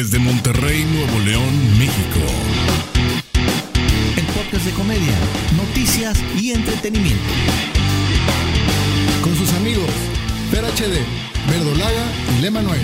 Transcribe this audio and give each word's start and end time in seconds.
Desde 0.00 0.18
Monterrey, 0.18 0.82
Nuevo 0.94 1.18
León, 1.26 1.78
México. 1.78 2.20
El 4.16 4.24
podcast 4.32 4.64
de 4.64 4.70
comedia, 4.70 5.14
noticias 5.58 6.18
y 6.40 6.52
entretenimiento. 6.52 7.22
Con 9.22 9.36
sus 9.36 9.52
amigos 9.52 9.90
Per 10.50 10.64
HD, 10.64 11.04
Verdolaga 11.50 12.06
y 12.34 12.40
Le 12.40 12.50
Manuel. 12.50 12.80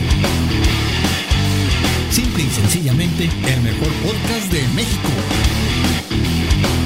Simple 2.11 2.45
y 2.45 2.51
sencillamente, 2.51 3.31
El 3.47 3.63
mejor 3.63 3.89
podcast 4.05 4.53
de 4.53 4.69
México. 4.75 5.09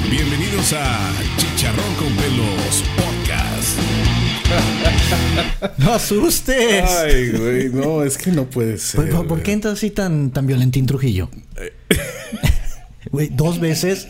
Bienvenidos 0.09 0.73
a 0.75 1.11
Chicharrón 1.39 1.93
con 1.97 2.15
Pelos 2.15 2.85
Podcast. 2.95 3.79
¡No 5.79 5.93
asustes! 5.93 6.85
Ay, 6.85 7.30
güey, 7.30 7.69
no, 7.71 8.03
es 8.03 8.16
que 8.19 8.30
no 8.33 8.45
puede 8.46 8.79
ser. 8.79 9.01
¿Por, 9.01 9.11
por- 9.11 9.27
por 9.27 9.43
qué 9.43 9.53
entras 9.53 9.75
así 9.75 9.91
tan, 9.91 10.30
tan 10.30 10.46
violentín 10.46 10.87
Trujillo? 10.87 11.29
Güey, 13.12 13.28
dos 13.33 13.59
veces 13.59 14.06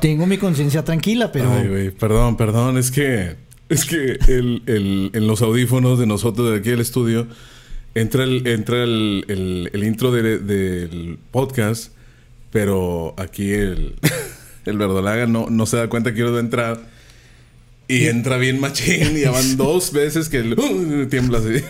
tengo 0.00 0.26
mi 0.26 0.36
conciencia 0.38 0.84
tranquila, 0.84 1.32
pero 1.32 1.50
Ay, 1.52 1.66
güey, 1.66 1.90
perdón, 1.90 2.36
perdón, 2.36 2.76
es 2.78 2.90
que 2.90 3.36
es 3.68 3.84
que 3.84 4.18
el, 4.28 4.62
el- 4.66 5.10
en 5.14 5.26
los 5.26 5.42
audífonos 5.42 5.98
de 5.98 6.06
nosotros 6.06 6.50
de 6.50 6.58
aquí 6.58 6.70
del 6.70 6.80
estudio 6.80 7.26
entra 7.94 8.22
el 8.24 8.46
entra 8.46 8.84
el, 8.84 9.24
el- 9.28 9.70
el 9.72 9.84
intro 9.84 10.12
de- 10.12 10.38
del 10.38 11.18
podcast, 11.32 11.92
pero 12.52 13.14
aquí 13.16 13.50
el 13.50 13.94
el 14.66 14.76
verdolaga 14.78 15.26
no, 15.26 15.48
no 15.50 15.66
se 15.66 15.78
da 15.78 15.88
cuenta 15.88 16.12
que 16.14 16.22
de 16.22 16.38
entrar 16.38 16.80
y 17.90 18.06
entra 18.06 18.36
bien 18.36 18.60
machín 18.60 19.16
y 19.16 19.22
ya 19.22 19.32
van 19.32 19.56
dos 19.56 19.92
veces 19.92 20.28
que 20.28 20.38
el, 20.38 20.52
uh, 20.56 21.08
tiembla 21.08 21.38
así. 21.38 21.64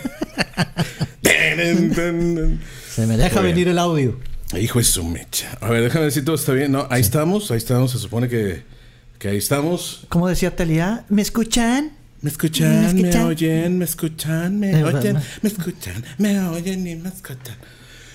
se 2.89 3.07
me 3.07 3.17
deja 3.17 3.41
venir 3.41 3.67
el 3.67 3.79
audio. 3.79 4.19
Hijo 4.59 4.77
de 4.77 4.85
su 4.85 5.03
mecha. 5.03 5.57
A 5.61 5.69
ver, 5.69 5.81
déjame 5.81 6.03
ver 6.03 6.11
si 6.11 6.21
todo 6.21 6.35
está 6.35 6.51
bien. 6.53 6.73
No, 6.73 6.85
ahí 6.91 7.01
estamos, 7.01 7.49
ahí 7.49 7.57
estamos. 7.57 7.91
Se 7.91 7.97
supone 7.97 8.29
que, 8.29 8.61
que 9.17 9.29
ahí 9.29 9.37
estamos. 9.37 10.05
Como 10.09 10.27
decía 10.27 10.55
Talía, 10.55 11.05
¿me 11.09 11.23
escuchan? 11.23 11.93
Me 12.21 12.29
escuchan, 12.29 12.95
¿Me 12.95 13.23
oyen, 13.23 13.79
me 13.79 13.85
escuchan, 13.85 14.59
me 14.59 14.79
Eh, 14.79 14.83
oyen, 14.83 15.17
me 15.41 15.49
escuchan, 15.49 16.03
me 16.19 16.39
oyen 16.39 16.85
y 16.85 16.95
me 16.97 17.09
escuchan. 17.09 17.55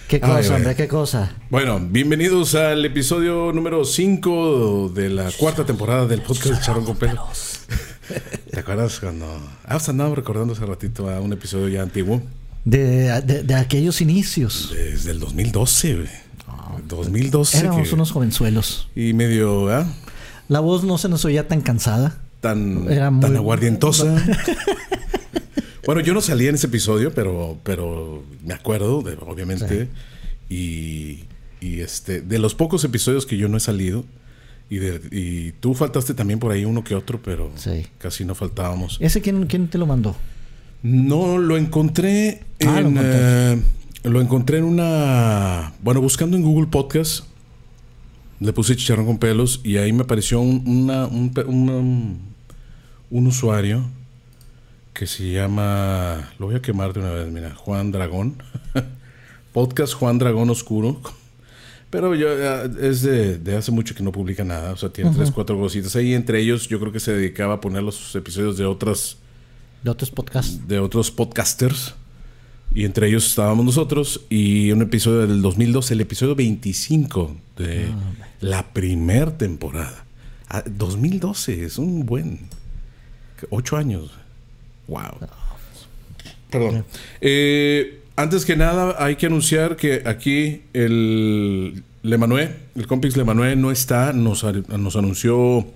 ¿Qué 0.07 0.21
cosa, 0.21 0.55
hombre? 0.55 0.77
¿Qué 0.77 0.87
cosa? 0.87 1.35
Bueno, 1.51 1.81
bienvenidos 1.81 2.55
al 2.55 2.85
episodio 2.85 3.51
número 3.53 3.85
5 3.85 4.93
de 4.95 5.11
la 5.11 5.33
cuarta 5.33 5.67
temporada 5.67 6.07
del 6.07 6.23
podcast 6.23 6.55
de 6.55 6.61
Charón 6.61 6.85
con. 6.85 6.97
¿Te 8.51 8.61
acuerdas 8.61 9.01
cuando... 9.01 9.27
Ah, 9.65 9.73
pues 9.73 9.89
andábamos 9.89 10.17
recordando 10.19 10.53
hace 10.55 10.65
ratito 10.67 11.09
a 11.11 11.21
un 11.21 11.33
episodio 11.33 11.69
ya 11.69 11.83
antiguo. 11.83 12.23
De, 12.65 13.21
de- 13.23 13.43
de 13.43 13.55
aquellos 13.55 14.01
inicios. 14.01 14.73
Desde 14.75 15.11
el 15.13 15.21
2012, 15.21 15.95
güey. 15.95 16.09
2012. 16.89 17.59
Éramos 17.59 17.89
que- 17.89 17.95
unos 17.95 18.11
jovenzuelos. 18.13 18.89
Y 18.95 19.13
medio, 19.13 19.69
¿ah? 19.73 19.87
La 20.49 20.61
voz 20.61 20.85
no 20.85 20.99
se 20.99 21.09
nos 21.09 21.25
oía 21.25 21.49
tan 21.49 21.61
cansada. 21.61 22.19
tan, 22.41 22.91
Era 22.91 23.07
tan 23.21 23.35
aguardientosa. 23.37 24.15
bueno, 25.87 26.01
yo 26.01 26.15
no 26.15 26.21
salí 26.21 26.47
en 26.47 26.55
ese 26.57 26.67
episodio, 26.67 27.13
pero, 27.15 27.59
pero 27.63 28.23
me 28.45 28.55
acuerdo, 28.55 29.03
de- 29.03 29.17
obviamente. 29.21 29.89
Y, 30.49 31.25
y, 31.61 31.81
este, 31.81 32.21
de 32.21 32.39
los 32.39 32.55
pocos 32.55 32.85
episodios 32.85 33.27
que 33.27 33.37
yo 33.37 33.49
no 33.49 33.57
he 33.57 33.61
salido, 33.61 34.05
y, 34.71 34.77
de- 34.79 35.01
y 35.13 35.53
tú 35.53 35.75
faltaste 35.75 36.15
también 36.15 36.39
por 36.39 36.53
ahí 36.53 36.65
uno 36.65 36.83
que 36.85 36.95
otro, 36.95 37.21
pero 37.23 37.51
Sí. 37.57 37.87
casi 37.99 38.25
no 38.25 38.35
faltábamos. 38.35 38.99
¿Ese 39.01 39.21
quién, 39.21 39.47
quién 39.47 39.69
te 39.69 39.79
lo 39.79 39.87
mandó? 39.87 40.17
No, 40.83 41.39
lo 41.39 41.57
encontré 41.57 42.43
Ah, 42.67 42.81
en. 42.81 42.97
eh, 43.01 43.63
lo 44.05 44.21
encontré 44.21 44.59
en 44.59 44.65
una. 44.65 45.73
Bueno, 45.83 46.01
buscando 46.01 46.37
en 46.37 46.43
Google 46.43 46.67
Podcast. 46.69 47.25
Le 48.39 48.53
puse 48.53 48.77
chicharrón 48.77 49.07
con 49.07 49.19
pelos 49.19 49.61
y 49.65 49.79
ahí 49.79 49.93
me 49.93 50.03
apareció 50.03 50.41
un, 50.41 50.63
una- 50.67 51.07
un, 51.07 51.33
una- 51.47 52.17
un 53.11 53.27
usuario 53.27 53.85
que 54.93 55.07
se 55.07 55.31
llama. 55.33 56.31
Lo 56.39 56.47
voy 56.47 56.57
a 56.57 56.63
quemar 56.63 56.93
de 56.93 57.01
una 57.01 57.11
vez, 57.13 57.33
mira. 57.33 57.55
Juan 57.55 57.93
Dragón. 57.93 58.43
Podcast 59.53 59.95
Juan 59.95 60.19
Dragón 60.19 60.51
Oscuro. 60.51 61.01
Pero 61.91 62.15
yo 62.15 62.29
eh, 62.31 62.71
es 62.83 63.03
de, 63.03 63.39
de 63.39 63.57
hace 63.57 63.71
mucho 63.71 63.95
que 63.95 64.03
no 64.03 64.13
publica 64.13 64.45
nada. 64.45 64.73
O 64.73 64.77
sea, 64.77 64.89
tiene 64.91 65.11
tres, 65.15 65.31
cuatro 65.31 65.59
cositas 65.59 65.95
ahí. 65.97 66.15
Entre 66.15 66.41
ellos, 66.41 66.69
yo 66.69 66.81
creo 66.81 66.93
que 66.93 67.01
se 67.01 67.13
dedicaba 67.13 67.55
a 67.55 67.61
poner 67.61 67.83
los 67.83 68.15
episodios 68.17 68.57
de 68.59 68.65
otras 68.65 69.19
De 69.83 69.91
otros 69.91 70.11
podcasts. 70.11 70.67
de 70.67 70.79
otros 70.79 71.11
podcasters. 71.11 71.95
Y 72.75 72.85
entre 72.85 73.09
ellos 73.09 73.27
estábamos 73.27 73.65
nosotros. 73.65 74.23
Y 74.29 74.73
un 74.73 74.83
episodio 74.83 75.27
del 75.27 75.41
2012, 75.43 75.95
el 75.95 76.01
episodio 76.01 76.35
25 76.35 77.37
de 77.57 77.87
la 78.41 78.73
primer 78.73 79.31
temporada. 79.33 80.05
Ah, 80.49 80.65
2012, 80.67 81.65
es 81.65 81.79
un 81.79 82.05
buen. 82.05 82.41
Ocho 83.51 83.77
años. 83.77 84.11
Wow. 84.89 85.19
Perdón. 86.51 86.85
Eh, 87.21 88.01
antes 88.17 88.45
que 88.45 88.57
nada, 88.57 88.97
hay 88.99 89.17
que 89.17 89.27
anunciar 89.27 89.77
que 89.77 90.03
aquí 90.07 90.63
el 90.73 91.83
Lemanué, 92.03 92.57
el 92.75 92.87
compix 92.87 93.17
Lemanué 93.17 93.57
no 93.57 93.71
está. 93.71 94.13
Nos, 94.13 94.45
nos 94.45 94.97
anunció 94.97 95.67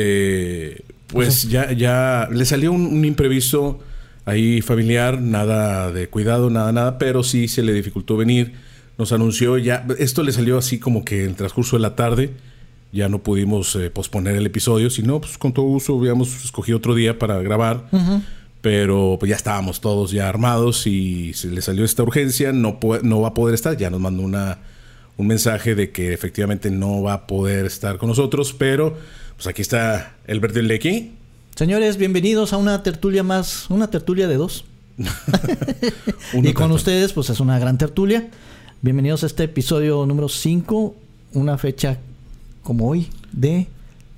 eh, 0.00 0.82
pues 1.08 1.48
ya, 1.48 1.72
ya 1.72 2.28
le 2.30 2.44
salió 2.44 2.70
un, 2.70 2.86
un 2.86 3.04
imprevisto 3.04 3.80
ahí 4.26 4.60
familiar, 4.60 5.20
nada 5.20 5.90
de 5.90 6.08
cuidado, 6.08 6.50
nada, 6.50 6.70
nada, 6.70 6.98
pero 6.98 7.24
sí 7.24 7.48
se 7.48 7.62
le 7.62 7.72
dificultó 7.72 8.16
venir. 8.16 8.52
Nos 8.96 9.12
anunció 9.12 9.58
ya, 9.58 9.86
esto 9.98 10.22
le 10.22 10.32
salió 10.32 10.58
así 10.58 10.78
como 10.78 11.04
que 11.04 11.24
en 11.24 11.30
el 11.30 11.34
transcurso 11.34 11.76
de 11.76 11.82
la 11.82 11.96
tarde, 11.96 12.30
ya 12.92 13.08
no 13.08 13.18
pudimos 13.18 13.74
eh, 13.76 13.90
posponer 13.90 14.36
el 14.36 14.46
episodio, 14.46 14.90
si 14.90 15.02
no, 15.02 15.20
pues 15.20 15.36
con 15.36 15.52
todo 15.52 15.66
gusto 15.66 15.94
hubiéramos 15.94 16.44
escogido 16.44 16.78
otro 16.78 16.94
día 16.94 17.18
para 17.18 17.40
grabar. 17.42 17.88
Pero 18.68 19.16
pues 19.18 19.30
ya 19.30 19.36
estábamos 19.36 19.80
todos 19.80 20.10
ya 20.10 20.28
armados 20.28 20.86
y 20.86 21.32
se 21.32 21.48
le 21.48 21.62
salió 21.62 21.86
esta 21.86 22.02
urgencia, 22.02 22.52
no, 22.52 22.78
no 23.02 23.22
va 23.22 23.28
a 23.28 23.32
poder 23.32 23.54
estar, 23.54 23.74
ya 23.78 23.88
nos 23.88 23.98
mandó 23.98 24.22
una, 24.22 24.58
un 25.16 25.26
mensaje 25.26 25.74
de 25.74 25.90
que 25.90 26.12
efectivamente 26.12 26.70
no 26.70 27.00
va 27.00 27.14
a 27.14 27.26
poder 27.26 27.64
estar 27.64 27.96
con 27.96 28.10
nosotros, 28.10 28.52
pero 28.52 28.94
pues 29.36 29.46
aquí 29.46 29.62
está 29.62 30.16
el 30.26 30.40
verde 30.40 30.62
Lecky. 30.62 31.12
Señores, 31.56 31.96
bienvenidos 31.96 32.52
a 32.52 32.58
una 32.58 32.82
tertulia 32.82 33.22
más, 33.22 33.70
una 33.70 33.88
tertulia 33.88 34.28
de 34.28 34.36
dos. 34.36 34.66
Y 36.34 36.52
con 36.52 36.70
ustedes, 36.70 37.14
pues 37.14 37.30
es 37.30 37.40
una 37.40 37.58
gran 37.58 37.78
tertulia. 37.78 38.28
Bienvenidos 38.82 39.22
a 39.22 39.28
este 39.28 39.44
episodio 39.44 40.04
número 40.04 40.28
5, 40.28 40.94
una 41.32 41.56
fecha 41.56 41.96
como 42.62 42.90
hoy, 42.90 43.08
de 43.32 43.66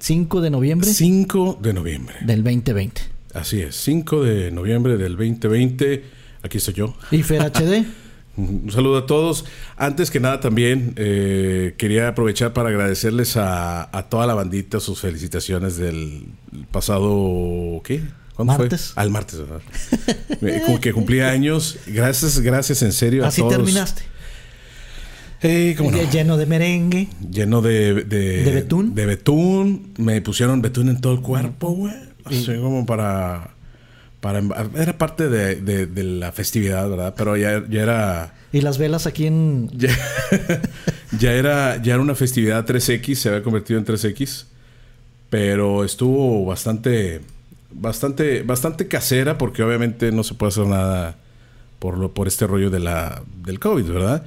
5 0.00 0.40
de 0.40 0.50
noviembre 0.50 0.90
5 0.92 1.60
de 1.62 1.72
noviembre. 1.72 2.16
del 2.22 2.42
2020. 2.42 3.09
Así 3.34 3.60
es, 3.60 3.76
5 3.76 4.24
de 4.24 4.50
noviembre 4.50 4.96
del 4.96 5.16
2020. 5.16 6.02
Aquí 6.42 6.58
estoy 6.58 6.74
yo. 6.74 6.96
Y 7.10 7.22
Fer 7.22 7.42
HD, 7.42 7.84
Un 8.36 8.70
saludo 8.72 8.98
a 8.98 9.06
todos. 9.06 9.44
Antes 9.76 10.10
que 10.10 10.18
nada 10.20 10.40
también 10.40 10.94
eh, 10.96 11.74
quería 11.76 12.08
aprovechar 12.08 12.52
para 12.52 12.70
agradecerles 12.70 13.36
a, 13.36 13.94
a 13.96 14.08
toda 14.08 14.26
la 14.26 14.34
bandita 14.34 14.80
sus 14.80 15.00
felicitaciones 15.00 15.76
del 15.76 16.24
pasado... 16.70 17.82
¿Qué? 17.84 18.00
¿Cuándo 18.34 18.56
Martes. 18.56 18.92
fue? 18.94 19.02
Al 19.02 19.10
martes, 19.10 19.38
¿verdad? 19.40 19.60
Eh, 20.42 20.62
Como 20.64 20.80
que 20.80 20.92
cumplía 20.94 21.28
años. 21.30 21.76
Gracias, 21.86 22.40
gracias 22.40 22.82
en 22.82 22.92
serio 22.92 23.24
a 23.24 23.28
así 23.28 23.42
todos. 23.42 23.56
terminaste. 23.56 24.02
Eh, 25.42 25.74
¿cómo 25.76 25.90
no? 25.90 26.10
Lleno 26.10 26.36
de 26.38 26.46
merengue. 26.46 27.08
Lleno 27.30 27.60
de... 27.60 28.04
¿De, 28.04 28.42
¿De 28.44 28.50
betún? 28.52 28.94
De 28.94 29.06
betún. 29.06 29.92
Me 29.98 30.22
pusieron 30.22 30.62
betún 30.62 30.88
en 30.88 31.00
todo 31.00 31.12
el 31.14 31.20
cuerpo, 31.20 31.70
güey. 31.72 31.92
Así 32.24 32.56
como 32.58 32.86
para... 32.86 33.50
para 34.20 34.42
era 34.76 34.98
parte 34.98 35.28
de, 35.28 35.56
de- 35.56 35.86
de 35.86 36.02
la 36.04 36.32
festividad, 36.32 36.88
¿verdad? 36.88 37.14
Pero 37.16 37.36
ya, 37.36 37.62
ya 37.68 37.82
era... 37.82 38.34
Y 38.52 38.60
las 38.62 38.78
velas 38.78 39.06
aquí 39.06 39.26
en... 39.26 39.68
Ya, 39.76 39.96
ya 41.18 41.32
era, 41.32 41.80
ya 41.82 41.94
era 41.94 42.02
una 42.02 42.14
festividad 42.14 42.66
3X, 42.66 43.14
se 43.14 43.28
había 43.28 43.42
convertido 43.42 43.78
en 43.78 43.86
3X. 43.86 44.46
Pero 45.30 45.84
estuvo 45.84 46.44
bastante, 46.44 47.20
bastante, 47.70 48.42
bastante 48.42 48.88
casera, 48.88 49.38
porque 49.38 49.62
obviamente 49.62 50.10
no 50.10 50.24
se 50.24 50.34
puede 50.34 50.48
hacer 50.50 50.66
nada 50.66 51.16
por 51.78 51.96
lo, 51.96 52.12
por 52.12 52.26
este 52.26 52.46
rollo 52.48 52.68
de 52.70 52.80
la, 52.80 53.22
del 53.44 53.60
COVID, 53.60 53.84
¿verdad? 53.84 54.26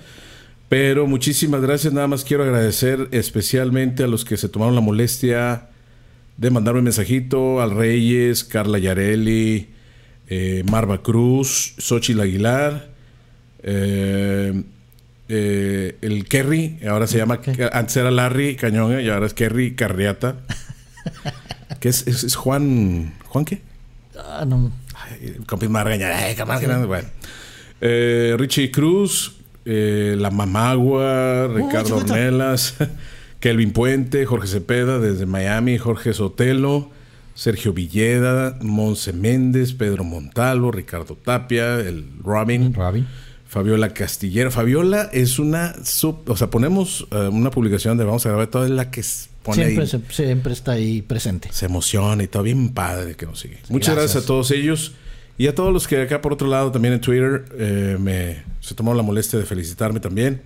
Pero 0.70 1.06
muchísimas 1.06 1.62
gracias. 1.62 1.94
Nada 1.94 2.08
más 2.08 2.24
quiero 2.24 2.44
agradecer 2.44 3.10
especialmente 3.12 4.04
a 4.04 4.08
los 4.08 4.24
que 4.26 4.38
se 4.38 4.48
tomaron 4.50 4.76
la 4.76 4.82
molestia 4.82 5.68
de 6.38 6.50
mandarme 6.50 6.80
un 6.80 6.86
mensajito, 6.86 7.62
al 7.62 7.72
Reyes, 7.72 8.44
Carla 8.44 8.80
Yarelli, 8.80 9.70
eh, 10.28 10.64
Marva 10.70 11.02
Cruz, 11.04 11.74
Xochitl 11.78 12.22
Aguilar, 12.22 12.90
eh, 13.64 14.64
eh, 15.30 15.98
el 16.02 16.26
Kerry, 16.26 16.80
ahora 16.90 17.08
se 17.08 17.18
llama, 17.18 17.40
antes 17.72 17.96
era 17.98 18.12
Larry 18.12 18.56
Cañón 18.56 19.00
y 19.02 19.10
ahora 19.10 19.26
es 19.28 19.34
Kerry 19.34 19.76
Carriata. 19.76 20.38
que 21.80 21.90
es, 21.90 22.08
es- 22.08 22.24
es 22.24 22.36
Juan, 22.36 23.14
¿Juan 23.26 23.46
qué? 23.46 23.62
Ah, 24.18 24.46
no. 24.48 24.72
Ay, 24.96 25.34
el 25.38 25.46
no, 26.82 26.88
bueno. 26.88 27.10
Richie 28.38 28.72
Cruz, 28.72 29.36
La 29.66 30.30
Mamagua, 30.32 31.48
Ricardo 31.48 31.98
chiquita. 31.98 32.14
Ornelas, 32.14 32.76
Kelvin 33.44 33.74
Puente, 33.74 34.26
Jorge 34.26 34.48
Cepeda 34.48 35.00
desde 35.00 35.26
Miami, 35.26 35.78
Jorge 35.78 36.14
Sotelo, 36.14 36.90
Sergio 37.36 37.74
Villeda, 37.74 38.58
Monse 38.62 39.12
Méndez, 39.12 39.74
Pedro 39.74 40.06
Montalvo, 40.06 40.72
Ricardo 40.72 41.18
Tapia, 41.18 41.78
el 41.82 42.06
Robin. 42.24 42.74
Robin. 42.74 43.06
Fabiola 43.46 43.90
Castillera. 43.94 44.50
Fabiola 44.50 45.10
es 45.12 45.40
una 45.40 45.76
sub, 45.84 46.22
o 46.28 46.38
sea, 46.38 46.50
ponemos 46.50 47.06
eh, 47.12 47.28
una 47.30 47.52
publicación 47.52 47.98
de 47.98 48.06
vamos 48.06 48.26
a 48.26 48.30
grabar 48.30 48.48
toda 48.48 48.70
la 48.70 48.90
que 48.90 49.04
pone 49.44 49.56
Siempre, 49.66 49.84
ahí. 49.84 49.90
se- 49.90 50.02
siempre 50.24 50.54
está 50.54 50.72
ahí 50.72 51.02
presente. 51.02 51.50
Se 51.52 51.66
emociona 51.66 52.24
y 52.24 52.28
todo 52.30 52.44
bien 52.44 52.70
padre 52.74 53.16
que 53.16 53.26
nos 53.26 53.42
sigue. 53.42 53.58
Muchas 53.68 53.94
gracias. 53.94 54.14
gracias 54.14 54.24
a 54.24 54.26
todos 54.28 54.52
ellos 54.52 54.94
y 55.38 55.48
a 55.48 55.54
todos 55.54 55.74
los 55.74 55.86
que 55.90 56.02
acá 56.02 56.22
por 56.22 56.32
otro 56.32 56.48
lado 56.48 56.72
también 56.72 56.94
en 56.94 57.02
Twitter 57.02 57.44
eh, 57.60 57.98
me 58.00 58.42
se 58.62 58.74
tomaron 58.74 58.96
la 58.96 59.04
molestia 59.04 59.38
de 59.38 59.44
felicitarme 59.46 60.00
también. 60.00 60.42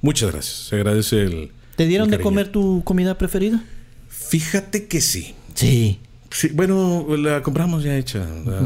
Muchas 0.00 0.32
gracias. 0.32 0.54
Se 0.68 0.76
agradece 0.76 1.22
el. 1.24 1.52
¿Te 1.78 1.86
dieron 1.86 2.10
de 2.10 2.18
comer 2.18 2.48
tu 2.52 2.82
comida 2.84 3.16
preferida? 3.16 3.62
Fíjate 4.08 4.86
que 4.86 5.00
sí. 5.00 5.34
Sí. 5.54 6.00
Sí, 6.30 6.48
bueno, 6.52 7.06
la 7.16 7.42
compramos 7.42 7.82
ya 7.84 7.96
hecha. 7.96 8.26
¿Qué, 8.44 8.60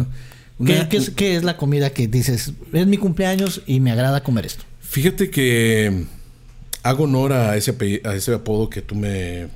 una- 0.59 0.89
qué 0.89 0.97
es, 0.97 1.11
qué 1.11 1.37
es 1.37 1.45
la 1.45 1.57
comida 1.57 1.91
que 1.91 2.09
dices? 2.09 2.53
Es 2.73 2.87
mi 2.87 2.97
cumpleaños 2.97 3.63
y 3.67 3.81
me 3.81 3.93
agrada 3.93 4.23
comer 4.23 4.47
esto. 4.47 4.65
Fíjate 4.81 5.31
que 5.31 6.05
hago 6.83 7.05
honor 7.05 7.33
a 7.35 7.57
ese, 7.57 7.77
a 8.05 8.15
ese 8.15 8.35
apodo 8.35 8.69
que 8.71 8.83
tú 8.83 8.95
me 8.97 9.49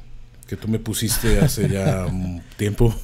que 0.46 0.54
tú 0.54 0.68
me 0.68 0.78
pusiste 0.78 1.40
hace 1.40 1.68
ya 1.68 2.06
un 2.10 2.40
tiempo 2.56 2.94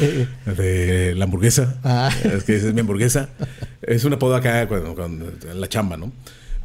Eh, 0.00 0.26
de 0.56 1.14
la 1.14 1.24
hamburguesa. 1.24 1.78
Ah. 1.84 2.10
Es 2.24 2.44
que 2.44 2.56
es 2.56 2.64
mi 2.74 2.80
hamburguesa. 2.80 3.28
Es 3.80 4.04
un 4.04 4.12
apodo 4.12 4.34
acá 4.34 4.66
cuando, 4.68 4.94
cuando- 4.94 5.32
en 5.50 5.60
la 5.60 5.68
chamba, 5.68 5.96
¿no? 5.96 6.12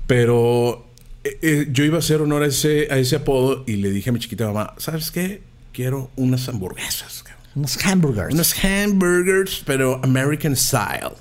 Pero 0.08 0.87
eh, 1.28 1.38
eh, 1.42 1.68
yo 1.72 1.84
iba 1.84 1.96
a 1.98 2.00
hacer 2.00 2.22
honor 2.22 2.44
a 2.44 2.48
ese, 2.48 2.88
a 2.92 2.98
ese 2.98 3.16
apodo 3.18 3.64
y 3.68 3.78
le 3.78 3.90
dije 3.92 4.10
a 4.10 4.14
mi 4.14 4.20
chiquita 4.20 4.46
mamá, 4.48 4.74
¿sabes 4.78 5.12
qué? 5.12 5.42
Quiero 5.74 6.10
unas 6.16 6.48
hamburguesas. 6.50 7.24
cabrón. 7.24 7.44
unos 7.56 7.86
hamburgers. 7.86 8.34
Unos 8.34 8.64
hamburgers, 8.64 9.64
pero 9.66 10.00
American 10.04 10.56
style. 10.56 11.12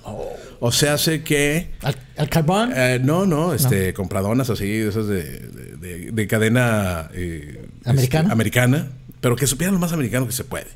O 0.61 0.73
sea, 0.73 0.95
hace 0.95 1.23
que... 1.23 1.69
¿Al, 1.83 1.97
al 2.17 2.29
carbón? 2.31 2.73
Eh, 2.75 2.99
no, 3.03 3.27
no, 3.27 3.53
este, 3.53 3.93
compradonas 3.93 4.49
así, 4.51 4.71
esas 4.73 5.07
de, 5.07 5.23
de- 5.23 5.77
de- 5.77 6.11
de 6.13 6.27
cadena 6.27 7.11
eh, 7.13 7.61
¿Americana? 7.85 8.23
este, 8.23 8.33
americana, 8.33 8.89
pero 9.21 9.37
que 9.37 9.47
supieran 9.47 9.75
lo 9.75 9.81
más 9.81 9.93
americano 9.93 10.27
que 10.27 10.33
se 10.33 10.45
puede. 10.45 10.69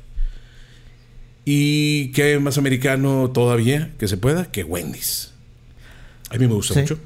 Y 1.43 2.11
qué 2.11 2.37
más 2.39 2.57
americano 2.59 3.31
todavía 3.33 3.91
que 3.97 4.07
se 4.07 4.17
pueda 4.17 4.51
que 4.51 4.63
Wendy's. 4.63 5.31
A 6.29 6.35
mí 6.37 6.47
me 6.47 6.53
gusta 6.53 6.75
Sí. 6.75 6.81
mucho. 6.81 6.99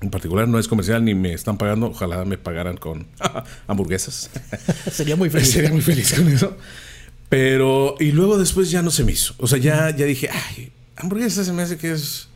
En 0.00 0.10
particular, 0.10 0.46
no 0.46 0.58
es 0.58 0.68
comercial 0.68 1.04
ni 1.04 1.14
me 1.14 1.32
están 1.32 1.56
pagando. 1.58 1.86
Ojalá 1.86 2.24
me 2.24 2.36
pagaran 2.38 2.76
con 2.76 3.06
hamburguesas. 3.66 4.30
Sería 4.92 5.16
muy 5.16 5.30
feliz. 5.30 5.50
Sería 5.50 5.70
muy 5.70 5.80
feliz 5.80 6.12
con 6.14 6.28
eso. 6.28 6.56
Pero, 7.28 7.96
y 7.98 8.12
luego 8.12 8.38
después 8.38 8.70
ya 8.70 8.82
no 8.82 8.90
se 8.90 9.04
me 9.04 9.12
hizo. 9.12 9.34
O 9.38 9.46
sea, 9.46 9.58
ya, 9.58 9.90
ya 9.96 10.04
dije, 10.06 10.28
ay, 10.30 10.70
hamburguesa 10.96 11.44
se 11.44 11.52
me 11.52 11.62
hace 11.62 11.76
que 11.78 11.92
es. 11.92 12.28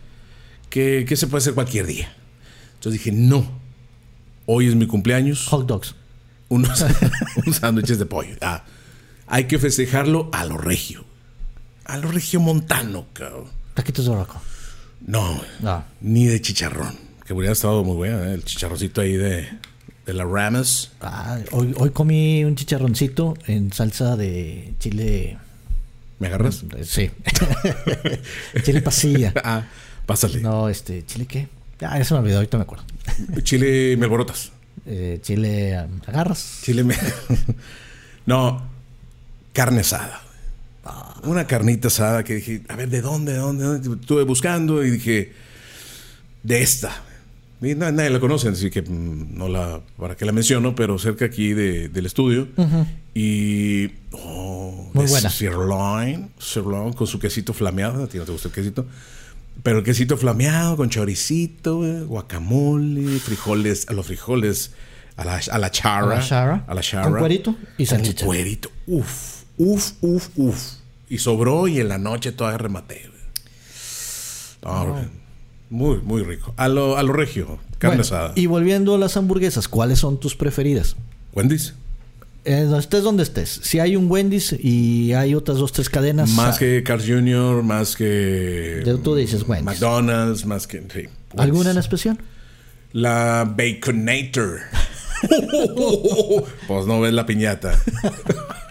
que, 0.71 1.05
que 1.07 1.17
se 1.17 1.27
puede 1.27 1.43
hacer 1.43 1.55
cualquier 1.55 1.87
día. 1.87 2.13
Entonces 2.75 3.01
dije, 3.03 3.13
no. 3.13 3.61
Hoy 4.47 4.67
es 4.69 4.75
mi 4.75 4.87
cumpleaños. 4.87 5.47
Hot 5.49 5.67
dogs. 5.67 5.95
Unos, 6.49 6.85
unos 7.37 7.57
sándwiches 7.57 7.99
de 7.99 8.07
pollo. 8.07 8.35
Ah, 8.41 8.65
hay 9.29 9.45
que 9.45 9.59
festejarlo 9.59 10.29
a 10.33 10.45
lo 10.45 10.57
regio. 10.59 11.05
A 11.85 11.99
lo 11.99 12.11
regio 12.11 12.41
montano, 12.41 13.07
cabrón. 13.13 13.45
Taquitos 13.75 14.07
de 14.07 14.15
roco. 14.15 14.41
No, 15.07 15.41
No. 15.61 15.85
ni 16.01 16.27
de 16.27 16.41
chicharrón. 16.41 17.10
Que 17.31 17.35
hubiera 17.35 17.53
estado 17.53 17.85
muy 17.85 17.95
bueno, 17.95 18.25
¿eh? 18.25 18.35
el 18.35 18.45
chicharroncito 18.45 19.03
ahí 19.03 19.13
de, 19.13 19.49
de 20.05 20.15
la 20.15 20.25
Ramas. 20.25 20.91
Ah, 21.01 21.39
hoy, 21.53 21.73
hoy 21.77 21.91
comí 21.91 22.43
un 22.43 22.57
chicharroncito 22.57 23.35
en 23.47 23.73
salsa 23.73 24.17
de 24.17 24.75
chile. 24.81 25.39
¿Me 26.19 26.27
agarras? 26.27 26.65
Sí. 26.83 27.09
chile 28.65 28.83
pasilla. 28.83 29.33
Ah, 29.45 29.65
pásale. 30.07 30.41
No, 30.41 30.69
este, 30.69 31.07
¿chile 31.07 31.27
qué? 31.27 31.47
Ah, 31.83 31.99
ya 31.99 32.05
se 32.05 32.15
me 32.15 32.19
olvidó, 32.19 32.39
ahorita 32.39 32.57
me 32.57 32.65
acuerdo. 32.65 32.85
Chile 33.45 33.97
me 33.97 34.07
alborotas. 34.07 34.51
Eh, 34.85 35.21
chile 35.23 35.77
ah, 35.77 35.87
agarras. 36.09 36.63
Chile 36.65 36.83
me... 36.83 36.97
no, 38.27 38.61
carne 39.53 39.83
asada. 39.83 40.21
Una 41.23 41.47
carnita 41.47 41.87
asada 41.87 42.25
que 42.25 42.35
dije, 42.35 42.63
a 42.67 42.75
ver, 42.75 42.89
¿de 42.89 43.01
dónde? 43.01 43.35
¿De 43.35 43.39
dónde? 43.39 43.63
¿De 43.63 43.71
dónde? 43.71 44.01
Estuve 44.01 44.25
buscando 44.25 44.85
y 44.85 44.91
dije, 44.91 45.33
de 46.43 46.63
esta. 46.63 47.05
Y 47.63 47.75
na- 47.75 47.93
nadie 47.93 48.09
la 48.11 48.21
conoce, 48.21 48.49
así 48.49 48.71
que 48.71 48.81
mm, 48.83 49.37
no 49.37 49.49
la, 49.49 49.81
para 49.99 50.17
qué 50.17 50.25
la 50.25 50.33
menciono, 50.33 50.75
pero 50.75 50.99
cerca 50.99 51.27
aquí 51.27 51.53
de- 51.53 51.89
del 51.89 52.07
estudio. 52.07 52.49
Y, 53.15 53.91
oh, 54.13 54.91
Muy 54.95 55.07
buena. 55.07 55.29
Sirloin, 55.31 56.31
sirloin 56.39 56.93
con 56.95 57.07
su 57.07 57.19
quesito 57.19 57.53
flameado. 57.53 58.05
¿A 58.05 58.07
ti 58.07 58.19
no 58.19 58.25
te 58.25 58.33
gusta 58.33 58.49
el 58.49 58.55
quesito? 58.55 58.87
Pero 59.63 59.79
el 59.79 59.85
quesito 59.85 60.17
flameado 60.17 60.77
con 60.77 60.89
choricito, 60.89 61.79
güey, 61.79 62.01
guacamole, 62.05 63.19
frijoles, 63.19 63.89
a 63.89 63.93
los 63.93 64.07
frijoles, 64.07 64.71
a 65.17 65.25
la, 65.27 65.41
a 65.51 65.59
la 65.59 65.71
chara. 65.71 66.07
A 66.07 66.19
la 66.19 66.21
chara. 66.27 66.65
A 66.67 66.75
la 66.75 66.81
chara. 66.81 67.11
Con 67.11 67.19
cuerito 67.19 67.57
y 67.77 67.85
Con 67.87 67.99
salchicha. 67.99 68.25
cuerito. 68.25 68.71
Uf, 68.87 69.43
uf, 69.59 69.93
uf, 70.01 70.29
uf. 70.37 70.57
Y 71.11 71.19
sobró 71.19 71.69
y 71.69 71.79
en 71.81 71.89
la 71.89 71.99
noche 71.99 72.33
todavía 72.33 72.57
rematé. 72.59 73.11
No, 74.65 74.93
güey. 74.93 75.05
Muy, 75.71 75.99
muy 76.03 76.23
rico. 76.23 76.53
A 76.57 76.69
lo, 76.69 76.99
a 76.99 77.03
lo 77.03 77.13
regio, 77.13 77.59
carne 77.79 77.97
Bueno, 77.97 78.03
asada. 78.03 78.33
Y 78.35 78.47
volviendo 78.47 78.95
a 78.95 78.99
las 78.99 79.17
hamburguesas, 79.17 79.69
¿cuáles 79.69 80.01
son 80.01 80.19
tus 80.21 80.35
preferidas? 80.35 80.97
Wendy's. 81.33 81.75
Eh, 82.45 82.69
estés 82.79 83.03
donde 83.03 83.23
estés. 83.23 83.61
Si 83.63 83.79
hay 83.79 83.97
un 83.97 84.11
Wendy's 84.11 84.53
y 84.59 85.13
hay 85.13 85.35
otras 85.35 85.59
dos, 85.59 85.73
tres 85.73 85.89
cadenas. 85.89 86.31
Más 86.31 86.57
ah, 86.57 86.59
que 86.59 86.83
Carl 86.83 87.01
Jr., 87.01 87.63
más 87.63 87.97
que. 87.97 88.83
Tú 89.03 89.15
dices 89.15 89.45
Wendy's. 89.47 89.65
McDonald's, 89.65 90.45
más 90.45 90.67
que. 90.67 90.83
sí, 90.93 91.09
¿Alguna 91.37 91.71
en 91.71 91.79
especial? 91.79 92.19
La 92.93 93.45
Baconator. 93.57 94.61
pues 96.67 96.87
no 96.87 97.01
ves 97.01 97.13
la 97.13 97.27
piñata. 97.27 97.79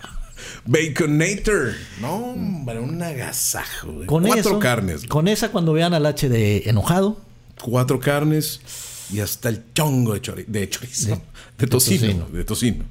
Baconator. 0.69 1.73
No, 1.99 2.15
hombre, 2.15 2.79
un 2.79 3.01
agasajo. 3.01 3.91
güey. 3.91 4.05
Con 4.07 4.23
Cuatro 4.23 4.39
eso, 4.51 4.59
carnes. 4.59 5.07
Con 5.07 5.27
esa, 5.27 5.49
cuando 5.51 5.73
vean 5.73 5.93
al 5.93 6.05
H 6.05 6.29
de 6.29 6.63
enojado, 6.67 7.17
Cuatro 7.61 7.99
carnes 7.99 8.61
y 9.11 9.19
hasta 9.19 9.49
el 9.49 9.63
chongo 9.73 10.13
de, 10.13 10.21
chori- 10.21 10.45
de 10.45 10.69
chorizo. 10.69 11.07
De, 11.09 11.21
de 11.57 11.67
tocino, 11.67 12.01
tocino. 12.07 12.25
De 12.29 12.43
tocino. 12.45 12.85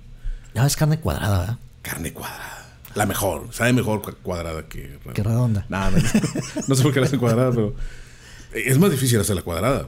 ya 0.55 0.67
es 0.67 0.77
carne 0.77 0.99
cuadrada, 1.01 1.39
¿verdad? 1.39 1.59
Carne 1.83 2.13
cuadrada. 2.13 2.67
La 2.95 3.07
mejor. 3.07 3.49
Sabe 3.53 3.73
mejor 3.73 4.03
cu- 4.03 4.17
cuadrada 4.23 4.65
que. 4.69 4.99
Que 5.15 5.23
redonda. 5.23 5.65
No, 5.69 5.91
no, 5.91 5.97
no 6.69 6.75
sé 6.75 6.83
por 6.83 6.93
qué 6.93 7.01
la 7.01 7.07
hacen 7.07 7.19
cuadrada, 7.21 7.51
pero. 7.51 7.75
Es 8.53 8.79
más 8.79 8.91
difícil 8.91 9.21
hacer 9.21 9.37
la 9.37 9.43
cuadrada. 9.43 9.87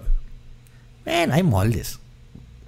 Bueno, 1.04 1.34
hay 1.34 1.42
moldes. 1.42 1.98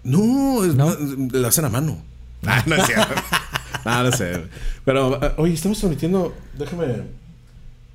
No, 0.05 0.65
es 0.65 0.75
¿No? 0.75 0.87
más- 0.87 0.99
la 1.33 1.49
hacen 1.49 1.65
a 1.65 1.69
mano. 1.69 2.03
Ah, 2.45 2.63
no 2.67 2.75
es 2.77 2.87
cierto. 2.87 3.15
Ah, 3.85 4.03
no 4.05 4.13
sé. 4.13 4.43
Pero, 4.85 5.19
ah, 5.23 5.35
oye, 5.39 5.55
estamos 5.55 5.79
transmitiendo. 5.79 6.35
Déjame. 6.59 6.85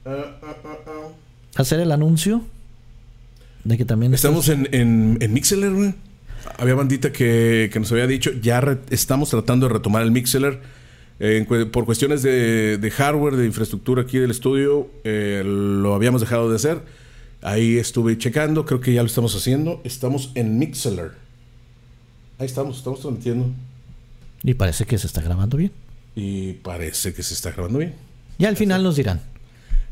ah, 0.06 0.36
ah. 0.44 1.08
Hacer 1.56 1.80
el 1.80 1.92
anuncio 1.92 2.42
de 3.64 3.78
que 3.78 3.86
también 3.86 4.14
Estamos 4.14 4.50
en, 4.50 4.68
en, 4.74 5.18
en 5.22 5.34
Mixeler, 5.34 5.72
güey. 5.74 5.94
Había 6.60 6.76
bandita 6.76 7.12
que, 7.12 7.70
que 7.74 7.80
nos 7.80 7.92
había 7.92 8.08
dicho, 8.08 8.32
ya 8.42 8.62
re- 8.62 8.78
estamos 8.90 9.30
tratando 9.30 9.68
de 9.68 9.74
retomar 9.74 10.04
el. 10.04 10.12
Eh, 11.20 11.46
cue- 11.50 11.70
por 11.72 11.86
cuestiones 11.86 12.22
de, 12.22 12.78
de 12.78 12.92
hardware, 12.92 13.36
de 13.36 13.46
infraestructura 13.48 14.04
aquí 14.04 14.18
del 14.20 14.30
estudio, 14.32 14.88
eh, 15.04 15.42
lo 15.46 15.94
habíamos 15.96 16.22
dejado 16.22 16.50
de 16.50 16.56
hacer. 16.56 16.82
Ahí 17.42 17.78
estuve 17.78 18.18
checando, 18.18 18.66
creo 18.66 18.80
que 18.82 18.94
ya 18.94 19.02
lo 19.02 19.08
estamos 19.08 19.36
haciendo. 19.36 19.82
Estamos 19.84 20.32
en 20.36 20.60
Mixeler. 20.60 21.12
Ahí 22.40 22.46
estamos, 22.46 22.78
estamos 22.78 23.02
transmitiendo. 23.02 23.50
Y 24.44 24.54
parece 24.54 24.86
que 24.86 24.98
se 24.98 25.08
está 25.08 25.22
grabando 25.22 25.58
bien. 25.58 25.72
Y 26.16 26.54
parece 26.54 27.14
que 27.14 27.24
se 27.24 27.34
está 27.34 27.52
grabando 27.52 27.80
bien. 27.80 27.94
Ya 28.40 28.50
al 28.50 28.58
final 28.58 28.84
nos 28.84 28.96
dirán. 28.96 29.22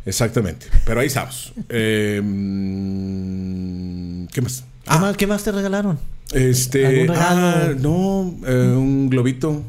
Exactamente. 0.05 0.67
Pero 0.85 0.99
ahí 1.01 1.07
estamos. 1.07 1.51
Eh, 1.69 2.21
mm, 2.95 4.25
¿Qué 4.27 4.41
más? 4.41 4.63
¿Qué, 4.85 4.99
más, 4.99 5.17
qué 5.17 5.27
más 5.27 5.43
te 5.43 5.51
regalaron? 5.51 5.99
Este. 6.31 7.07
Ah, 7.11 7.71
no, 7.79 8.35
eh, 8.45 8.73
un 8.75 9.09
globito. 9.09 9.63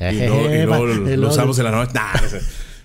Y 0.00 0.04
Ejé, 0.04 0.26
luego, 0.28 0.44
y 0.50 0.56
luego 0.64 0.70
va- 0.70 0.78
lo, 0.94 1.12
y 1.12 1.16
lo 1.16 1.28
usamos 1.28 1.58
en 1.58 1.64
la 1.64 1.70
noche. 1.70 1.92
Nah, 1.94 2.12
no, 2.20 2.28
sé. 2.28 2.40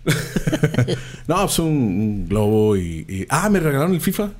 no, 1.28 1.42
pues 1.46 1.60
un, 1.60 1.68
un 1.68 2.28
globo 2.30 2.78
y, 2.78 3.06
y- 3.10 3.26
Ah, 3.30 3.50
me 3.50 3.60
regalaron 3.60 3.94
el 3.94 4.02
FIFA. 4.02 4.32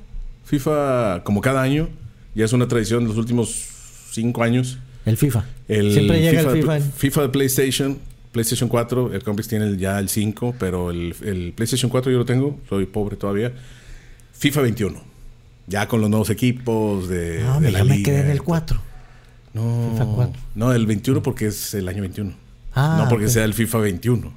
FIFA, 0.44 1.22
como 1.24 1.40
cada 1.40 1.62
año. 1.62 1.88
Ya 2.34 2.44
es 2.44 2.52
una 2.52 2.68
tradición 2.68 3.02
de 3.04 3.08
los 3.08 3.16
últimos 3.18 3.66
cinco 4.12 4.42
años. 4.42 4.78
El 5.06 5.16
FIFA. 5.16 5.44
El 5.68 5.92
Siempre 5.92 6.20
llega 6.20 6.40
FIFA, 6.40 6.52
el 6.52 6.60
FIFA. 6.60 6.74
de, 6.74 6.80
FIFA 6.80 7.22
de 7.22 7.28
PlayStation. 7.30 7.98
PlayStation 8.32 8.68
4. 8.68 9.14
El 9.14 9.22
Complex 9.22 9.48
tiene 9.48 9.76
ya 9.76 9.98
el 9.98 10.08
5. 10.08 10.54
Pero 10.58 10.90
el, 10.90 11.14
el 11.24 11.52
PlayStation 11.54 11.90
4 11.90 12.12
yo 12.12 12.18
lo 12.18 12.24
tengo. 12.24 12.58
Soy 12.68 12.86
pobre 12.86 13.16
todavía. 13.16 13.52
FIFA 14.34 14.60
21. 14.62 15.00
Ya 15.66 15.86
con 15.88 16.00
los 16.00 16.10
nuevos 16.10 16.30
equipos 16.30 17.08
de, 17.08 17.40
No, 17.44 17.54
de 17.54 17.60
me, 17.60 17.70
la 17.72 17.78
ya 17.80 17.84
me 17.84 17.96
liga. 17.96 18.04
quedé 18.10 18.20
en 18.20 18.30
el 18.30 18.42
4. 18.42 18.80
No, 19.54 19.90
FIFA 19.92 20.04
4. 20.14 20.42
no, 20.54 20.72
el 20.72 20.86
21 20.86 21.22
porque 21.22 21.46
es 21.46 21.74
el 21.74 21.88
año 21.88 22.02
21. 22.02 22.32
Ah, 22.74 23.00
no 23.02 23.08
porque 23.08 23.28
sea 23.28 23.44
el 23.44 23.54
FIFA 23.54 23.78
21. 23.78 24.32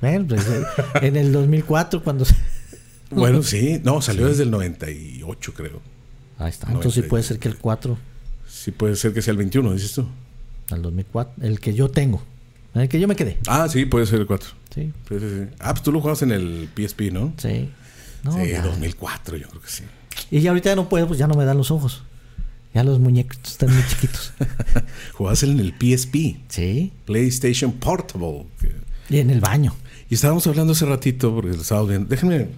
Bueno, 0.00 0.26
pues, 0.28 0.46
eh, 0.48 0.62
en 1.06 1.16
el 1.16 1.32
2004 1.32 2.02
cuando... 2.04 2.24
se- 2.24 2.36
Bueno, 3.10 3.42
sí. 3.42 3.80
No, 3.82 4.00
salió 4.02 4.26
desde 4.28 4.42
el 4.44 4.50
98, 4.50 5.54
creo. 5.54 5.80
Ahí 6.38 6.50
está. 6.50 6.66
Entonces 6.68 6.94
sí 6.94 7.00
96. 7.00 7.06
puede 7.10 7.22
ser 7.24 7.38
que 7.38 7.48
el 7.48 7.56
4 7.56 7.98
Sí 8.54 8.70
puede 8.70 8.96
ser 8.96 9.12
que 9.12 9.20
sea 9.20 9.32
el 9.32 9.38
21, 9.38 9.72
dices 9.72 9.92
tú. 9.94 10.06
al 10.70 10.80
2004, 10.82 11.44
el 11.44 11.60
que 11.60 11.74
yo 11.74 11.88
tengo, 11.90 12.22
en 12.74 12.82
el 12.82 12.88
que 12.88 13.00
yo 13.00 13.08
me 13.08 13.16
quedé. 13.16 13.38
Ah, 13.46 13.68
sí, 13.68 13.84
puede 13.84 14.06
ser 14.06 14.20
el 14.20 14.26
4. 14.26 14.48
Sí, 14.74 14.92
Sí, 15.08 15.18
sí, 15.18 15.28
sí. 15.28 15.54
Ah, 15.58 15.72
pues 15.74 15.82
tú 15.82 15.92
lo 15.92 16.00
jugabas 16.00 16.22
en 16.22 16.30
el 16.32 16.68
PSP, 16.74 17.12
¿no? 17.12 17.32
sí. 17.38 17.68
No, 18.22 18.32
sí, 18.42 18.50
ya. 18.52 18.62
2004, 18.62 19.36
yo 19.36 19.48
creo 19.48 19.60
que 19.60 19.68
sí. 19.68 19.84
Y 20.30 20.40
ya 20.40 20.50
ahorita 20.50 20.70
ya 20.70 20.76
no 20.76 20.88
puedo, 20.88 21.06
pues 21.06 21.18
ya 21.18 21.26
no 21.26 21.34
me 21.34 21.44
dan 21.44 21.58
los 21.58 21.70
ojos. 21.70 22.04
Ya 22.72 22.82
los 22.82 22.98
muñecos 22.98 23.38
están 23.44 23.70
muy 23.74 23.82
chiquitos. 23.86 24.32
Jugabas 25.12 25.42
en 25.42 25.60
el 25.60 25.74
PSP, 25.78 26.36
Sí. 26.48 26.90
PlayStation 27.04 27.72
Portable. 27.72 28.46
Y 29.10 29.18
en 29.18 29.28
el 29.30 29.40
baño. 29.40 29.74
Y 30.08 30.14
estábamos 30.14 30.46
hablando 30.46 30.72
hace 30.72 30.86
ratito, 30.86 31.34
porque 31.34 31.50
lo 31.54 31.60
estábamos 31.60 31.90
viendo. 31.90 32.08
Déjenme, 32.08 32.48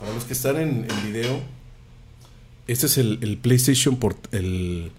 para 0.00 0.12
los 0.12 0.24
que 0.24 0.32
están 0.32 0.56
en, 0.56 0.86
en 0.90 1.12
video, 1.12 1.40
este 2.66 2.86
es 2.86 2.98
el, 2.98 3.18
el 3.22 3.36
PlayStation 3.38 3.96
Port, 3.96 4.34
el 4.34 4.90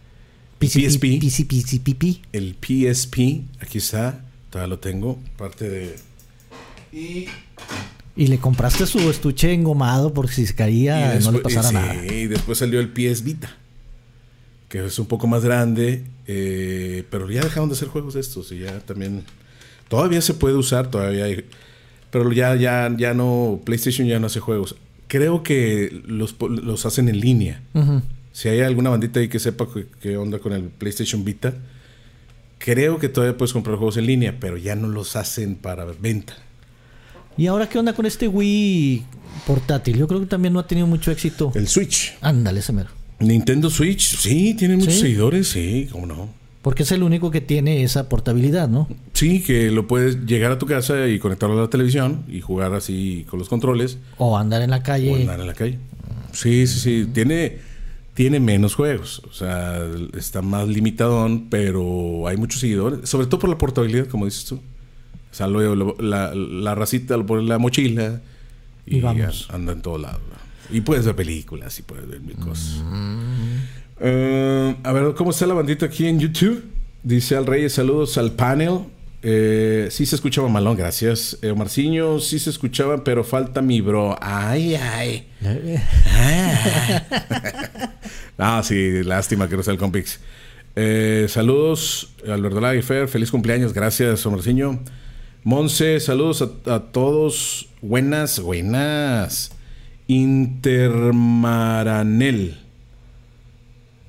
PSP. 0.60 1.20
PSP, 1.22 1.54
PSP. 1.54 2.04
el 2.34 2.56
PSP, 2.60 3.42
aquí 3.62 3.78
está, 3.78 4.26
todavía 4.50 4.68
lo 4.68 4.80
tengo, 4.80 5.20
parte 5.38 5.70
de... 5.70 5.96
Y, 6.92 7.28
Y 8.16 8.28
le 8.28 8.40
compraste 8.40 8.86
su 8.86 9.00
estuche 9.10 9.54
engomado 9.54 10.14
por 10.14 10.28
si 10.30 10.46
se 10.46 10.56
caía 10.56 11.16
y 11.16 11.24
no 11.24 11.32
le 11.32 11.40
pasara 11.40 11.70
sí, 11.70 11.74
nada. 11.74 12.06
y 12.06 12.28
después 12.28 12.58
salió 12.58 12.80
el 12.80 12.90
PS 12.90 13.24
Vita, 13.24 13.56
que 14.68 14.86
es 14.86 15.00
un 15.00 15.06
poco 15.06 15.28
más 15.28 15.44
grande, 15.46 16.04
eh, 16.28 17.04
pero 17.10 17.30
ya 17.32 17.42
dejaron 17.42 17.70
de 17.70 17.76
hacer 17.76 17.88
juegos 17.88 18.16
estos 18.16 18.52
y 18.52 18.60
ya 18.60 18.80
también... 18.82 19.24
Todavía 19.88 20.22
se 20.22 20.34
puede 20.36 20.56
usar, 20.56 20.92
todavía 20.92 21.26
hay... 21.26 21.46
Pero 22.12 22.32
ya, 22.32 22.56
ya, 22.56 22.94
ya 22.96 23.14
no, 23.14 23.60
PlayStation 23.64 24.08
ya 24.08 24.20
no 24.20 24.28
hace 24.28 24.40
juegos. 24.40 24.76
Creo 25.08 25.42
que 25.42 26.02
los, 26.06 26.36
los 26.40 26.86
hacen 26.86 27.10
en 27.10 27.20
línea. 27.20 27.62
Ujú. 27.74 28.02
Si 28.40 28.48
hay 28.48 28.62
alguna 28.62 28.90
bandita 28.90 29.20
ahí 29.20 29.28
que 29.28 29.38
sepa 29.38 29.68
qué- 30.02 30.16
onda 30.16 30.40
con 30.40 30.54
el 30.54 30.64
PlayStation 30.70 31.26
Vita, 31.26 31.54
creo 32.58 32.98
que 32.98 33.10
todavía 33.10 33.38
puedes 33.38 33.52
comprar 33.52 33.76
juegos 33.76 33.98
en 33.98 34.06
línea, 34.06 34.38
pero 34.40 34.56
ya 34.56 34.78
no 34.78 34.88
los 34.88 35.18
hacen 35.18 35.56
para 35.56 35.84
venta. 35.84 36.38
¿Y 37.36 37.48
ahora 37.48 37.68
qué 37.68 37.78
onda 37.80 37.92
con 37.92 38.06
este 38.06 38.30
Wii 38.30 39.04
portátil? 39.46 39.98
Yo 39.98 40.08
creo 40.08 40.22
que 40.22 40.26
también 40.26 40.54
no 40.54 40.60
ha 40.62 40.68
tenido 40.68 40.88
mucho 40.88 41.12
éxito. 41.12 41.52
El 41.54 41.68
Switch. 41.68 42.14
Ándale, 42.22 42.62
ese 42.62 42.72
mero. 42.72 42.88
Nintendo 43.20 43.70
Switch, 43.70 44.16
sí, 44.16 44.54
tiene 44.54 44.78
muchos 44.78 44.94
¿Sí? 44.94 45.02
seguidores, 45.02 45.50
sí, 45.50 45.90
cómo 45.92 46.06
no. 46.06 46.30
Porque 46.62 46.84
es 46.84 46.94
el 46.94 47.04
único 47.04 47.32
que 47.32 47.42
tiene 47.42 47.84
esa 47.84 48.08
portabilidad, 48.08 48.70
¿no? 48.70 48.88
Sí, 49.12 49.42
que 49.44 49.70
lo 49.70 49.86
puedes 49.86 50.26
llegar 50.26 50.54
a 50.54 50.60
tu 50.60 50.66
casa 50.66 51.10
y 51.10 51.20
conectarlo 51.20 51.58
a 51.60 51.64
la 51.64 51.70
televisión 51.70 52.24
y 52.30 52.40
jugar 52.40 52.74
así 52.74 53.26
con 53.30 53.38
los 53.40 53.50
controles 53.50 53.98
O 54.18 54.38
andar 54.38 54.62
en 54.62 54.70
la 54.70 54.82
calle. 54.82 55.12
o 55.12 55.16
andar 55.18 55.42
en 55.42 55.48
la 55.48 55.54
calle. 55.56 55.78
Sí, 56.32 56.68
sí, 56.68 56.80
sí. 56.80 57.10
Tiene, 57.14 57.58
tiene 58.14 58.40
menos 58.40 58.76
juegos. 58.76 59.22
O 59.30 59.34
sea, 59.34 59.82
está 60.18 60.42
más 60.42 60.68
limitadón, 60.68 61.48
pero 61.50 62.28
hay 62.28 62.38
muchos 62.38 62.60
seguidores. 62.62 63.08
Sobre 63.10 63.28
todo 63.28 63.40
por 63.40 63.50
la 63.50 63.58
portabilidad, 63.58 64.08
como 64.08 64.26
dices 64.26 64.46
tú. 64.46 64.56
O 64.56 65.34
sea, 65.34 65.48
luego 65.48 65.76
lo- 65.76 65.96
la, 66.00 66.34
la 66.36 66.76
racita 66.76 67.16
lo 67.18 67.26
pone 67.26 67.44
en 67.44 67.50
la 67.50 67.58
mochila 67.60 68.20
y, 68.86 68.98
Y 68.98 69.02
vamos. 69.02 69.48
anda 69.52 69.74
en 69.74 69.82
todos 69.82 70.02
lados. 70.02 70.20
¿no? 70.30 70.76
Y 70.76 70.82
puedes 70.82 71.06
ver 71.06 71.16
películas 71.16 71.78
y 71.80 71.82
puedes 71.84 72.08
ver 72.08 72.20
mil 72.22 72.36
cosas. 72.38 72.82
Eh, 74.00 74.76
a 74.84 74.92
ver, 74.94 75.14
¿cómo 75.16 75.32
está 75.32 75.46
la 75.46 75.54
bandita 75.54 75.86
aquí 75.88 76.06
en 76.08 76.20
YouTube? 76.20 76.64
Dice 77.04 77.36
al 77.36 77.46
Reyes, 77.46 77.74
saludos 77.74 78.18
al 78.18 78.32
panel. 78.34 78.80
Eh, 79.22 79.90
sí 79.92 80.06
se 80.06 80.16
escuchaba 80.16 80.48
malón, 80.48 80.78
gracias. 80.78 81.38
Eh, 81.42 81.54
Marciño, 81.54 82.20
sí 82.20 82.40
se 82.40 82.50
escuchaba, 82.50 83.04
pero 83.04 83.24
falta 83.24 83.62
mi 83.62 83.82
bro. 83.82 84.18
Ay, 84.22 84.76
ay. 84.76 85.28
Ah, 88.42 88.62
sí, 88.64 89.04
lástima 89.04 89.50
que 89.50 89.58
no 89.58 89.64
sea 89.64 89.74
el 89.74 89.80
Compix. 89.80 90.22
Eh, 90.78 91.26
saludos, 91.28 92.14
Alberto 92.26 92.62
Lag 92.62 92.78
y 92.78 92.82
Fer, 92.82 93.10
feliz 93.10 93.32
cumpleaños, 93.32 93.74
gracias, 93.74 94.26
Omarciño. 94.26 94.80
Monse, 95.44 96.00
saludos 96.00 96.42
a, 96.42 96.50
a 96.76 96.80
todos. 96.92 97.68
Buenas, 97.82 98.40
buenas. 98.40 99.52
Intermaranel. 100.08 102.58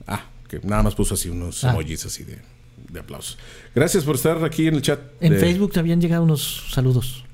Ah, 0.06 0.26
que 0.48 0.60
nada 0.62 0.84
más 0.84 0.94
puso 0.94 1.14
así 1.14 1.28
unos 1.28 1.64
Ah. 1.64 1.70
emojis 1.70 2.06
así 2.06 2.22
de, 2.24 2.38
de 2.88 3.00
aplausos. 3.00 3.36
Gracias 3.74 4.04
por 4.04 4.16
estar 4.16 4.44
aquí 4.44 4.66
en 4.66 4.74
el 4.74 4.82
chat. 4.82 5.00
En 5.20 5.32
de- 5.34 5.38
Facebook 5.38 5.72
te 5.72 5.80
habían 5.80 6.00
llegado 6.00 6.24
unos 6.24 6.70
saludos. 6.72 7.24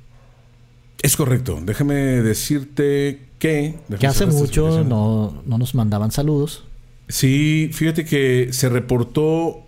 Es 1.03 1.17
correcto. 1.17 1.59
Déjame 1.63 1.95
decirte 1.95 3.21
que. 3.39 3.77
déjame 3.89 3.99
Que 3.99 4.07
hace 4.07 4.27
mucho 4.27 4.83
no, 4.85 5.43
no 5.47 5.59
nos 5.59 5.75
mandaban 5.75 6.11
saludos. 6.11 6.65
Sí, 7.09 7.71
fíjate 7.73 8.05
que 8.05 8.49
se 8.53 8.69
reportó, 8.69 9.63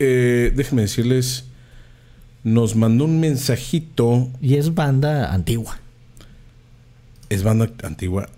eh, 0.00 0.52
déjenme 0.56 0.82
decirles, 0.82 1.44
nos 2.42 2.74
mandó 2.74 3.04
un 3.04 3.20
mensajito, 3.20 4.28
Y 4.40 4.56
es 4.56 4.74
banda 4.74 5.32
antigua. 5.32 5.78
es 7.30 7.42
banda 7.44 7.70
antigua. 7.84 8.28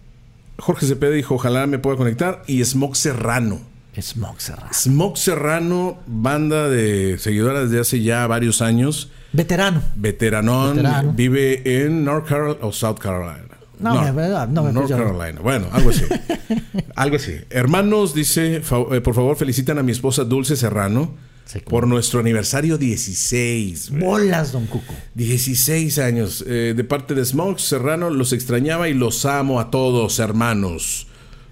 Jorge 0.58 0.87
Cepeda 0.87 1.12
dijo, 1.12 1.35
ojalá 1.35 1.66
me 1.66 1.78
pueda 1.78 1.96
conectar, 1.96 2.42
y 2.46 2.62
Smoke 2.64 2.94
Serrano. 2.96 3.61
Smoke 4.03 4.41
Serrano. 4.41 4.73
Smoke 4.73 5.19
Serrano, 5.19 5.99
banda 6.07 6.69
de 6.69 7.17
seguidora 7.19 7.62
desde 7.62 7.81
hace 7.81 8.03
ya 8.03 8.26
varios 8.26 8.62
años, 8.62 9.11
Veterano. 9.33 9.83
veteranón, 9.97 10.76
Veterano. 10.76 11.12
vive 11.12 11.85
en 11.85 12.05
North 12.05 12.26
Carolina 12.29 12.59
o 12.67 12.73
South 12.73 12.99
Carolina. 12.99 13.43
No, 13.79 14.00
me- 14.03 14.11
verdad, 14.12 14.49
no 14.49 14.62
me 14.65 14.73
North. 14.73 14.88
Carolina. 14.88 15.41
Bueno, 15.43 15.67
algo 15.73 15.91
así. 15.91 16.05
algo 16.97 17.17
así. 17.17 17.33
Hermanos, 17.50 18.15
dice, 18.15 18.57
eh, 18.57 19.00
por 19.03 19.15
favor, 19.15 19.37
felicitan 19.37 19.79
a 19.79 19.83
mi 19.83 19.93
esposa 19.93 20.25
Dulce 20.25 20.57
Serrano 20.57 21.15
Sí, 21.45 21.61
por 21.61 21.87
nuestro 21.87 22.19
aniversario 22.21 22.76
16. 22.79 23.91
güey. 23.91 24.03
Bolas, 24.03 24.50
don 24.53 24.67
Cuco. 24.67 24.93
16 25.15 25.99
años. 25.99 26.43
eh, 26.47 26.73
de 26.76 26.85
parte 26.85 27.15
de 27.15 27.25
Smoke 27.25 27.61
Serrano, 27.61 28.11
los 28.11 28.33
extrañaba 28.33 28.88
y 28.88 28.95
los 28.95 29.25
amo 29.26 29.61
a 29.61 29.71
todos, 29.71 30.19
hermanos. 30.19 31.07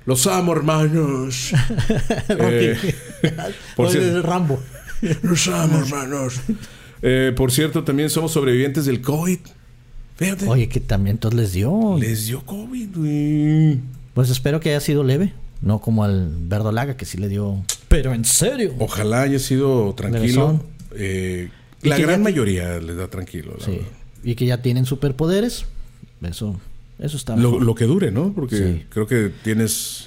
Los 0.06 0.26
amo, 0.26 0.52
hermanos. 0.52 1.52
Eh, 2.28 2.76
por 3.76 3.90
cierto- 3.90 4.22
Rambo. 4.22 4.60
los 5.22 5.48
amo, 5.48 5.78
hermanos. 5.78 6.40
Eh, 7.06 7.32
por 7.36 7.52
cierto, 7.52 7.84
también 7.84 8.08
somos 8.08 8.32
sobrevivientes 8.32 8.86
del 8.86 9.02
COVID. 9.02 9.38
Fíjate. 10.16 10.46
Oye, 10.48 10.70
que 10.70 10.80
también 10.80 11.16
entonces 11.16 11.38
les 11.38 11.52
dio. 11.52 11.98
Les 11.98 12.26
dio 12.28 12.40
COVID, 12.46 12.88
güey. 12.96 13.78
Pues 14.14 14.30
espero 14.30 14.58
que 14.60 14.70
haya 14.70 14.80
sido 14.80 15.04
leve. 15.04 15.34
No 15.60 15.80
como 15.80 16.02
al 16.04 16.30
Verdolaga, 16.38 16.96
que 16.96 17.04
sí 17.04 17.18
le 17.18 17.28
dio. 17.28 17.62
Pero 17.88 18.14
en 18.14 18.24
serio. 18.24 18.72
Ojalá 18.78 19.20
haya 19.20 19.38
sido 19.38 19.92
tranquilo. 19.94 20.64
Eh, 20.96 21.50
Y 21.82 21.88
la 21.90 21.98
gran 21.98 22.22
mayoría 22.22 22.78
les 22.78 22.96
da 22.96 23.08
tranquilo. 23.08 23.54
la 23.58 23.64
Sí. 23.66 23.70
verdad. 23.72 23.86
Y 24.22 24.34
que 24.36 24.46
ya 24.46 24.62
tienen 24.62 24.86
superpoderes. 24.86 25.66
Eso, 26.22 26.58
eso 26.98 27.16
está 27.16 27.36
Lo, 27.36 27.58
lo 27.60 27.74
que 27.74 27.84
dure, 27.86 28.10
¿no? 28.10 28.32
Porque 28.32 28.56
Sí. 28.56 28.86
creo 28.88 29.06
que 29.06 29.30
tienes 29.42 30.06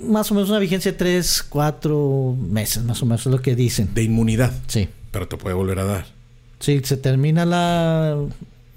Más 0.00 0.30
o 0.30 0.34
menos 0.34 0.48
una 0.48 0.58
vigencia 0.58 0.92
de 0.92 0.98
3, 0.98 1.42
4 1.48 2.36
meses, 2.50 2.82
más 2.84 3.02
o 3.02 3.06
menos 3.06 3.20
es 3.26 3.32
lo 3.32 3.40
que 3.42 3.54
dicen. 3.54 3.90
de 3.94 4.02
inmunidad, 4.02 4.52
Sí. 4.66 4.88
pero 5.10 5.28
te 5.28 5.36
puede 5.36 5.54
volver 5.54 5.78
a 5.80 5.84
dar. 5.84 6.06
Sí, 6.60 6.80
se 6.84 6.96
termina 6.96 7.44
la, 7.44 8.16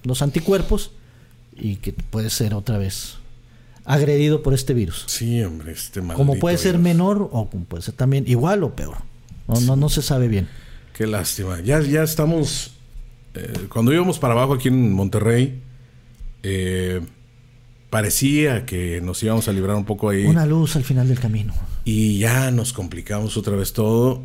los 0.03 0.21
anticuerpos 0.21 0.91
y 1.55 1.77
que 1.77 1.93
puede 1.93 2.29
ser 2.29 2.53
otra 2.53 2.77
vez 2.77 3.15
agredido 3.85 4.43
por 4.43 4.53
este 4.53 4.73
virus. 4.73 5.03
Sí, 5.07 5.41
hombre, 5.43 5.71
este 5.71 6.01
maldito 6.01 6.17
Como 6.17 6.39
puede 6.39 6.57
ser 6.57 6.73
virus. 6.73 6.83
menor 6.83 7.29
o 7.31 7.49
como 7.49 7.63
puede 7.65 7.81
ser 7.83 7.93
también 7.95 8.25
igual 8.27 8.63
o 8.63 8.75
peor. 8.75 8.97
No, 9.47 9.59
no, 9.61 9.75
no 9.75 9.89
se 9.89 10.01
sabe 10.01 10.27
bien. 10.27 10.47
Qué 10.95 11.07
lástima. 11.07 11.59
Ya, 11.61 11.81
ya 11.81 12.03
estamos. 12.03 12.73
eh, 13.33 13.51
cuando 13.69 13.93
íbamos 13.93 14.19
para 14.19 14.33
abajo 14.33 14.53
aquí 14.53 14.67
en 14.67 14.91
Monterrey, 14.93 15.61
eh, 16.43 17.01
parecía 17.89 18.65
que 18.65 19.01
nos 19.01 19.21
íbamos 19.21 19.47
a 19.47 19.53
librar 19.53 19.75
un 19.75 19.85
poco 19.85 20.09
ahí. 20.09 20.25
Una 20.25 20.45
luz 20.45 20.75
al 20.75 20.83
final 20.83 21.07
del 21.07 21.19
camino. 21.19 21.53
Y 21.85 22.19
ya 22.19 22.51
nos 22.51 22.73
complicamos 22.73 23.37
otra 23.37 23.55
vez 23.55 23.73
todo. 23.73 24.21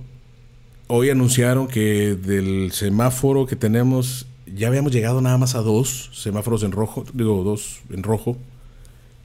Hoy 0.88 1.10
anunciaron 1.10 1.66
que 1.66 2.14
del 2.14 2.70
semáforo 2.72 3.46
que 3.46 3.56
tenemos, 3.56 4.26
ya 4.46 4.68
habíamos 4.68 4.92
llegado 4.92 5.20
nada 5.20 5.36
más 5.36 5.54
a 5.54 5.60
dos 5.60 6.10
semáforos 6.14 6.62
en 6.62 6.72
rojo, 6.72 7.04
digo, 7.12 7.42
dos 7.42 7.80
en 7.90 8.02
rojo. 8.02 8.36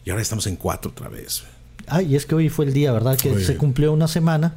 Y 0.04 0.10
ahora 0.10 0.24
estamos 0.24 0.48
en 0.48 0.56
cuatro 0.56 0.90
otra 0.90 1.08
vez. 1.08 1.44
Ah, 1.88 2.02
y 2.02 2.16
es 2.16 2.26
que 2.26 2.34
hoy 2.34 2.50
fue 2.50 2.66
el 2.66 2.74
día, 2.74 2.92
¿verdad? 2.92 3.18
Que 3.18 3.40
se 3.40 3.58
cumplió 3.58 3.94
una 3.94 4.08
semana 4.08 4.56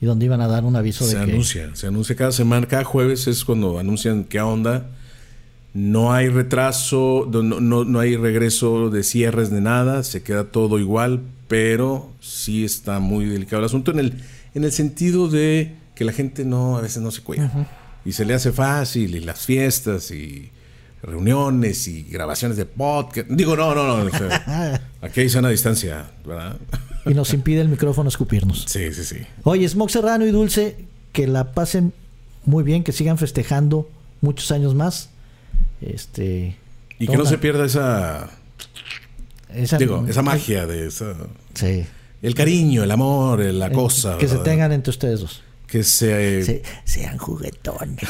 y 0.00 0.06
donde 0.06 0.26
iban 0.26 0.40
a 0.42 0.46
dar 0.46 0.64
un 0.64 0.76
aviso 0.76 1.04
Se 1.04 1.18
de 1.18 1.24
que... 1.24 1.32
anuncia, 1.32 1.70
se 1.74 1.86
anuncia 1.86 2.14
cada 2.16 2.32
semana, 2.32 2.66
cada 2.66 2.84
jueves 2.84 3.26
es 3.28 3.44
cuando 3.44 3.78
anuncian 3.78 4.24
qué 4.24 4.40
onda. 4.40 4.90
No 5.76 6.12
hay 6.12 6.28
retraso, 6.28 7.28
no, 7.30 7.42
no, 7.42 7.84
no 7.84 8.00
hay 8.00 8.16
regreso 8.16 8.88
de 8.90 9.02
cierres 9.02 9.50
de 9.50 9.60
nada, 9.60 10.02
se 10.04 10.22
queda 10.22 10.44
todo 10.44 10.78
igual 10.78 11.22
pero 11.48 12.12
sí 12.20 12.64
está 12.64 12.98
muy 12.98 13.26
delicado 13.26 13.60
el 13.60 13.66
asunto 13.66 13.90
en 13.92 14.00
el, 14.00 14.22
en 14.54 14.64
el 14.64 14.72
sentido 14.72 15.28
de 15.28 15.76
que 15.94 16.04
la 16.04 16.12
gente 16.12 16.44
no 16.44 16.76
a 16.76 16.80
veces 16.80 17.02
no 17.02 17.10
se 17.10 17.22
cuida. 17.22 17.68
Y 18.04 18.12
se 18.12 18.24
le 18.24 18.34
hace 18.34 18.52
fácil, 18.52 19.14
y 19.16 19.20
las 19.20 19.46
fiestas, 19.46 20.10
y 20.10 20.50
reuniones, 21.02 21.88
y 21.88 22.02
grabaciones 22.02 22.56
de 22.56 22.66
podcast. 22.66 23.28
Digo, 23.28 23.56
no, 23.56 23.74
no, 23.74 23.86
no. 23.86 24.04
o 24.04 24.10
sea, 24.10 24.80
aquí 25.00 25.20
hay 25.20 25.28
sana 25.28 25.48
distancia, 25.48 26.10
¿verdad? 26.24 26.56
Y 27.04 27.14
nos 27.14 27.32
impide 27.32 27.60
el 27.60 27.68
micrófono 27.68 28.08
escupirnos. 28.08 28.64
Sí, 28.68 28.92
sí, 28.92 29.04
sí. 29.04 29.18
Oye, 29.44 29.68
Smoke 29.68 29.90
Serrano 29.90 30.26
y 30.26 30.30
Dulce, 30.30 30.76
que 31.12 31.26
la 31.26 31.52
pasen 31.52 31.92
muy 32.44 32.62
bien, 32.62 32.84
que 32.84 32.92
sigan 32.92 33.18
festejando 33.18 33.88
muchos 34.20 34.50
años 34.50 34.74
más. 34.74 35.10
Este. 35.80 36.56
Y 36.98 37.06
que 37.06 37.16
no 37.16 37.26
se 37.26 37.38
pierda 37.38 37.66
esa, 37.66 38.30
esa, 39.54 39.76
digo, 39.78 40.04
esa 40.08 40.22
magia 40.22 40.66
de 40.66 40.86
esa, 40.86 41.14
Sí. 41.54 41.84
el 42.22 42.34
cariño, 42.34 42.82
el 42.84 42.90
amor, 42.90 43.40
la 43.40 43.70
cosa. 43.70 44.16
Que 44.18 44.26
se 44.28 44.32
¿verdad? 44.34 44.44
tengan 44.44 44.72
entre 44.72 44.90
ustedes 44.90 45.20
dos. 45.20 45.42
Que 45.66 45.82
se, 45.82 46.44
Se- 46.44 46.62
sean 46.84 47.18
juguetones. 47.18 48.08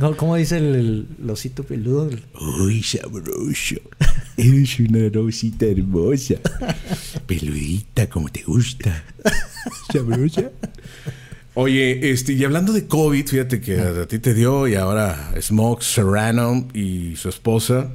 no, 0.00 0.16
¿Cómo 0.16 0.36
dice 0.36 0.58
el, 0.58 0.74
el- 0.74 1.08
el 1.22 1.30
osito 1.30 1.64
peludo? 1.64 2.10
Uy, 2.60 2.82
sabroso. 2.82 3.76
Eres 4.36 4.78
una 4.80 5.08
rosita 5.08 5.64
hermosa. 5.66 6.34
Peludita 7.26 8.06
como 8.08 8.28
te 8.28 8.42
gusta. 8.42 9.02
Sabrosa. 9.92 10.50
Oye, 11.54 12.10
este, 12.10 12.32
y 12.32 12.44
hablando 12.44 12.72
de 12.72 12.86
COVID, 12.86 13.26
fíjate 13.26 13.60
que 13.60 13.78
a 13.78 14.06
ti 14.06 14.18
te 14.18 14.32
dio 14.32 14.66
y 14.68 14.74
ahora 14.74 15.32
Smoke 15.40 15.82
Serrano 15.82 16.66
y 16.72 17.16
su 17.16 17.28
esposa. 17.28 17.90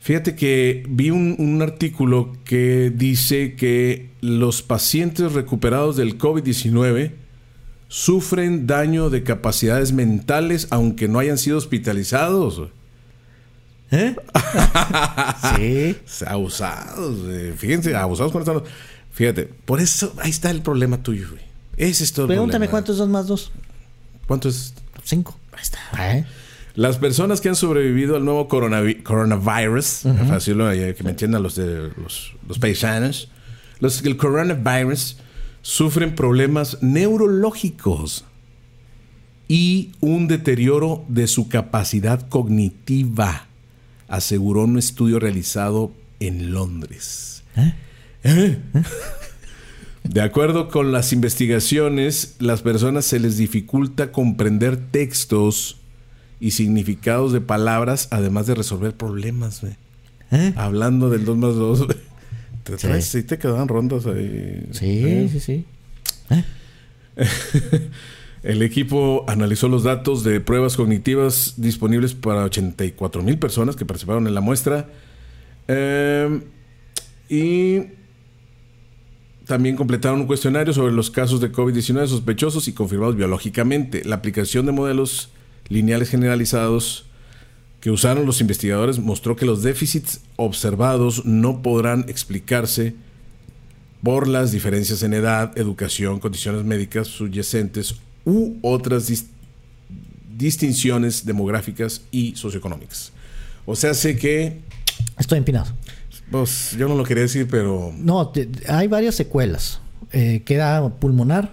Fíjate 0.00 0.34
que 0.34 0.84
vi 0.88 1.10
un, 1.10 1.36
un 1.38 1.60
artículo 1.62 2.32
que 2.44 2.92
dice 2.94 3.54
que 3.54 4.10
los 4.20 4.62
pacientes 4.62 5.32
recuperados 5.32 5.96
del 5.96 6.18
COVID-19 6.18 7.12
sufren 7.88 8.66
daño 8.66 9.10
de 9.10 9.22
capacidades 9.22 9.92
mentales 9.92 10.66
aunque 10.70 11.06
no 11.06 11.18
hayan 11.18 11.38
sido 11.38 11.58
hospitalizados. 11.58 12.68
¿Eh? 13.90 14.16
sí. 15.56 16.24
Abusados, 16.26 17.18
eh, 17.28 17.54
fíjense, 17.56 17.94
abusados 17.94 18.32
con 18.32 18.64
Fíjate, 19.12 19.44
por 19.44 19.80
eso 19.80 20.12
ahí 20.18 20.30
está 20.30 20.50
el 20.50 20.62
problema 20.62 21.02
tuyo, 21.02 21.28
güey. 21.30 21.53
Ese 21.76 22.04
es 22.04 22.12
todo 22.12 22.24
el 22.26 22.28
Pregúntame 22.28 22.66
problema. 22.66 22.70
cuántos 22.70 22.96
son 22.98 23.10
más 23.10 23.26
dos. 23.26 23.52
¿Cuánto 24.26 24.48
es? 24.48 24.74
Cinco. 25.04 25.36
Ahí 25.52 25.62
está. 25.62 25.78
¿Eh? 26.16 26.24
Las 26.74 26.98
personas 26.98 27.40
que 27.40 27.48
han 27.48 27.56
sobrevivido 27.56 28.16
al 28.16 28.24
nuevo 28.24 28.48
coronavi- 28.48 29.02
coronavirus, 29.02 30.02
fácil 30.28 30.60
eh, 30.62 30.94
que 30.96 31.04
me 31.04 31.10
entiendan 31.10 31.42
los 31.42 31.54
de 31.54 31.90
los, 31.96 32.32
los 32.48 32.58
paisanos, 32.58 33.28
los 33.80 34.02
del 34.02 34.16
coronavirus 34.16 35.18
sufren 35.62 36.14
problemas 36.14 36.78
neurológicos 36.82 38.24
y 39.46 39.92
un 40.00 40.26
deterioro 40.26 41.04
de 41.08 41.26
su 41.28 41.48
capacidad 41.48 42.28
cognitiva, 42.28 43.46
aseguró 44.08 44.64
un 44.64 44.78
estudio 44.78 45.20
realizado 45.20 45.92
en 46.18 46.52
Londres. 46.52 47.44
¿Eh? 48.24 48.58
De 50.04 50.20
acuerdo 50.20 50.68
con 50.68 50.92
las 50.92 51.12
investigaciones, 51.12 52.36
las 52.38 52.62
personas 52.62 53.04
se 53.04 53.18
les 53.18 53.36
dificulta 53.36 54.12
comprender 54.12 54.76
textos 54.76 55.78
y 56.40 56.52
significados 56.52 57.32
de 57.32 57.40
palabras, 57.40 58.08
además 58.10 58.46
de 58.46 58.54
resolver 58.54 58.94
problemas. 58.94 59.62
¿Eh? 60.30 60.52
Hablando 60.56 61.08
del 61.10 61.24
2 61.24 61.36
más 61.38 61.54
2, 61.54 61.86
te, 62.64 62.78
Sí. 62.78 62.86
traes- 62.86 63.04
sí 63.06 63.22
te 63.22 63.38
quedaban 63.38 63.66
rondas 63.68 64.06
ahí. 64.06 64.66
Sí, 64.72 65.02
¿Eh? 65.04 65.28
sí, 65.32 65.40
sí. 65.40 65.64
El 68.42 68.60
equipo 68.62 69.24
analizó 69.26 69.68
los 69.68 69.84
datos 69.84 70.22
de 70.22 70.38
pruebas 70.40 70.76
cognitivas 70.76 71.54
disponibles 71.56 72.12
para 72.12 72.44
84 72.44 73.22
mil 73.22 73.38
personas 73.38 73.74
que 73.74 73.86
participaron 73.86 74.26
en 74.26 74.34
la 74.34 74.42
muestra. 74.42 74.90
Eh, 75.66 76.40
y 77.30 77.78
también 79.54 79.76
completaron 79.76 80.22
un 80.22 80.26
cuestionario 80.26 80.74
sobre 80.74 80.92
los 80.92 81.12
casos 81.12 81.40
de 81.40 81.52
COVID-19 81.52 82.08
sospechosos 82.08 82.66
y 82.66 82.72
confirmados 82.72 83.14
biológicamente. 83.14 84.02
La 84.04 84.16
aplicación 84.16 84.66
de 84.66 84.72
modelos 84.72 85.28
lineales 85.68 86.10
generalizados 86.10 87.06
que 87.80 87.92
usaron 87.92 88.26
los 88.26 88.40
investigadores 88.40 88.98
mostró 88.98 89.36
que 89.36 89.46
los 89.46 89.62
déficits 89.62 90.22
observados 90.34 91.24
no 91.24 91.62
podrán 91.62 92.04
explicarse 92.08 92.96
por 94.02 94.26
las 94.26 94.50
diferencias 94.50 95.04
en 95.04 95.14
edad, 95.14 95.56
educación, 95.56 96.18
condiciones 96.18 96.64
médicas 96.64 97.06
subyacentes 97.06 97.94
u 98.24 98.54
otras 98.60 99.08
dis- 99.08 99.26
distinciones 100.36 101.24
demográficas 101.24 102.02
y 102.10 102.34
socioeconómicas. 102.34 103.12
O 103.66 103.76
sea, 103.76 103.94
sé 103.94 104.16
que, 104.16 104.58
Estoy 105.16 105.38
empinado. 105.38 105.70
Pues 106.30 106.72
yo 106.78 106.88
no 106.88 106.94
lo 106.96 107.04
quería 107.04 107.22
decir, 107.24 107.46
pero 107.50 107.92
No, 107.96 108.28
te- 108.28 108.48
hay 108.68 108.88
varias 108.88 109.14
secuelas. 109.14 109.80
Eh, 110.12 110.42
queda 110.44 110.88
pulmonar. 110.88 111.52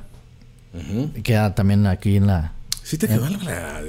Queda 1.24 1.54
también 1.56 1.86
aquí 1.88 2.16
en 2.16 2.28
la. 2.28 2.54
sí 2.84 2.98
te 2.98 3.08
quedó 3.08 3.26
algo 3.26 3.44
la, 3.44 3.82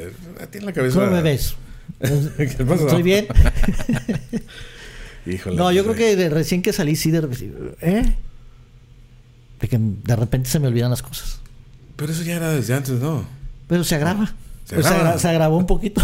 en 0.53 0.67
la 0.67 0.73
cabeza. 0.73 0.99
¿Cómo 1.01 1.13
me 1.13 1.23
ves? 1.23 1.55
¿Qué 2.01 2.65
pasó? 2.67 2.87
¿Estoy 2.89 3.03
bien? 3.03 3.27
Híjole, 5.27 5.57
No, 5.57 5.71
yo 5.71 5.83
creo 5.85 5.95
güey. 5.95 6.07
que 6.11 6.17
de 6.17 6.29
recién 6.29 6.63
que 6.63 6.73
salí, 6.73 6.97
sí, 6.97 7.11
de, 7.13 7.21
¿eh? 7.81 8.15
De 9.61 9.69
que 9.69 9.79
de 9.79 10.17
repente 10.17 10.49
se 10.51 10.59
me 10.59 10.67
olvidan 10.67 10.91
las 10.91 11.03
cosas. 11.03 11.39
Pero 11.95 12.13
eso 12.13 12.23
ya 12.25 12.35
era 12.37 12.51
desde 12.51 12.75
antes, 12.75 12.99
¿no? 12.99 13.25
Pero 13.69 13.85
se 13.85 13.95
agrava. 13.95 14.35
Se 14.65 14.77
Pues 14.77 14.87
agrava. 14.87 15.19
se 15.19 15.29
agravó 15.29 15.57
un 15.59 15.67
poquito. 15.67 16.03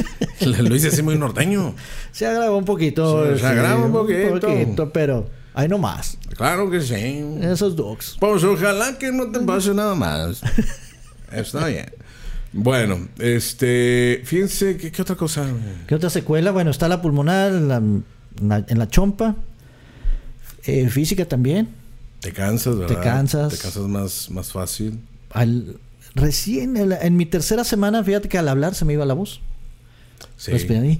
Lo 0.40 0.74
hice 0.74 0.88
así 0.88 1.02
muy 1.02 1.16
norteño. 1.18 1.74
se 2.12 2.26
agravó 2.26 2.56
un 2.58 2.64
poquito. 2.64 3.24
Se- 3.26 3.34
se 3.34 3.40
sí, 3.40 3.46
agrava 3.46 3.84
un 3.84 3.92
poquito. 3.92 4.90
pero 4.92 5.28
ahí 5.54 5.68
nomás. 5.68 6.18
Claro 6.36 6.70
que 6.70 6.80
sí. 6.80 6.94
Esos 7.40 7.76
dogs. 7.76 8.16
Pues 8.20 8.42
ojalá 8.44 8.96
que 8.98 9.12
no 9.12 9.30
te 9.30 9.40
pase 9.40 9.74
nada 9.74 9.94
más. 9.94 10.40
Está 11.32 11.66
bien. 11.66 11.86
Bueno, 12.52 13.08
este, 13.18 14.22
fíjense, 14.24 14.78
¿qué, 14.78 14.90
qué 14.90 15.02
otra 15.02 15.16
cosa? 15.16 15.46
¿Qué 15.86 15.94
otra 15.94 16.08
secuela? 16.08 16.50
Bueno, 16.50 16.70
está 16.70 16.88
la 16.88 17.02
pulmonar, 17.02 17.52
la- 17.52 17.76
en 17.76 18.78
la, 18.78 18.88
chompa. 18.88 19.36
Eh, 20.64 20.88
física 20.88 21.26
también. 21.26 21.68
Te 22.20 22.32
cansas, 22.32 22.76
¿verdad? 22.78 23.02
cansas. 23.02 23.52
Te 23.52 23.58
cansas 23.58 23.82
más, 23.84 24.30
más 24.30 24.50
fácil. 24.52 24.98
Al, 25.30 25.76
recién, 26.14 26.76
en, 26.76 26.88
la- 26.90 27.00
en 27.00 27.16
mi 27.16 27.26
tercera 27.26 27.64
semana, 27.64 28.02
fíjate 28.04 28.28
que 28.28 28.38
al 28.38 28.48
hablar 28.48 28.74
se 28.74 28.84
me 28.84 28.92
iba 28.94 29.04
la 29.04 29.14
voz. 29.14 29.40
Sí. 30.36 30.52
Y- 30.52 30.98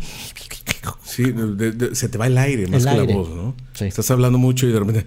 Sí, 1.04 1.32
de- 1.32 1.72
de- 1.72 1.94
se 1.94 2.08
te 2.08 2.18
va 2.18 2.26
el 2.26 2.38
aire 2.38 2.66
más 2.68 2.84
El 2.84 2.92
que 2.94 3.00
aire. 3.00 3.12
la 3.12 3.18
voz, 3.18 3.28
¿no? 3.30 3.54
Sí. 3.74 3.86
Estás 3.86 4.10
hablando 4.10 4.38
mucho 4.38 4.66
y 4.66 4.72
de 4.72 4.78
repente 4.78 5.06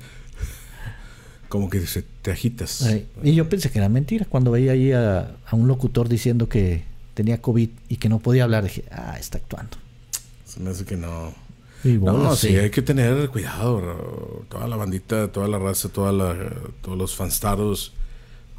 como 1.47 1.69
que 1.69 1.85
se, 1.85 2.01
te 2.21 2.31
agitas. 2.31 2.81
Ay, 2.83 3.07
Y 3.23 3.33
yo 3.35 3.47
pensé 3.49 3.69
que 3.69 3.79
era 3.79 3.89
mentira. 3.89 4.25
Cuando 4.29 4.51
veía 4.51 4.71
ahí 4.71 4.91
a, 4.93 5.35
a 5.45 5.55
un 5.55 5.67
locutor 5.67 6.07
diciendo 6.07 6.47
que 6.49 6.83
tenía 7.13 7.41
COVID 7.41 7.69
y 7.89 7.95
que 7.97 8.09
no 8.09 8.19
podía 8.19 8.43
hablar, 8.45 8.63
dije, 8.63 8.85
ah, 8.91 9.17
está 9.19 9.37
actuando. 9.37 9.77
Se 10.45 10.59
me 10.59 10.69
hace 10.71 10.85
que 10.85 10.95
no. 10.97 11.33
Y 11.83 11.93
No, 11.93 11.99
bueno, 12.13 12.35
sí, 12.35 12.55
hay 12.55 12.69
que 12.69 12.81
tener 12.81 13.27
cuidado. 13.29 13.77
bro. 13.81 14.45
Toda 14.49 14.67
la 14.67 14.75
bandita, 14.77 15.29
toda 15.31 15.47
la 15.47 15.59
raza, 15.59 15.89
toda 15.89 16.11
la, 16.11 16.35
todos 16.81 16.97
los 16.97 17.15
fanstaros. 17.15 17.93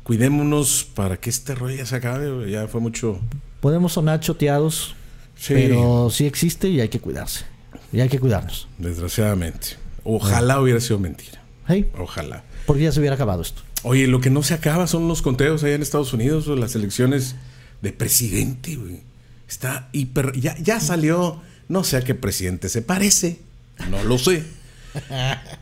Cuidémonos 0.05 0.85
para 0.95 1.17
que 1.19 1.31
este 1.31 1.55
rollo 1.55 1.77
ya 1.77 1.87
se 1.87 1.97
acabe. 1.97 2.51
Ya 2.51 2.67
fue 2.69 2.81
mucho. 2.81 3.21
Podemos 3.61 3.93
sonar 3.93 4.21
choteados, 4.21 4.95
Sí, 5.37 5.55
pero 5.55 6.09
sí 6.11 6.27
existe 6.27 6.69
y 6.69 6.81
hay 6.81 6.89
que 6.89 7.01
cuidarse. 7.01 7.45
Y 7.93 8.01
hay 8.01 8.09
que 8.09 8.19
cuidarnos. 8.19 8.69
desgraciadamente. 8.79 9.77
Ojalá 10.05 10.61
hubiera 10.61 10.81
sido 10.81 10.99
mentira. 10.99 11.43
Hey, 11.69 11.89
Ojalá. 11.99 12.43
porque 12.67 12.83
ya 12.83 12.93
se 12.93 12.99
hubiera 13.01 13.15
acabado 13.15 13.43
esto. 13.43 13.63
Oye, 13.85 14.07
lo 14.07 14.21
que 14.21 14.31
no 14.31 14.43
se 14.43 14.55
acaba 14.55 14.87
son 14.87 15.09
los 15.09 15.23
conteos 15.23 15.63
allá 15.65 15.75
en 15.75 15.83
Estados 15.83 16.13
Unidos, 16.13 16.47
o 16.49 16.57
las 16.57 16.75
elecciones 16.75 17.35
de 17.83 17.93
presidente, 17.93 18.77
güey. 18.77 19.01
Está 19.49 19.89
hiper. 19.93 20.33
Ya, 20.41 20.57
ya 20.59 20.81
salió. 20.81 21.41
No 21.69 21.85
sé 21.85 21.97
a 21.97 22.03
qué 22.03 22.15
presidente 22.15 22.69
se 22.69 22.83
parece. 22.83 23.39
No 23.91 24.03
lo 24.05 24.19
sé. 24.19 24.45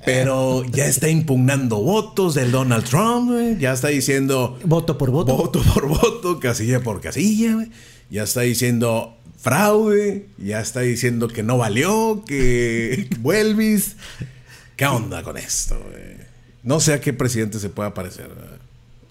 Pero 0.04 0.64
ya 0.64 0.86
está 0.86 1.08
impugnando 1.08 1.78
votos 1.78 2.34
del 2.34 2.50
Donald 2.50 2.84
Trump. 2.84 3.58
Ya 3.58 3.72
está 3.72 3.88
diciendo 3.88 4.58
Voto 4.64 4.96
por 4.98 5.10
voto. 5.10 5.36
voto 5.36 5.62
por 5.62 5.86
voto, 5.88 6.40
casilla 6.40 6.80
por 6.80 7.00
casilla. 7.00 7.66
Ya 8.10 8.22
está 8.24 8.40
diciendo 8.42 9.16
fraude. 9.38 10.26
Ya 10.38 10.60
está 10.60 10.80
diciendo 10.80 11.28
que 11.28 11.42
no 11.42 11.58
valió, 11.58 12.24
que 12.26 13.08
vuelvis. 13.20 13.96
¿Qué 14.76 14.86
onda 14.86 15.22
con 15.22 15.36
esto? 15.36 15.76
No 16.62 16.80
sé 16.80 16.94
a 16.94 17.00
qué 17.00 17.12
presidente 17.12 17.58
se 17.58 17.68
pueda 17.68 17.94
parecer. 17.94 18.28
¿verdad? 18.28 18.58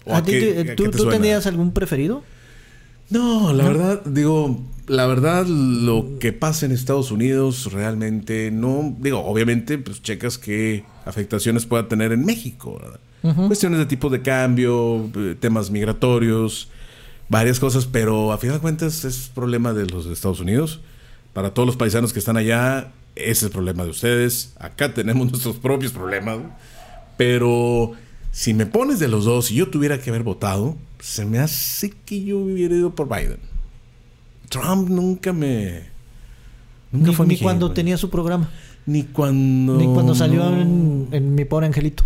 ¿O 0.04 0.14
¿A 0.16 0.24
qué- 0.24 0.40
te- 0.40 0.60
a 0.60 0.64
qué 0.64 0.74
¿Tú, 0.74 0.90
te 0.90 0.98
tú 0.98 1.08
tenías 1.08 1.46
algún 1.46 1.72
preferido? 1.72 2.22
No, 3.10 3.52
la 3.52 3.64
verdad, 3.64 4.02
digo, 4.04 4.60
la 4.86 5.06
verdad, 5.06 5.46
lo 5.46 6.18
que 6.18 6.32
pasa 6.32 6.66
en 6.66 6.72
Estados 6.72 7.10
Unidos 7.10 7.72
realmente 7.72 8.50
no, 8.50 8.96
digo, 8.98 9.24
obviamente, 9.24 9.78
pues 9.78 10.02
checas 10.02 10.38
qué 10.38 10.84
afectaciones 11.04 11.66
pueda 11.66 11.88
tener 11.88 12.12
en 12.12 12.24
México, 12.24 12.78
¿verdad? 12.80 13.00
Cuestiones 13.48 13.78
de 13.78 13.86
tipo 13.86 14.08
de 14.08 14.22
cambio, 14.22 15.10
eh, 15.14 15.36
temas 15.38 15.70
migratorios, 15.70 16.70
varias 17.28 17.60
cosas, 17.60 17.86
pero 17.86 18.32
a 18.32 18.38
final 18.38 18.56
de 18.56 18.62
cuentas 18.62 19.04
es 19.04 19.30
problema 19.34 19.72
de 19.72 19.86
los 19.86 20.06
Estados 20.06 20.40
Unidos. 20.40 20.80
Para 21.34 21.52
todos 21.52 21.66
los 21.66 21.76
paisanos 21.76 22.12
que 22.12 22.18
están 22.18 22.36
allá, 22.36 22.92
ese 23.16 23.30
es 23.30 23.42
el 23.44 23.50
problema 23.50 23.84
de 23.84 23.90
ustedes. 23.90 24.54
Acá 24.58 24.94
tenemos 24.94 25.26
nuestros 25.30 25.56
propios 25.56 25.92
problemas. 25.92 26.38
Pero 27.16 27.92
si 28.32 28.54
me 28.54 28.66
pones 28.66 28.98
de 28.98 29.08
los 29.08 29.24
dos 29.24 29.50
y 29.50 29.54
yo 29.56 29.68
tuviera 29.70 30.00
que 30.00 30.10
haber 30.10 30.22
votado, 30.22 30.76
se 31.00 31.24
me 31.24 31.38
hace 31.38 31.90
que 32.04 32.22
yo 32.24 32.38
hubiera 32.38 32.74
ido 32.74 32.94
por 32.94 33.08
Biden. 33.08 33.38
Trump 34.48 34.88
nunca 34.88 35.32
me. 35.32 35.82
Nunca 36.92 37.10
Ni, 37.10 37.14
fue 37.14 37.26
ni 37.26 37.34
mi 37.34 37.40
cuando 37.40 37.72
tenía 37.72 37.96
su 37.96 38.10
programa. 38.10 38.50
Ni 38.86 39.04
cuando. 39.04 39.76
Ni 39.76 39.84
cuando 39.86 40.14
salió 40.14 40.48
en, 40.56 41.08
en 41.12 41.34
Mi 41.34 41.44
Pobre 41.44 41.66
Angelito. 41.66 42.04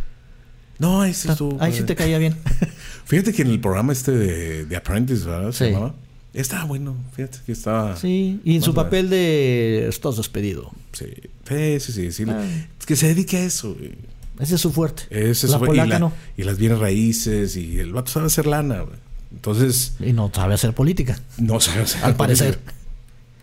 No, 0.78 1.00
ahí 1.02 1.14
sí 1.14 1.28
Ah, 1.28 1.32
estuvo. 1.32 1.56
Ahí 1.62 1.72
sí 1.72 1.84
te 1.84 1.94
caía 1.94 2.18
bien. 2.18 2.36
Fíjate 3.04 3.32
que 3.32 3.42
en 3.42 3.48
el 3.48 3.60
programa 3.60 3.92
este 3.92 4.10
de, 4.12 4.66
de 4.66 4.76
Apprentice, 4.76 5.24
¿verdad? 5.24 5.52
Se 5.52 5.66
Sí. 5.66 5.72
llamaba. 5.72 5.94
Estaba 6.34 6.64
bueno. 6.64 6.96
Fíjate 7.14 7.38
que 7.46 7.52
estaba. 7.52 7.96
Sí, 7.96 8.40
y 8.44 8.56
en 8.56 8.62
su 8.62 8.74
papel 8.74 9.08
de 9.08 9.86
estás 9.88 10.16
despedido. 10.16 10.72
Sí, 10.92 11.06
sí, 11.48 11.78
sí. 11.78 11.92
sí, 11.92 12.12
sí. 12.12 12.24
Ah. 12.28 12.44
Es 12.78 12.86
que 12.86 12.96
se 12.96 13.06
dedica 13.06 13.36
a 13.36 13.40
eso. 13.44 13.74
güey. 13.74 13.92
Ese 14.40 14.56
es 14.56 14.60
su 14.60 14.72
fuerte. 14.72 15.04
Ese 15.10 15.46
la 15.48 15.58
fue- 15.58 15.68
y, 15.68 15.70
polaca 15.70 15.88
la- 15.88 15.98
no. 15.98 16.12
y 16.36 16.42
las 16.42 16.58
bienes 16.58 16.78
raíces. 16.78 17.56
Y 17.56 17.78
el 17.78 17.92
vato 17.92 18.10
sabe 18.10 18.26
hacer 18.26 18.46
lana. 18.46 18.80
güey. 18.80 18.96
Entonces, 19.32 19.94
Y 20.00 20.12
no 20.12 20.30
sabe 20.32 20.54
hacer 20.54 20.72
política. 20.74 21.18
no 21.38 21.60
sabe 21.60 21.82
hacer 21.82 22.04
Al 22.04 22.16
parecer. 22.16 22.58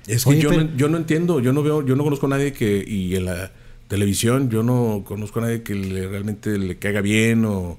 Es 0.08 0.23
que 0.23 0.30
Oye, 0.32 0.41
yo, 0.41 0.49
pero- 0.49 0.63
no, 0.63 0.75
yo 0.77 0.89
no 0.89 0.97
entiendo, 0.97 1.39
yo 1.39 1.54
no 1.54 1.63
veo, 1.63 1.86
yo 1.86 1.95
no 1.95 2.04
conozco 2.04 2.25
a 2.25 2.30
nadie 2.30 2.54
que, 2.54 2.84
y 2.86 3.15
en 3.15 3.25
la 3.25 3.51
televisión, 3.88 4.49
yo 4.49 4.63
no 4.63 5.04
conozco 5.06 5.39
a 5.39 5.43
nadie 5.43 5.63
que 5.63 5.75
le- 5.75 6.08
realmente 6.08 6.58
le 6.58 6.77
caiga 6.77 7.01
bien 7.01 7.45
o, 7.45 7.77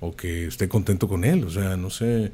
o 0.00 0.16
que 0.16 0.46
esté 0.46 0.68
contento 0.68 1.06
con 1.08 1.24
él. 1.24 1.44
O 1.44 1.50
sea, 1.50 1.76
no 1.76 1.90
sé, 1.90 2.32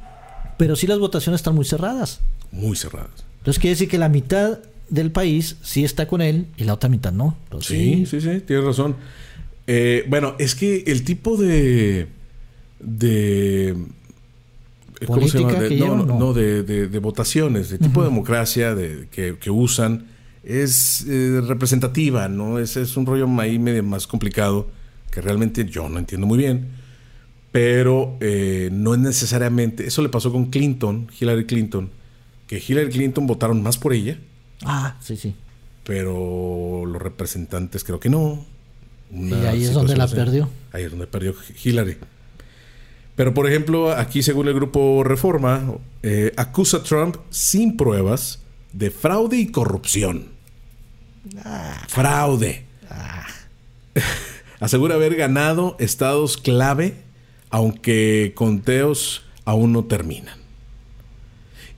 Pero 0.59 0.75
sí 0.77 0.87
las 0.87 0.99
votaciones 0.99 1.41
están 1.41 1.55
muy 1.55 1.65
cerradas. 1.65 2.21
muy 2.51 2.77
cerradas. 2.77 3.25
Entonces 3.39 3.61
quiere 3.61 3.75
decir 3.75 3.89
que 3.89 3.99
la 3.99 4.09
mitad 4.09 4.59
del 4.89 5.11
país 5.11 5.57
sí 5.63 5.85
está 5.85 6.07
con 6.09 6.23
él 6.23 6.47
y 6.57 6.65
la 6.65 6.75
otra 6.75 6.89
mitad 6.89 7.13
no. 7.13 7.37
Entonces, 7.45 7.77
Sí, 7.77 8.07
sí, 8.07 8.21
sí, 8.21 8.41
tienes 8.41 8.65
razón. 8.65 8.97
Eh, 9.67 10.05
bueno, 10.09 10.35
es 10.39 10.55
que 10.55 10.85
el 10.87 11.05
tipo 11.05 11.37
de. 11.37 12.07
de. 12.81 13.77
¿Cómo 15.07 15.29
se 15.29 15.39
llama? 15.39 15.49
¿Política 15.51 15.63
De- 15.63 15.69
que 15.69 15.77
no, 15.77 15.85
llevan? 15.85 15.99
no, 15.99 16.05
No. 16.07 16.19
no, 16.19 16.33
de, 16.33 16.63
de- 16.63 16.89
de 16.89 16.99
votaciones, 16.99 17.69
de 17.71 17.79
tipo 17.79 18.03
de 18.03 18.09
democracia 18.09 18.75
de, 18.75 19.09
que, 19.11 19.37
que 19.39 19.51
usan, 19.51 20.07
es 20.43 21.05
eh, 21.09 21.41
representativa, 21.47 22.29
¿no? 22.29 22.59
Es, 22.59 22.77
es 22.77 22.97
un 22.97 23.05
rollo 23.05 23.29
ahí 23.41 23.59
medio 23.59 23.83
más 23.83 24.07
complicado 24.07 24.69
que 25.11 25.21
realmente 25.21 25.65
yo 25.67 25.89
no 25.89 25.99
entiendo 25.99 26.27
muy 26.27 26.39
bien. 26.39 26.69
Pero 27.53 28.17
eh, 28.21 28.69
no 28.73 28.95
es 28.95 29.01
necesariamente. 29.01 29.87
Eso 29.87 30.03
le 30.03 30.09
pasó 30.09 30.31
con 30.33 30.47
Clinton, 30.47 31.09
Hillary 31.19 31.47
Clinton, 31.47 31.91
que 32.47 32.63
Hillary 32.67 32.91
Clinton 32.91 33.27
votaron 33.27 33.63
más 33.63 33.79
por 33.79 33.93
ella 33.95 34.19
Ah, 34.65 34.97
sí, 35.01 35.17
sí. 35.17 35.35
pero 35.85 36.85
los 36.87 37.01
representantes 37.01 37.83
creo 37.85 37.99
que 38.01 38.09
no. 38.11 38.45
Una 39.11 39.39
Y 39.39 39.47
ahí 39.47 39.65
es 39.65 39.73
donde 39.73 39.97
la 39.97 40.05
así. 40.05 40.15
perdió. 40.17 40.49
Ahí 40.73 40.85
es 40.85 40.91
donde 40.91 41.07
perdió 41.07 41.35
Hillary. 41.63 41.97
Pero 43.15 43.33
por 43.33 43.49
ejemplo, 43.49 43.93
aquí 43.93 44.23
según 44.23 44.49
el 44.49 44.55
grupo 44.55 45.03
Reforma, 45.03 45.63
eh, 46.03 46.33
acusa 46.37 46.79
a 46.79 46.83
Trump 46.83 47.17
sin 47.31 47.77
pruebas 47.77 48.41
de 48.73 48.91
fraude 48.91 49.39
y 49.39 49.51
corrupción. 49.51 50.29
Fraude. 51.89 52.65
Asegura 54.61 54.95
haber 54.95 55.17
ganado 55.17 55.77
estados 55.79 56.37
clave, 56.37 56.95
aunque 57.51 58.33
conteos 58.35 59.25
aún 59.45 59.73
no 59.73 59.85
terminan. 59.85 60.39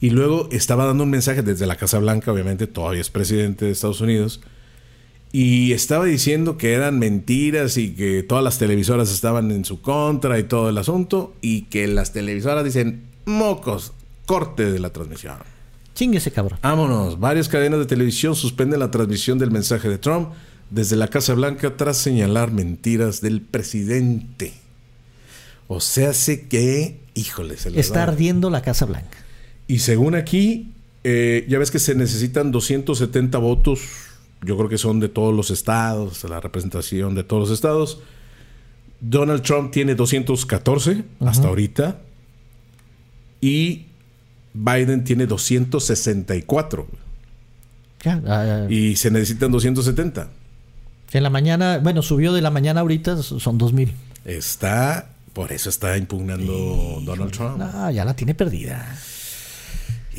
Y 0.00 0.10
luego 0.10 0.48
estaba 0.52 0.86
dando 0.86 1.04
un 1.04 1.10
mensaje 1.10 1.42
desde 1.42 1.66
la 1.66 1.76
Casa 1.76 1.98
Blanca, 1.98 2.32
obviamente 2.32 2.66
todavía 2.66 3.00
es 3.00 3.10
presidente 3.10 3.64
de 3.64 3.72
Estados 3.72 4.00
Unidos, 4.00 4.40
y 5.32 5.72
estaba 5.72 6.04
diciendo 6.06 6.56
que 6.56 6.72
eran 6.72 6.98
mentiras 6.98 7.76
y 7.76 7.90
que 7.90 8.22
todas 8.22 8.42
las 8.42 8.58
televisoras 8.58 9.12
estaban 9.12 9.50
en 9.50 9.64
su 9.64 9.82
contra 9.82 10.38
y 10.38 10.44
todo 10.44 10.70
el 10.70 10.78
asunto, 10.78 11.34
y 11.40 11.62
que 11.62 11.86
las 11.86 12.12
televisoras 12.12 12.64
dicen, 12.64 13.02
mocos, 13.26 13.92
corte 14.26 14.70
de 14.70 14.78
la 14.78 14.90
transmisión. 14.90 15.36
Chingue 15.94 16.18
ese 16.18 16.30
cabrón. 16.30 16.58
Vámonos, 16.62 17.18
varias 17.20 17.48
cadenas 17.48 17.80
de 17.80 17.86
televisión 17.86 18.34
suspenden 18.34 18.80
la 18.80 18.90
transmisión 18.90 19.38
del 19.38 19.50
mensaje 19.50 19.88
de 19.88 19.98
Trump 19.98 20.30
desde 20.70 20.96
la 20.96 21.08
Casa 21.08 21.34
Blanca 21.34 21.76
tras 21.76 21.96
señalar 21.96 22.52
mentiras 22.52 23.20
del 23.20 23.40
presidente. 23.40 24.52
O 25.66 25.80
sea, 25.80 26.14
sé 26.14 26.46
que, 26.46 27.00
híjole, 27.14 27.56
se 27.56 27.78
Está 27.78 28.04
ardiendo 28.04 28.48
la 28.48 28.62
Casa 28.62 28.86
Blanca. 28.86 29.18
y 29.66 29.80
según 29.80 30.14
aquí, 30.14 30.72
eh, 31.04 31.46
ya 31.48 31.58
ves 31.58 31.70
que 31.70 31.78
se 31.78 31.94
necesitan 31.94 32.52
270 32.52 33.38
votos. 33.38 33.80
Yo 34.42 34.56
creo 34.56 34.68
que 34.68 34.78
son 34.78 35.00
de 35.00 35.08
todos 35.08 35.34
los 35.34 35.50
estados, 35.50 36.22
la 36.24 36.40
representación 36.40 37.14
de 37.14 37.24
todos 37.24 37.48
los 37.48 37.50
estados. 37.50 38.00
Donald 39.00 39.42
Trump 39.42 39.70
tiene 39.72 39.94
214 39.94 41.04
hasta 41.20 41.48
ahorita. 41.48 41.98
Y 43.40 43.86
Biden 44.54 45.04
tiene 45.04 45.26
264. 45.26 46.86
Ya, 48.04 48.22
ah, 48.26 48.66
Y 48.70 48.96
se 48.96 49.10
necesitan 49.10 49.50
270. 49.50 50.28
en 51.12 51.22
la 51.22 51.30
mañana, 51.30 51.78
bueno, 51.78 52.02
subió 52.02 52.32
de 52.32 52.40
la 52.40 52.50
mañana 52.50 52.80
ahorita, 52.80 53.22
son 53.22 53.58
2000. 53.58 53.92
Está, 54.24 55.10
por 55.32 55.52
eso 55.52 55.68
está 55.68 55.96
impugnando 55.96 57.00
Donald 57.04 57.32
Trump. 57.32 57.58
No, 57.58 57.90
ya 57.90 58.04
la 58.04 58.14
tiene 58.14 58.34
perdida. 58.34 58.96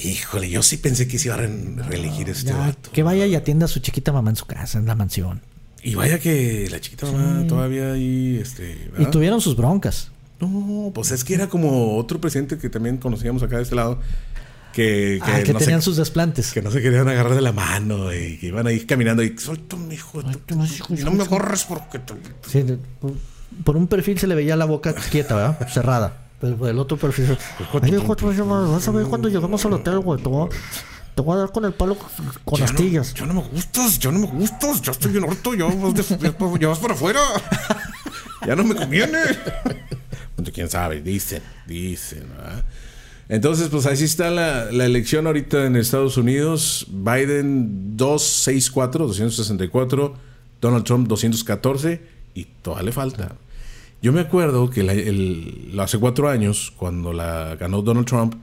Híjole, 0.04 0.50
yo 0.50 0.64
sí 0.64 0.78
pensé 0.78 1.08
que 1.08 1.20
se 1.20 1.28
iba 1.28 1.36
a 1.36 1.40
re- 1.40 1.50
reelegir 1.88 2.30
este 2.30 2.50
Ya, 2.52 2.58
vato. 2.58 2.92
que 2.92 3.04
vaya 3.04 3.26
y 3.26 3.36
atienda 3.36 3.66
a 3.66 3.68
su 3.68 3.80
chiquita 3.80 4.12
mamá 4.12 4.30
en 4.30 4.36
su 4.36 4.46
casa, 4.46 4.80
en 4.80 4.86
la 4.86 4.96
mansión. 4.96 5.42
Y 5.84 5.96
vaya 5.96 6.20
que 6.20 6.68
la 6.70 6.80
chiquita 6.80 7.06
mamá 7.12 7.46
todavía 7.48 7.94
ahí, 7.94 8.38
este... 8.42 8.90
Y 8.98 9.06
tuvieron 9.06 9.40
sus 9.42 9.56
broncas. 9.56 10.12
No, 10.40 10.92
pues 10.94 11.12
es 11.12 11.24
que 11.24 11.34
era 11.34 11.48
como 11.48 11.98
otro 11.98 12.20
presidente 12.22 12.58
que 12.58 12.70
también 12.70 12.98
conocíamos 12.98 13.44
acá 13.44 13.58
de 13.58 13.64
este 13.64 13.76
lado, 13.76 14.00
que, 14.74 15.20
que, 15.26 15.32
Ah, 15.32 15.42
que 15.44 15.52
no, 15.54 15.60
tenían 15.60 15.82
se, 15.82 15.86
sus 15.86 15.98
desplantes. 15.98 16.54
que 16.54 16.62
no 16.62 16.72
se 16.72 16.82
querían 16.82 17.08
agarrar 17.10 17.36
de 17.36 17.42
la 17.42 17.52
mano 17.52 18.14
y 18.14 18.38
que 18.38 18.48
iban 18.48 18.68
ahí 18.68 18.82
caminando 18.86 19.22
y 19.24 19.38
suéltame, 19.38 19.96
hijo, 19.96 20.22
de 20.24 20.36
tu- 20.36 20.56
y 20.96 21.04
no 21.04 21.12
me 21.12 21.24
agarres 21.24 21.64
porque 21.66 22.00
te... 22.00 22.14
Sí, 22.48 22.64
por, 23.02 23.14
por 23.66 23.76
un 23.78 23.88
perfil 23.88 24.18
se 24.20 24.28
le 24.28 24.36
veía 24.36 24.56
la 24.56 24.66
boca 24.66 24.94
quieta, 24.94 25.36
¿verdad? 25.36 25.68
Cerrada. 25.74 26.29
Pero 26.40 26.56
por 26.56 26.70
el 26.70 26.80
otro 26.80 26.98
perfil. 26.98 27.38
Ay, 27.82 27.94
hijo, 27.96 28.16
tú, 28.16 28.28
vas 28.28 28.88
a 28.88 28.92
ver 28.92 29.06
cuando 29.08 29.28
lleguemos 29.30 29.66
al 29.66 29.74
hotel, 29.74 30.00
güey. 30.00 30.22
Te 30.22 30.30
voy, 30.30 30.48
a, 30.48 30.50
te 31.16 31.22
voy 31.22 31.36
a 31.36 31.40
dar 31.40 31.52
con 31.52 31.66
el 31.66 31.74
palo 31.74 31.98
con 32.46 32.64
astillas. 32.64 33.14
No, 33.14 33.20
ya 33.20 33.26
no 33.26 33.34
me 33.42 33.48
gustas, 33.50 34.00
ya 34.00 34.12
no 34.12 34.20
me 34.20 34.28
gustas, 34.28 34.82
ya 34.82 34.92
estoy 34.94 35.12
bien 35.12 35.26
harto, 35.26 35.54
ya 35.54 35.66
vas, 35.66 35.94
de- 35.94 36.18
ya- 36.18 36.36
ya 36.60 36.68
vas 36.70 36.80
para 36.80 36.94
afuera. 36.94 37.20
ya 38.48 38.56
no 38.56 38.64
me 38.64 38.74
conviene. 38.76 39.20
Quién 40.54 40.70
sabe, 40.70 41.02
dicen, 41.02 41.44
dicen, 41.68 42.26
¿verdad? 42.36 42.64
Entonces, 43.28 43.68
pues 43.68 43.86
así 43.86 44.06
está 44.06 44.32
la, 44.32 44.72
la 44.72 44.86
elección 44.86 45.28
ahorita 45.28 45.66
en 45.66 45.76
Estados 45.76 46.18
Unidos. 46.18 46.88
Biden 46.90 47.96
264, 47.98 49.06
264, 49.08 50.14
Donald 50.62 50.84
Trump 50.86 51.08
214 51.08 52.02
y 52.34 52.46
todavía 52.46 52.86
le 52.86 52.92
falta. 52.92 53.36
Yo 54.02 54.14
me 54.14 54.22
acuerdo 54.22 54.70
que 54.70 54.84
la- 54.84 54.94
el- 54.94 55.76
hace 55.80 55.98
cuatro 55.98 56.30
años, 56.30 56.72
cuando 56.78 57.12
la 57.14 57.56
ganó 57.58 57.82
Donald 57.82 58.08
Trump, 58.08 58.36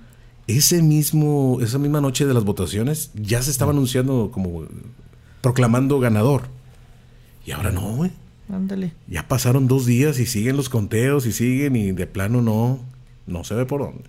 ese 0.47 0.83
mismo, 0.83 1.59
esa 1.63 1.79
misma 1.79 2.01
noche 2.01 2.27
de 2.27 2.35
las 2.35 2.45
votaciones 2.45 3.11
ya 3.15 3.43
se 3.43 3.51
estaba 3.51 3.73
anunciando 3.73 4.31
como 4.33 4.65
proclamando 5.41 5.99
ganador. 5.99 6.43
Y 7.45 7.53
ahora 7.53 7.71
no, 7.73 7.81
güey. 7.97 8.11
Ándale. 8.53 8.93
Ya 9.09 9.27
pasaron 9.27 9.67
dos 9.67 9.87
días 9.87 10.19
y 10.21 10.27
siguen 10.27 10.57
los 10.57 10.69
conteos 10.69 11.27
y 11.27 11.33
siguen 11.33 11.75
y 11.75 11.93
de 11.93 12.07
plano 12.07 12.43
no, 12.43 12.79
no 13.27 13.43
se 13.45 13.55
ve 13.55 13.67
por 13.67 13.81
dónde. 13.81 14.05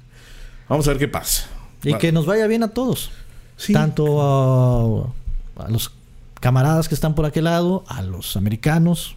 Vamos 0.69 0.85
a 0.87 0.91
ver 0.91 0.99
qué 0.99 1.07
pasa. 1.07 1.47
Y 1.83 1.91
Va- 1.91 1.97
que 1.97 2.11
nos 2.11 2.25
vaya 2.25 2.45
bien 2.47 2.61
a 2.63 2.67
todos. 2.69 3.09
Sí. 3.55 3.73
Tanto 3.73 4.21
a, 4.21 5.63
a 5.65 5.69
los 5.69 5.91
camaradas 6.39 6.87
que 6.87 6.93
están 6.93 7.15
por 7.15 7.25
aquel 7.25 7.45
lado, 7.45 7.83
a 7.87 8.01
los 8.03 8.35
americanos 8.37 9.15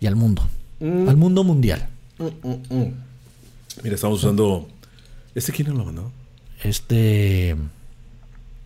y 0.00 0.06
al 0.06 0.14
mundo. 0.14 0.46
Al 0.80 1.16
mundo 1.16 1.44
mundial. 1.44 1.88
Mira, 3.82 3.94
estamos 3.94 4.22
usando. 4.22 4.68
¿Este 5.34 5.52
quién 5.52 5.68
nos 5.68 5.76
lo 5.78 5.84
mandó? 5.84 6.10
Este. 6.62 7.56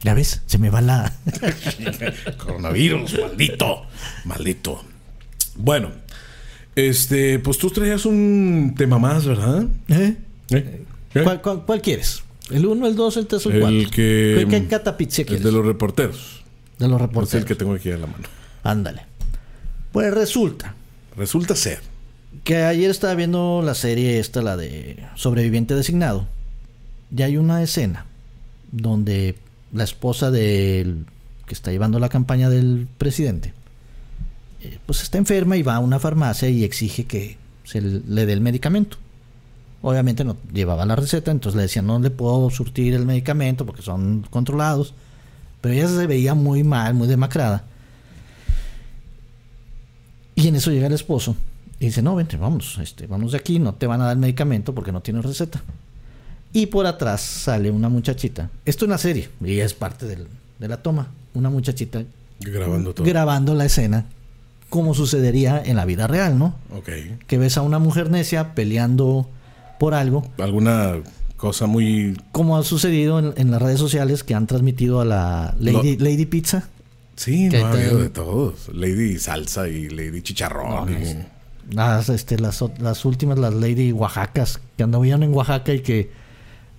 Ya 0.02 0.14
ves, 0.14 0.42
se 0.46 0.58
me 0.58 0.68
va 0.70 0.80
la. 0.80 1.12
Coronavirus, 2.38 3.18
maldito. 3.20 3.82
Maldito. 4.24 4.82
Bueno, 5.56 5.90
este, 6.74 7.38
pues 7.38 7.58
tú 7.58 7.70
traías 7.70 8.04
un 8.06 8.74
tema 8.76 8.98
más, 8.98 9.26
¿verdad? 9.26 9.66
¿Eh? 9.88 10.16
¿Eh? 10.50 10.84
¿Eh? 11.14 11.22
¿Cuál, 11.22 11.40
cuál- 11.42 11.64
cuál 11.66 11.80
quieres? 11.82 12.22
El 12.50 12.66
1, 12.66 12.86
el 12.88 12.96
2, 12.96 13.16
el 13.18 13.26
3 13.26 13.46
o 13.46 13.50
el 13.50 13.60
4. 13.60 13.78
El 13.78 13.90
que. 13.90 14.46
¿Qué 14.50 14.66
catapixia 14.66 15.24
El 15.28 15.42
de 15.42 15.52
los 15.52 15.64
reporteros. 15.64 16.42
De 16.78 16.88
los 16.88 16.96
Es 17.00 17.02
reporteros. 17.02 17.34
el 17.42 17.44
que 17.46 17.54
tengo 17.54 17.74
aquí 17.74 17.90
en 17.90 18.00
la 18.00 18.06
mano. 18.06 18.24
Ándale. 18.64 19.02
Pues 19.92 20.12
resulta 20.12 20.74
Resulta 21.16 21.54
ser. 21.54 21.80
Que 22.44 22.56
ayer 22.56 22.90
estaba 22.90 23.14
viendo 23.14 23.62
la 23.64 23.74
serie 23.74 24.18
esta, 24.18 24.42
la 24.42 24.56
de 24.56 25.04
Sobreviviente 25.14 25.74
Designado. 25.74 26.26
Y 27.14 27.22
hay 27.22 27.36
una 27.36 27.62
escena 27.62 28.06
donde 28.70 29.36
la 29.72 29.84
esposa 29.84 30.30
del 30.30 31.06
que 31.46 31.54
está 31.54 31.70
llevando 31.70 31.98
la 31.98 32.08
campaña 32.08 32.48
del 32.48 32.88
presidente, 32.98 33.52
eh, 34.62 34.78
pues 34.86 35.02
está 35.02 35.18
enferma 35.18 35.56
y 35.56 35.62
va 35.62 35.76
a 35.76 35.80
una 35.80 35.98
farmacia 35.98 36.48
y 36.48 36.64
exige 36.64 37.04
que 37.04 37.36
se 37.64 37.80
le 37.80 38.26
dé 38.26 38.32
el 38.32 38.40
medicamento. 38.40 38.96
Obviamente 39.82 40.24
no 40.24 40.36
llevaba 40.52 40.86
la 40.86 40.96
receta, 40.96 41.30
entonces 41.30 41.56
le 41.56 41.62
decían 41.62 41.86
no 41.86 41.98
le 41.98 42.10
puedo 42.10 42.48
surtir 42.50 42.94
el 42.94 43.04
medicamento 43.04 43.66
porque 43.66 43.82
son 43.82 44.26
controlados. 44.30 44.94
Pero 45.60 45.74
ella 45.74 45.88
se 45.88 46.06
veía 46.06 46.34
muy 46.34 46.64
mal, 46.64 46.94
muy 46.94 47.06
demacrada. 47.06 47.64
Y 50.34 50.48
en 50.48 50.56
eso 50.56 50.70
llega 50.70 50.86
el 50.86 50.92
esposo 50.92 51.36
y 51.82 51.86
dice, 51.86 52.00
no, 52.00 52.14
vente, 52.14 52.36
vamos, 52.36 52.78
este, 52.80 53.06
vamos 53.08 53.32
de 53.32 53.38
aquí, 53.38 53.58
no 53.58 53.74
te 53.74 53.86
van 53.88 54.00
a 54.00 54.06
dar 54.06 54.16
medicamento 54.16 54.72
porque 54.74 54.92
no 54.92 55.00
tienes 55.02 55.24
receta. 55.24 55.62
Y 56.52 56.66
por 56.66 56.86
atrás 56.86 57.20
sale 57.22 57.70
una 57.70 57.88
muchachita. 57.88 58.50
Esto 58.64 58.84
es 58.84 58.88
una 58.88 58.98
serie, 58.98 59.28
y 59.44 59.58
es 59.58 59.74
parte 59.74 60.06
del- 60.06 60.28
de 60.60 60.68
la 60.68 60.76
toma. 60.82 61.08
Una 61.34 61.50
muchachita 61.50 62.04
Grabando 62.40 62.94
todo. 62.94 63.04
grabando 63.06 63.54
la 63.54 63.64
escena 63.64 64.04
como 64.68 64.94
sucedería 64.94 65.60
en 65.64 65.76
la 65.76 65.84
vida 65.84 66.06
real, 66.06 66.38
¿no? 66.38 66.54
ok. 66.76 66.88
Que 67.26 67.36
ves 67.38 67.56
a 67.56 67.62
una 67.62 67.78
mujer 67.78 68.10
necia 68.10 68.54
peleando 68.54 69.28
por 69.80 69.94
algo, 69.94 70.24
Alguna 70.38 70.94
cosa 71.36 71.66
muy. 71.66 72.16
como 72.30 72.56
ha 72.56 72.62
sucedido 72.62 73.18
en, 73.18 73.32
en 73.36 73.50
las 73.50 73.60
redes 73.60 73.80
sociales 73.80 74.22
que 74.22 74.34
han 74.34 74.46
transmitido 74.46 75.00
a 75.00 75.04
la 75.04 75.54
Lady, 75.58 75.96
Lady 75.96 76.26
Pizza. 76.26 76.68
Sí, 77.16 77.48
no 77.48 77.66
ha 77.66 77.72
habido 77.72 77.98
de 77.98 78.08
todos. 78.08 78.68
Lady 78.72 79.18
Salsa 79.18 79.68
y 79.68 79.88
Lady 79.88 80.22
Chicharrón. 80.22 80.92
y- 80.92 81.16
Las, 81.70 82.08
este, 82.08 82.38
las, 82.38 82.60
últimas, 83.04 83.38
las 83.38 83.54
Lady 83.54 83.92
Oaxacas, 83.92 84.60
que 84.76 84.82
andaban 84.82 85.22
en 85.22 85.32
Oaxaca 85.32 85.72
y 85.72 85.80
que. 85.80 86.10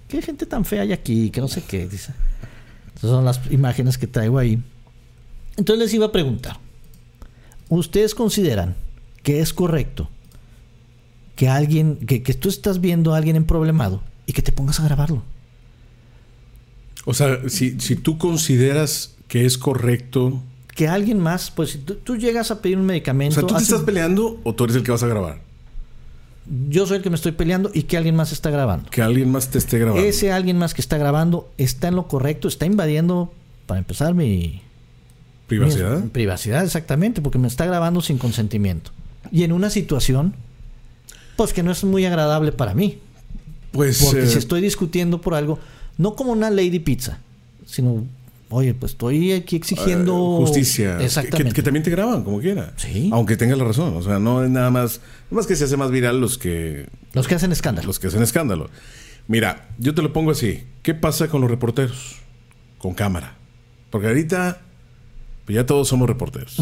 ¿Qué 0.07 0.21
gente 0.21 0.45
tan 0.45 0.65
fea 0.65 0.81
hay 0.81 0.91
aquí? 0.91 1.29
Que 1.29 1.41
no 1.41 1.47
sé 1.47 1.63
qué, 1.63 1.87
dice. 1.87 2.13
Esas 2.95 3.09
son 3.09 3.25
las 3.25 3.39
imágenes 3.51 3.97
que 3.97 4.05
traigo 4.05 4.37
ahí. 4.37 4.61
Entonces 5.57 5.85
les 5.85 5.93
iba 5.93 6.07
a 6.07 6.11
preguntar. 6.11 6.57
¿Ustedes 7.69 8.13
consideran 8.13 8.75
que 9.23 9.39
es 9.39 9.53
correcto 9.53 10.09
que 11.35 11.49
alguien, 11.49 11.97
que, 11.97 12.21
que 12.21 12.33
tú 12.33 12.49
estás 12.49 12.81
viendo 12.81 13.13
a 13.13 13.17
alguien 13.17 13.35
en 13.35 13.45
problemado 13.45 14.03
y 14.27 14.33
que 14.33 14.41
te 14.41 14.51
pongas 14.51 14.79
a 14.79 14.83
grabarlo? 14.83 15.23
O 17.05 17.13
sea, 17.13 17.49
si, 17.49 17.79
si 17.79 17.95
tú 17.95 18.17
consideras 18.17 19.13
que 19.33 19.45
es 19.47 19.57
correcto. 19.57 20.43
Que 20.75 20.87
alguien 20.87 21.19
más, 21.19 21.51
pues 21.51 21.71
si 21.71 21.77
tú, 21.79 21.95
tú 21.95 22.15
llegas 22.17 22.49
a 22.51 22.61
pedir 22.61 22.77
un 22.77 22.83
O 22.83 22.87
medicamento. 22.87 23.35
sea, 23.35 23.41
¿tú 23.41 23.47
te 23.49 23.53
haces- 23.55 23.69
estás 23.69 23.83
peleando 23.83 24.39
o 24.43 24.53
tú 24.55 24.63
eres 24.63 24.75
el 24.75 24.83
que 24.83 24.91
vas 24.91 25.03
a 25.03 25.07
grabar? 25.07 25.41
yo 26.69 26.85
soy 26.85 26.97
el 26.97 27.03
que 27.03 27.09
me 27.09 27.15
estoy 27.15 27.31
peleando 27.31 27.71
y 27.73 27.83
que 27.83 27.95
alguien 27.95 28.15
más 28.17 28.33
está 28.33 28.49
grabando. 28.49 28.89
Que 28.89 29.01
alguien 29.01 29.31
más 29.31 29.49
te 29.49 29.57
esté 29.57 29.79
grabando. 29.79 30.05
Ese 30.05 30.31
alguien 30.33 30.57
más 30.57 30.73
que 30.73 30.81
está 30.81 30.97
grabando 30.97 31.49
está 31.57 31.87
en 31.87 31.95
lo 31.95 32.07
correcto, 32.09 32.49
está 32.49 32.65
invadiendo, 32.65 33.31
para 33.65 33.79
empezar, 33.79 34.13
mi 34.13 34.61
¿Privacidad? 35.47 35.99
mi 36.01 36.09
privacidad, 36.09 36.63
exactamente, 36.65 37.21
porque 37.21 37.37
me 37.37 37.47
está 37.47 37.65
grabando 37.65 38.01
sin 38.01 38.17
consentimiento. 38.17 38.91
Y 39.31 39.43
en 39.43 39.53
una 39.53 39.69
situación, 39.69 40.35
pues 41.37 41.53
que 41.53 41.63
no 41.63 41.71
es 41.71 41.83
muy 41.85 42.05
agradable 42.05 42.51
para 42.51 42.73
mí. 42.73 42.99
Pues. 43.71 44.03
Porque 44.03 44.23
eh, 44.23 44.27
si 44.27 44.37
estoy 44.37 44.59
discutiendo 44.59 45.21
por 45.21 45.35
algo, 45.35 45.59
no 45.97 46.15
como 46.15 46.33
una 46.33 46.49
lady 46.49 46.79
pizza, 46.79 47.19
sino, 47.65 48.03
oye, 48.53 48.73
pues 48.73 48.93
estoy 48.93 49.33
aquí 49.33 49.55
exigiendo 49.55 50.13
eh, 50.13 50.45
justicia. 50.45 51.01
Exactamente. 51.01 51.49
Que, 51.49 51.55
que 51.55 51.63
también 51.63 51.83
te 51.83 51.91
graban, 51.91 52.23
como 52.23 52.39
quiera. 52.39 52.73
Sí. 52.77 53.09
Aunque 53.11 53.35
tengas 53.35 53.57
la 53.57 53.63
razón. 53.65 53.95
O 53.97 54.01
sea, 54.01 54.19
no 54.19 54.43
es 54.43 54.49
nada 54.49 54.69
más. 54.69 55.01
No 55.29 55.37
más 55.37 55.47
que 55.47 55.55
se 55.55 55.65
hace 55.65 55.77
más 55.77 55.91
viral 55.91 56.21
los 56.21 56.37
que. 56.37 56.87
Los 57.13 57.27
que 57.27 57.35
hacen 57.35 57.51
escándalo. 57.51 57.87
Los 57.87 57.99
que 57.99 58.07
hacen 58.07 58.21
escándalo. 58.21 58.69
Mira, 59.27 59.69
yo 59.79 59.93
te 59.95 60.01
lo 60.01 60.13
pongo 60.13 60.31
así. 60.31 60.63
¿Qué 60.81 60.93
pasa 60.93 61.27
con 61.27 61.41
los 61.41 61.49
reporteros? 61.49 62.17
Con 62.77 62.93
cámara. 62.93 63.35
Porque 63.89 64.07
ahorita. 64.07 64.61
Pues 65.45 65.55
ya 65.55 65.65
todos 65.65 65.87
somos 65.87 66.07
reporteros. 66.07 66.57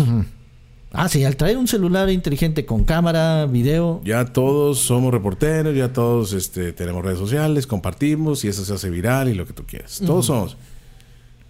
Ah, 0.93 1.07
sí, 1.07 1.23
al 1.23 1.37
traer 1.37 1.57
un 1.57 1.67
celular 1.67 2.09
inteligente 2.09 2.65
con 2.65 2.83
cámara, 2.83 3.45
video, 3.45 4.01
Ya 4.03 4.25
todos 4.25 4.79
somos 4.79 5.13
reporteros, 5.13 5.73
ya 5.73 5.93
todos 5.93 6.33
este, 6.33 6.73
tenemos 6.73 7.05
redes 7.05 7.17
sociales, 7.17 7.65
compartimos 7.65 8.43
y 8.43 8.49
eso 8.49 8.65
se 8.65 8.73
hace 8.73 8.89
viral 8.89 9.29
y 9.29 9.33
lo 9.33 9.45
que 9.45 9.53
tú 9.53 9.63
quieras. 9.65 10.01
Todos 10.05 10.25
somos. 10.25 10.57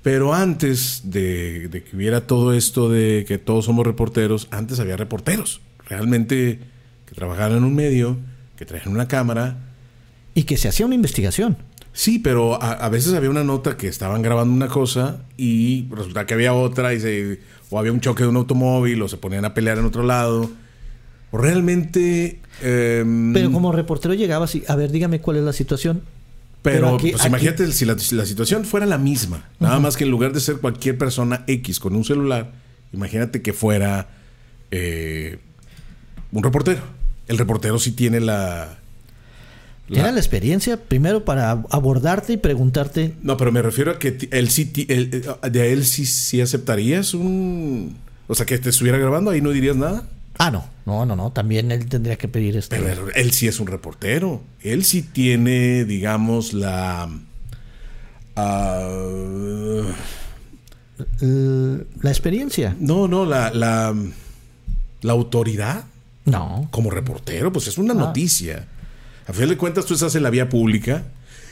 Pero 0.03 0.33
antes 0.33 1.01
de, 1.05 1.67
de 1.67 1.83
que 1.83 1.95
hubiera 1.95 2.25
todo 2.25 2.53
esto 2.53 2.89
de 2.89 3.23
que 3.27 3.37
todos 3.37 3.65
somos 3.65 3.85
reporteros, 3.85 4.47
antes 4.51 4.79
había 4.79 4.97
reporteros. 4.97 5.61
Realmente 5.87 6.59
que 7.05 7.13
trabajaban 7.15 7.57
en 7.57 7.63
un 7.63 7.75
medio, 7.75 8.17
que 8.55 8.65
traían 8.65 8.89
una 8.89 9.07
cámara. 9.07 9.57
y 10.33 10.43
que 10.43 10.57
se 10.57 10.67
hacía 10.69 10.85
una 10.85 10.95
investigación. 10.95 11.57
Sí, 11.93 12.19
pero 12.19 12.61
a, 12.61 12.71
a 12.71 12.89
veces 12.89 13.13
había 13.13 13.29
una 13.29 13.43
nota 13.43 13.75
que 13.75 13.87
estaban 13.89 14.21
grabando 14.21 14.53
una 14.53 14.69
cosa 14.69 15.23
y 15.37 15.87
resulta 15.91 16.25
que 16.25 16.33
había 16.33 16.53
otra 16.53 16.93
y 16.93 16.99
se, 17.01 17.39
o 17.69 17.77
había 17.77 17.91
un 17.91 17.99
choque 17.99 18.23
de 18.23 18.29
un 18.29 18.37
automóvil 18.37 19.01
o 19.01 19.07
se 19.09 19.17
ponían 19.17 19.43
a 19.45 19.53
pelear 19.53 19.77
en 19.77 19.85
otro 19.85 20.01
lado. 20.03 20.49
O 21.31 21.37
realmente... 21.37 22.39
em, 22.61 23.33
Pero 23.33 23.51
como 23.51 23.71
reportero 23.73 24.13
llegabas 24.13 24.55
y, 24.55 24.63
a 24.67 24.75
ver, 24.75 24.91
dígame 24.91 25.19
cuál 25.19 25.37
es 25.37 25.43
la 25.43 25.53
situación. 25.53 26.01
Pero, 26.61 26.75
Pero 26.85 26.95
aquí- 26.95 27.09
pues 27.11 27.21
aquí- 27.21 27.29
imagínate 27.29 27.71
si 27.71 27.85
la, 27.85 27.97
si 27.97 28.15
la 28.15 28.25
situación 28.25 28.65
fuera 28.65 28.85
la 28.85 28.97
misma. 28.97 29.49
Nada 29.59 29.79
más 29.79 29.97
que 29.97 30.03
en 30.03 30.11
lugar 30.11 30.31
de 30.33 30.39
ser 30.39 30.57
cualquier 30.57 30.97
persona 30.97 31.43
X 31.47 31.79
con 31.79 31.95
un 31.95 32.03
celular, 32.03 32.51
imagínate 32.93 33.41
que 33.41 33.51
fuera 33.53 34.09
eh, 34.69 35.39
un 36.31 36.43
reportero. 36.43 36.81
El 37.27 37.37
reportero 37.37 37.79
sí 37.79 37.91
tiene 37.93 38.19
la... 38.19 38.77
la- 39.87 39.99
Era 39.99 40.11
la 40.11 40.19
experiencia 40.19 40.77
primero 40.77 41.25
para 41.25 41.51
abordarte 41.71 42.33
y 42.33 42.37
preguntarte. 42.37 43.15
No, 43.23 43.37
pero 43.37 43.51
me 43.51 43.61
refiero 43.61 43.91
a 43.91 43.99
que 43.99 44.29
él 44.31 44.49
sí, 44.49 44.71
él, 44.87 45.25
de 45.51 45.73
él 45.73 45.85
sí, 45.85 46.05
sí 46.05 46.41
aceptarías 46.41 47.13
un... 47.15 47.97
O 48.27 48.35
sea, 48.35 48.45
que 48.45 48.57
te 48.59 48.69
estuviera 48.69 48.97
grabando, 48.97 49.31
ahí 49.31 49.41
no 49.41 49.49
dirías 49.49 49.75
nada. 49.75 50.03
Ah, 50.37 50.51
no, 50.51 50.65
no, 50.91 51.05
no, 51.05 51.15
no. 51.15 51.31
También 51.31 51.71
él 51.71 51.85
tendría 51.87 52.17
que 52.17 52.27
pedir 52.27 52.57
este. 52.57 52.77
Pero 52.77 53.09
él 53.13 53.31
sí 53.31 53.47
es 53.47 53.59
un 53.59 53.67
reportero. 53.67 54.41
Él 54.61 54.83
sí 54.83 55.01
tiene, 55.01 55.85
digamos, 55.85 56.51
la... 56.53 57.09
ah, 58.35 58.89
la 62.01 62.09
experiencia. 62.09 62.75
No, 62.79 63.07
no, 63.07 63.25
la, 63.25 63.51
la, 63.51 63.95
la 65.01 65.11
autoridad 65.13 65.85
No. 66.25 66.67
como 66.71 66.89
reportero, 66.91 67.51
pues 67.51 67.67
es 67.67 67.77
una 67.77 67.93
Ah. 67.93 67.97
noticia. 67.97 68.67
A 69.27 69.33
final 69.33 69.49
de 69.49 69.57
cuentas, 69.57 69.85
tú 69.85 69.93
estás 69.93 70.13
en 70.15 70.23
la 70.23 70.29
vía 70.29 70.49
pública. 70.49 71.03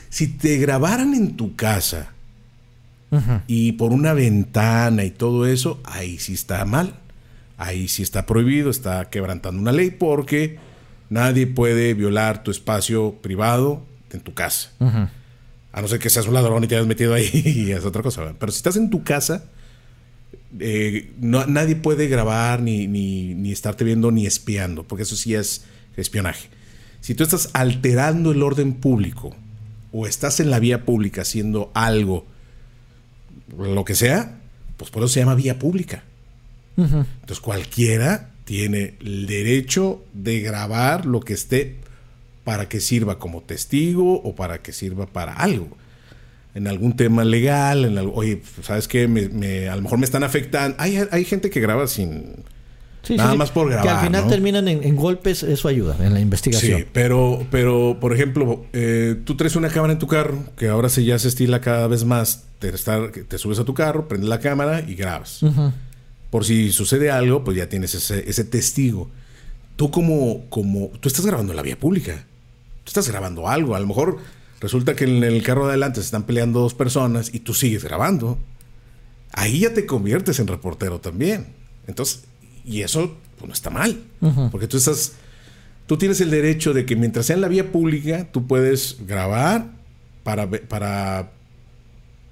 Si 0.08 0.26
te 0.28 0.58
grabaran 0.58 1.14
en 1.14 1.36
tu 1.36 1.54
casa 1.56 2.12
y 3.48 3.72
por 3.72 3.90
una 3.92 4.12
ventana 4.12 5.02
y 5.04 5.10
todo 5.10 5.46
eso, 5.46 5.80
ahí 5.84 6.18
sí 6.18 6.34
está 6.34 6.64
mal. 6.64 6.94
Ahí 7.62 7.88
sí 7.88 8.02
está 8.02 8.24
prohibido, 8.24 8.70
está 8.70 9.10
quebrantando 9.10 9.60
una 9.60 9.70
ley 9.72 9.90
porque 9.90 10.58
nadie 11.10 11.46
puede 11.46 11.92
violar 11.94 12.42
tu 12.42 12.50
espacio 12.50 13.16
privado 13.20 13.84
en 14.12 14.20
tu 14.20 14.32
casa. 14.34 14.70
A 15.72 15.82
no 15.82 15.86
ser 15.88 15.98
que 16.00 16.08
seas 16.10 16.26
un 16.26 16.34
ladrón 16.34 16.64
y 16.64 16.66
te 16.66 16.74
hayas 16.76 16.86
metido 16.86 17.12
ahí 17.14 17.30
y 17.44 17.70
es 17.72 17.84
otra 17.84 18.02
cosa. 18.02 18.22
¿verdad? 18.22 18.36
Pero 18.40 18.50
si 18.50 18.56
estás 18.56 18.76
en 18.76 18.88
tu 18.90 19.04
casa, 19.04 19.44
eh, 20.58 21.12
no- 21.20 21.46
nadie 21.46 21.76
puede 21.76 22.08
grabar 22.08 22.60
ni, 22.62 22.86
ni, 22.86 23.34
ni 23.34 23.52
estarte 23.52 23.84
viendo 23.84 24.10
ni 24.10 24.26
espiando, 24.26 24.84
porque 24.84 25.02
eso 25.02 25.14
sí 25.16 25.34
es 25.34 25.64
espionaje. 25.96 26.48
Si 27.00 27.14
tú 27.14 27.22
estás 27.24 27.50
alterando 27.52 28.32
el 28.32 28.42
orden 28.42 28.74
público 28.74 29.34
o 29.92 30.06
estás 30.06 30.40
en 30.40 30.50
la 30.50 30.58
vía 30.60 30.84
pública 30.84 31.22
haciendo 31.22 31.70
algo, 31.74 32.26
lo 33.58 33.84
que 33.84 33.94
sea, 33.94 34.38
pues 34.76 34.90
por 34.90 35.02
eso 35.02 35.12
se 35.12 35.20
llama 35.20 35.34
vía 35.34 35.58
pública. 35.58 36.04
Entonces 36.84 37.40
cualquiera 37.40 38.30
tiene 38.44 38.94
el 39.00 39.26
derecho 39.26 40.04
de 40.12 40.40
grabar 40.40 41.06
lo 41.06 41.20
que 41.20 41.34
esté 41.34 41.76
para 42.44 42.68
que 42.68 42.80
sirva 42.80 43.18
como 43.18 43.42
testigo 43.42 44.20
o 44.22 44.34
para 44.34 44.58
que 44.62 44.72
sirva 44.72 45.06
para 45.06 45.34
algo. 45.34 45.76
En 46.54 46.66
algún 46.66 46.96
tema 46.96 47.22
legal, 47.24 47.84
en 47.84 47.96
algo, 47.96 48.12
oye, 48.14 48.42
pues, 48.56 48.66
¿sabes 48.66 48.88
qué? 48.88 49.06
Me, 49.06 49.28
me- 49.28 49.68
a 49.68 49.76
lo 49.76 49.82
mejor 49.82 49.98
me 50.00 50.04
están 50.04 50.24
afectando. 50.24 50.74
Hay, 50.80 50.98
hay 51.10 51.24
gente 51.24 51.48
que 51.50 51.60
graba 51.60 51.86
sin... 51.86 52.36
Sí, 53.02 53.16
Nada 53.16 53.32
sí, 53.32 53.38
más 53.38 53.50
por 53.50 53.68
Que 53.68 53.74
grabar, 53.74 53.96
al 54.00 54.06
final 54.06 54.24
¿no? 54.24 54.28
terminan 54.28 54.68
en, 54.68 54.82
en 54.84 54.94
golpes, 54.96 55.42
eso 55.42 55.68
ayuda 55.68 55.96
en 56.04 56.12
la 56.12 56.20
investigación. 56.20 56.80
Sí, 56.80 56.86
pero, 56.92 57.46
pero 57.50 57.96
por 57.98 58.12
ejemplo, 58.14 58.66
eh, 58.74 59.16
tú 59.24 59.36
traes 59.36 59.56
una 59.56 59.68
cámara 59.70 59.92
en 59.94 59.98
tu 59.98 60.06
carro, 60.06 60.42
que 60.56 60.68
ahora 60.68 60.88
se 60.90 61.04
ya 61.04 61.18
se 61.18 61.28
estila 61.28 61.60
cada 61.62 61.86
vez 61.86 62.04
más, 62.04 62.44
te, 62.58 62.68
estar- 62.74 63.10
te 63.10 63.38
subes 63.38 63.58
a 63.58 63.64
tu 63.64 63.72
carro, 63.72 64.06
prendes 64.06 64.28
la 64.28 64.40
cámara 64.40 64.80
y 64.86 64.96
grabas. 64.96 65.42
Ujú. 65.42 65.72
Por 66.30 66.44
si 66.44 66.72
sucede 66.72 67.10
algo, 67.10 67.44
pues 67.44 67.56
ya 67.56 67.68
tienes 67.68 67.94
ese, 67.94 68.28
ese 68.28 68.44
testigo. 68.44 69.10
Tú 69.76 69.90
como, 69.90 70.48
como, 70.48 70.88
tú 71.00 71.08
estás 71.08 71.26
grabando 71.26 71.52
en 71.52 71.56
la 71.56 71.62
vía 71.62 71.78
pública. 71.78 72.24
Tú 72.84 72.88
estás 72.88 73.08
grabando 73.08 73.48
algo. 73.48 73.74
A 73.74 73.80
lo 73.80 73.86
mejor 73.86 74.18
Resulta 74.60 74.94
que 74.94 75.04
en 75.04 75.24
el 75.24 75.42
carro 75.42 75.64
de 75.64 75.70
adelante 75.70 76.00
se 76.00 76.04
están 76.04 76.24
peleando 76.24 76.60
dos 76.60 76.74
personas 76.74 77.34
y 77.34 77.40
tú 77.40 77.54
sigues 77.54 77.82
grabando. 77.82 78.38
Ahí 79.32 79.60
ya 79.60 79.72
te 79.72 79.86
conviertes 79.86 80.38
en 80.38 80.46
reportero 80.46 81.00
también. 81.00 81.46
Entonces, 81.86 82.24
y 82.64 82.82
eso 82.82 83.16
pues, 83.38 83.48
no 83.48 83.54
está 83.54 83.70
mal. 83.70 84.02
Porque 84.50 84.68
tú 84.68 84.76
estás. 84.76 85.14
Tú 85.86 85.96
tienes 85.96 86.20
el 86.20 86.30
derecho 86.30 86.72
de 86.74 86.84
que 86.84 86.94
mientras 86.94 87.26
sea 87.26 87.34
en 87.34 87.40
la 87.40 87.48
vía 87.48 87.72
pública, 87.72 88.30
tú 88.30 88.46
puedes 88.46 88.98
grabar 89.06 89.72
para, 90.22 90.48
para, 90.48 91.32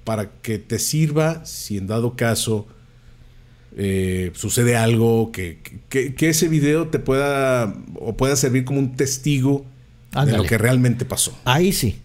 para 0.04 0.30
que 0.42 0.58
te 0.58 0.78
sirva 0.78 1.44
si 1.44 1.78
en 1.78 1.88
dado 1.88 2.14
caso 2.14 2.68
eh, 3.81 4.33
sucede 4.35 4.77
algo, 4.77 5.31
que, 5.33 5.59
que, 5.88 6.14
que 6.14 6.29
ese 6.29 6.49
video 6.49 6.88
te 6.88 6.99
pueda 6.99 7.73
o 7.95 8.17
pueda 8.17 8.35
servir 8.37 8.64
como 8.64 8.81
un 8.81 8.97
testigo 8.97 9.64
de 10.27 10.37
lo 10.37 10.43
que 10.43 10.59
realmente 10.59 11.05
pasó. 11.05 11.33
Ahí 11.45 11.73
sí. 11.73 12.01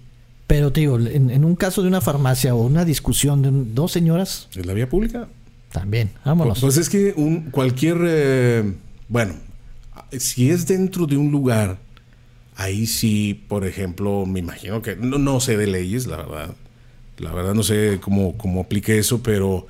Pero 0.46 0.72
te 0.72 0.82
digo, 0.82 1.00
en, 1.00 1.32
en 1.32 1.44
un 1.46 1.56
caso 1.56 1.82
de 1.82 1.88
una 1.88 2.00
farmacia 2.02 2.54
o 2.54 2.62
una 2.62 2.86
discusión 2.86 3.42
de 3.42 3.50
un- 3.50 3.74
dos 3.76 3.92
señoras, 3.92 4.50
¿En 4.56 4.68
la 4.68 4.74
vía 4.74 4.88
pública? 4.88 5.28
también. 5.72 6.12
Vámonos. 6.24 6.60
Pues 6.62 6.78
es 6.78 6.90
que 6.90 7.14
un, 7.18 7.50
cualquier, 7.50 7.98
eh, 8.06 8.74
bueno, 9.08 9.34
si 10.12 10.52
es 10.52 10.68
dentro 10.68 11.08
de 11.08 11.18
un 11.18 11.32
lugar, 11.32 11.80
ahí 12.56 12.86
sí, 12.86 13.44
por 13.48 13.66
ejemplo, 13.66 14.28
me 14.28 14.40
imagino 14.40 14.84
que, 14.84 14.96
no, 14.96 15.18
no 15.18 15.40
sé 15.40 15.58
de 15.58 15.66
leyes, 15.66 16.06
la 16.06 16.18
verdad, 16.18 16.50
la 17.18 17.32
verdad 17.34 17.56
no 17.56 17.64
sé 17.64 17.98
cómo, 18.02 18.38
cómo 18.38 18.62
aplique 18.62 19.00
eso, 19.00 19.24
pero 19.24 19.66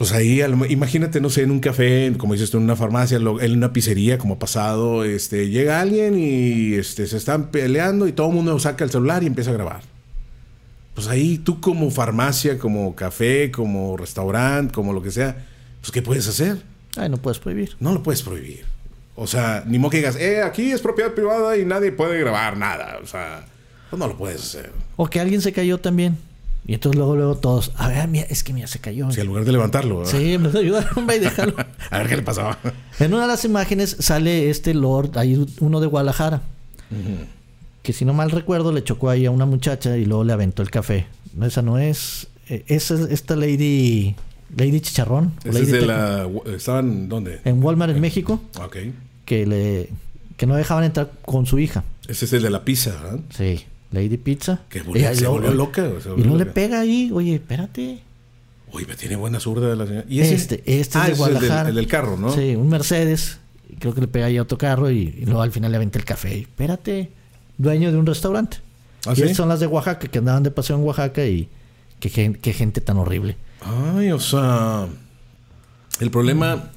pues 0.00 0.12
ahí, 0.12 0.40
imagínate, 0.70 1.20
no 1.20 1.28
sé, 1.28 1.42
en 1.42 1.50
un 1.50 1.60
café, 1.60 2.10
como 2.16 2.32
dices 2.32 2.50
tú, 2.50 2.56
en 2.56 2.62
una 2.62 2.74
farmacia, 2.74 3.18
en 3.18 3.52
una 3.52 3.74
pizzería, 3.74 4.16
como 4.16 4.36
ha 4.36 4.38
pasado, 4.38 5.04
este, 5.04 5.50
llega 5.50 5.78
alguien 5.78 6.18
y 6.18 6.72
este, 6.72 7.06
se 7.06 7.18
están 7.18 7.50
peleando 7.50 8.08
y 8.08 8.12
todo 8.12 8.28
el 8.28 8.32
mundo 8.32 8.58
saca 8.58 8.82
el 8.82 8.90
celular 8.90 9.22
y 9.22 9.26
empieza 9.26 9.50
a 9.50 9.52
grabar. 9.52 9.82
Pues 10.94 11.06
ahí 11.06 11.36
tú 11.36 11.60
como 11.60 11.90
farmacia, 11.90 12.58
como 12.58 12.96
café, 12.96 13.50
como 13.50 13.98
restaurante, 13.98 14.72
como 14.72 14.94
lo 14.94 15.02
que 15.02 15.10
sea, 15.10 15.36
pues 15.82 15.92
¿qué 15.92 16.00
puedes 16.00 16.26
hacer? 16.26 16.62
Ay, 16.96 17.10
no 17.10 17.18
puedes 17.18 17.38
prohibir. 17.38 17.76
No 17.78 17.92
lo 17.92 18.02
puedes 18.02 18.22
prohibir. 18.22 18.64
O 19.16 19.26
sea, 19.26 19.64
ni 19.66 19.78
modo 19.78 19.90
que 19.90 19.98
digas, 19.98 20.16
eh, 20.16 20.40
aquí 20.40 20.72
es 20.72 20.80
propiedad 20.80 21.12
privada 21.12 21.58
y 21.58 21.66
nadie 21.66 21.92
puede 21.92 22.18
grabar 22.18 22.56
nada. 22.56 23.00
O 23.02 23.06
sea, 23.06 23.44
pues 23.90 24.00
no 24.00 24.08
lo 24.08 24.16
puedes 24.16 24.40
hacer. 24.40 24.72
O 24.96 25.10
que 25.10 25.20
alguien 25.20 25.42
se 25.42 25.52
cayó 25.52 25.76
también. 25.76 26.16
Y 26.66 26.74
entonces 26.74 26.96
luego, 26.98 27.16
luego 27.16 27.36
todos, 27.36 27.72
a 27.76 27.88
ver, 27.88 28.06
mira, 28.06 28.26
es 28.30 28.44
que 28.44 28.52
mira, 28.52 28.66
se 28.68 28.78
cayó. 28.78 29.10
Si 29.10 29.20
en 29.20 29.26
lugar 29.26 29.44
de 29.44 29.52
levantarlo, 29.52 29.98
¿verdad? 29.98 30.12
Sí, 30.12 30.38
me 30.38 30.48
ayudaron 30.56 30.90
hombre, 30.98 31.16
y 31.18 31.20
déjalo. 31.20 31.54
a 31.90 31.98
ver 31.98 32.08
qué 32.08 32.16
le 32.16 32.22
pasaba. 32.22 32.58
En 33.00 33.12
una 33.12 33.22
de 33.22 33.28
las 33.28 33.44
imágenes 33.44 33.96
sale 33.98 34.50
este 34.50 34.74
Lord, 34.74 35.18
ahí 35.18 35.46
uno 35.60 35.80
de 35.80 35.86
Guadalajara, 35.86 36.42
que 37.82 37.92
si 37.92 38.04
no 38.04 38.12
mal 38.12 38.30
recuerdo 38.30 38.72
le 38.72 38.84
chocó 38.84 39.10
ahí 39.10 39.26
a 39.26 39.30
una 39.30 39.46
muchacha 39.46 39.96
y 39.96 40.04
luego 40.04 40.22
le 40.24 40.32
aventó 40.32 40.62
el 40.62 40.70
café. 40.70 41.06
No, 41.34 41.46
esa 41.46 41.62
no 41.62 41.78
es. 41.78 42.26
eh, 42.48 42.64
Esa 42.66 42.94
es 42.94 43.00
esta 43.10 43.36
Lady. 43.36 44.14
Lady 44.56 44.80
Chicharrón. 44.80 45.32
Lady 45.44 45.60
es 45.62 45.70
de 45.72 45.86
la... 45.86 46.28
¿Estaban 46.56 47.08
dónde? 47.08 47.40
En 47.44 47.62
Walmart 47.62 47.92
en 47.94 48.00
México, 48.00 48.40
Ok. 48.60 48.76
que 49.24 49.46
le. 49.46 49.88
que 50.36 50.46
no 50.46 50.56
dejaban 50.56 50.82
entrar 50.84 51.10
con 51.24 51.46
su 51.46 51.58
hija. 51.60 51.84
Ese 52.08 52.24
es 52.24 52.32
el 52.32 52.42
de 52.42 52.50
la 52.50 52.64
pizza, 52.64 52.90
¿verdad? 53.00 53.20
Sí. 53.36 53.64
Lady 53.92 54.16
Pizza. 54.16 54.60
Que 54.68 54.80
se 55.14 55.26
volvió 55.26 55.52
loca. 55.52 55.88
Y 56.16 56.22
no 56.22 56.36
le 56.36 56.46
pega 56.46 56.80
ahí, 56.80 57.10
oye, 57.12 57.34
espérate. 57.34 58.00
Uy, 58.72 58.86
me 58.86 58.94
tiene 58.94 59.16
buena 59.16 59.40
zurda 59.40 59.74
la 59.74 59.86
señora. 59.86 60.04
¿Y 60.08 60.20
ese? 60.20 60.34
Este, 60.34 60.62
este 60.80 60.98
Ah, 60.98 61.08
es 61.08 61.08
de 61.08 61.12
ese 61.14 61.22
el 61.24 61.28
del- 61.28 61.40
Guadalajara. 61.40 61.68
el 61.70 61.74
del 61.74 61.86
carro, 61.88 62.16
¿no? 62.16 62.32
Sí, 62.32 62.54
un 62.54 62.68
Mercedes. 62.68 63.38
Creo 63.80 63.94
que 63.94 64.00
le 64.00 64.06
pega 64.08 64.26
ahí 64.26 64.36
a 64.36 64.42
otro 64.42 64.58
carro 64.58 64.90
y, 64.90 65.14
y 65.18 65.24
luego 65.24 65.42
al 65.42 65.50
final 65.52 65.70
le 65.72 65.76
aventé 65.76 65.98
el 65.98 66.04
café. 66.04 66.36
Y, 66.38 66.40
espérate, 66.42 67.10
dueño 67.58 67.90
de 67.90 67.98
un 67.98 68.06
restaurante. 68.06 68.58
¿Ah, 69.06 69.12
y 69.16 69.16
sí? 69.28 69.34
son 69.34 69.48
las 69.48 69.58
de 69.60 69.66
Oaxaca 69.66 70.06
que 70.08 70.18
andaban 70.18 70.42
de 70.42 70.50
paseo 70.50 70.76
en 70.76 70.82
Oaxaca 70.84 71.24
y 71.26 71.48
qué, 71.98 72.38
qué 72.40 72.52
gente 72.52 72.80
tan 72.80 72.96
horrible. 72.98 73.36
Ay, 73.62 74.12
o 74.12 74.20
sea, 74.20 74.86
el 76.00 76.10
problema. 76.10 76.70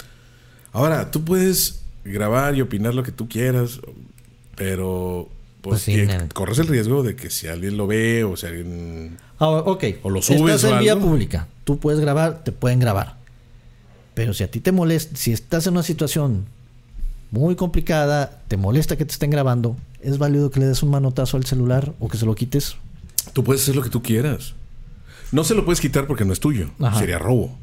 Ahora, 0.71 1.11
tú 1.11 1.23
puedes 1.23 1.83
grabar 2.05 2.55
y 2.55 2.61
opinar 2.61 2.95
lo 2.95 3.03
que 3.03 3.11
tú 3.11 3.27
quieras, 3.29 3.79
pero 4.55 5.29
pues, 5.63 5.85
Pues 5.85 5.97
sí, 5.97 6.07
corres 6.33 6.59
el 6.59 6.67
riesgo 6.67 7.03
de 7.03 7.15
que 7.15 7.29
si 7.29 7.47
alguien 7.47 7.77
lo 7.77 7.87
ve 7.87 8.25
o 8.25 8.35
si 8.35 8.45
alguien. 8.45 9.17
Ahora, 9.39 9.61
ok. 9.61 9.83
O 10.03 10.09
lo 10.09 10.21
subes 10.21 10.55
Estás 10.55 10.63
o 10.65 10.73
en 10.75 10.79
vía 10.81 10.91
algo. 10.91 11.07
pública. 11.07 11.47
Tú 11.63 11.79
puedes 11.79 12.01
grabar, 12.01 12.43
te 12.43 12.51
pueden 12.51 12.79
grabar. 12.79 13.15
Pero 14.13 14.33
si 14.33 14.43
a 14.43 14.51
ti 14.51 14.59
te 14.59 14.73
molesta, 14.73 15.15
si 15.15 15.31
estás 15.31 15.65
en 15.65 15.73
una 15.73 15.83
situación 15.83 16.45
muy 17.31 17.55
complicada, 17.55 18.43
te 18.49 18.57
molesta 18.57 18.97
que 18.97 19.05
te 19.05 19.13
estén 19.13 19.31
grabando, 19.31 19.77
es 20.01 20.17
válido 20.17 20.51
que 20.51 20.59
le 20.59 20.65
des 20.67 20.83
un 20.83 20.91
manotazo 20.91 21.37
al 21.37 21.45
celular 21.45 21.93
o 21.99 22.09
que 22.09 22.17
se 22.17 22.25
lo 22.25 22.35
quites. 22.35 22.75
Tú 23.31 23.43
puedes 23.45 23.63
hacer 23.63 23.75
lo 23.75 23.81
que 23.81 23.89
tú 23.89 24.03
quieras. 24.03 24.53
No 25.31 25.45
se 25.45 25.55
lo 25.55 25.63
puedes 25.63 25.79
quitar 25.79 26.07
porque 26.07 26.25
no 26.25 26.33
es 26.33 26.41
tuyo. 26.41 26.69
Ajá. 26.79 26.99
Sería 26.99 27.17
robo. 27.17 27.57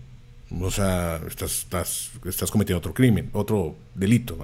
O 0.59 0.71
sea, 0.71 1.21
estás, 1.29 1.59
estás, 1.59 2.11
estás 2.25 2.51
cometiendo 2.51 2.79
otro 2.79 2.95
crimen, 2.95 3.29
otro 3.35 3.77
delito. 3.95 4.39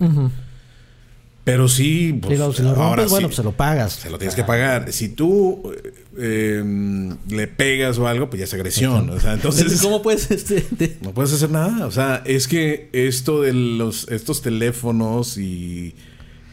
Pero 1.46 1.68
sí, 1.68 2.12
pues, 2.20 2.40
si 2.56 2.62
lo 2.62 2.70
ahora 2.70 2.96
rompes, 3.04 3.10
bueno, 3.10 3.26
sí. 3.26 3.26
pues 3.28 3.36
se 3.36 3.42
lo 3.44 3.52
pagas. 3.52 3.92
Se 3.92 4.10
lo 4.10 4.18
tienes 4.18 4.34
que 4.34 4.42
pagar. 4.42 4.92
Si 4.92 5.08
tú 5.10 5.72
eh, 6.18 6.56
em, 6.58 7.16
le 7.28 7.46
pegas 7.46 7.98
o 7.98 8.08
algo, 8.08 8.28
pues 8.28 8.40
ya 8.40 8.44
es 8.46 8.52
agresión. 8.54 9.08
O 9.10 9.20
sea, 9.20 9.34
entonces 9.34 9.80
¿Cómo 9.82 10.02
puedes 10.02 10.28
este, 10.32 10.66
de- 10.72 10.96
no 11.02 11.12
puedes 11.14 11.32
hacer 11.32 11.50
nada. 11.50 11.86
O 11.86 11.92
sea, 11.92 12.20
es 12.26 12.48
que 12.48 12.88
esto 12.92 13.42
de 13.42 13.52
los 13.52 14.08
estos 14.08 14.42
teléfonos 14.42 15.38
y 15.38 15.94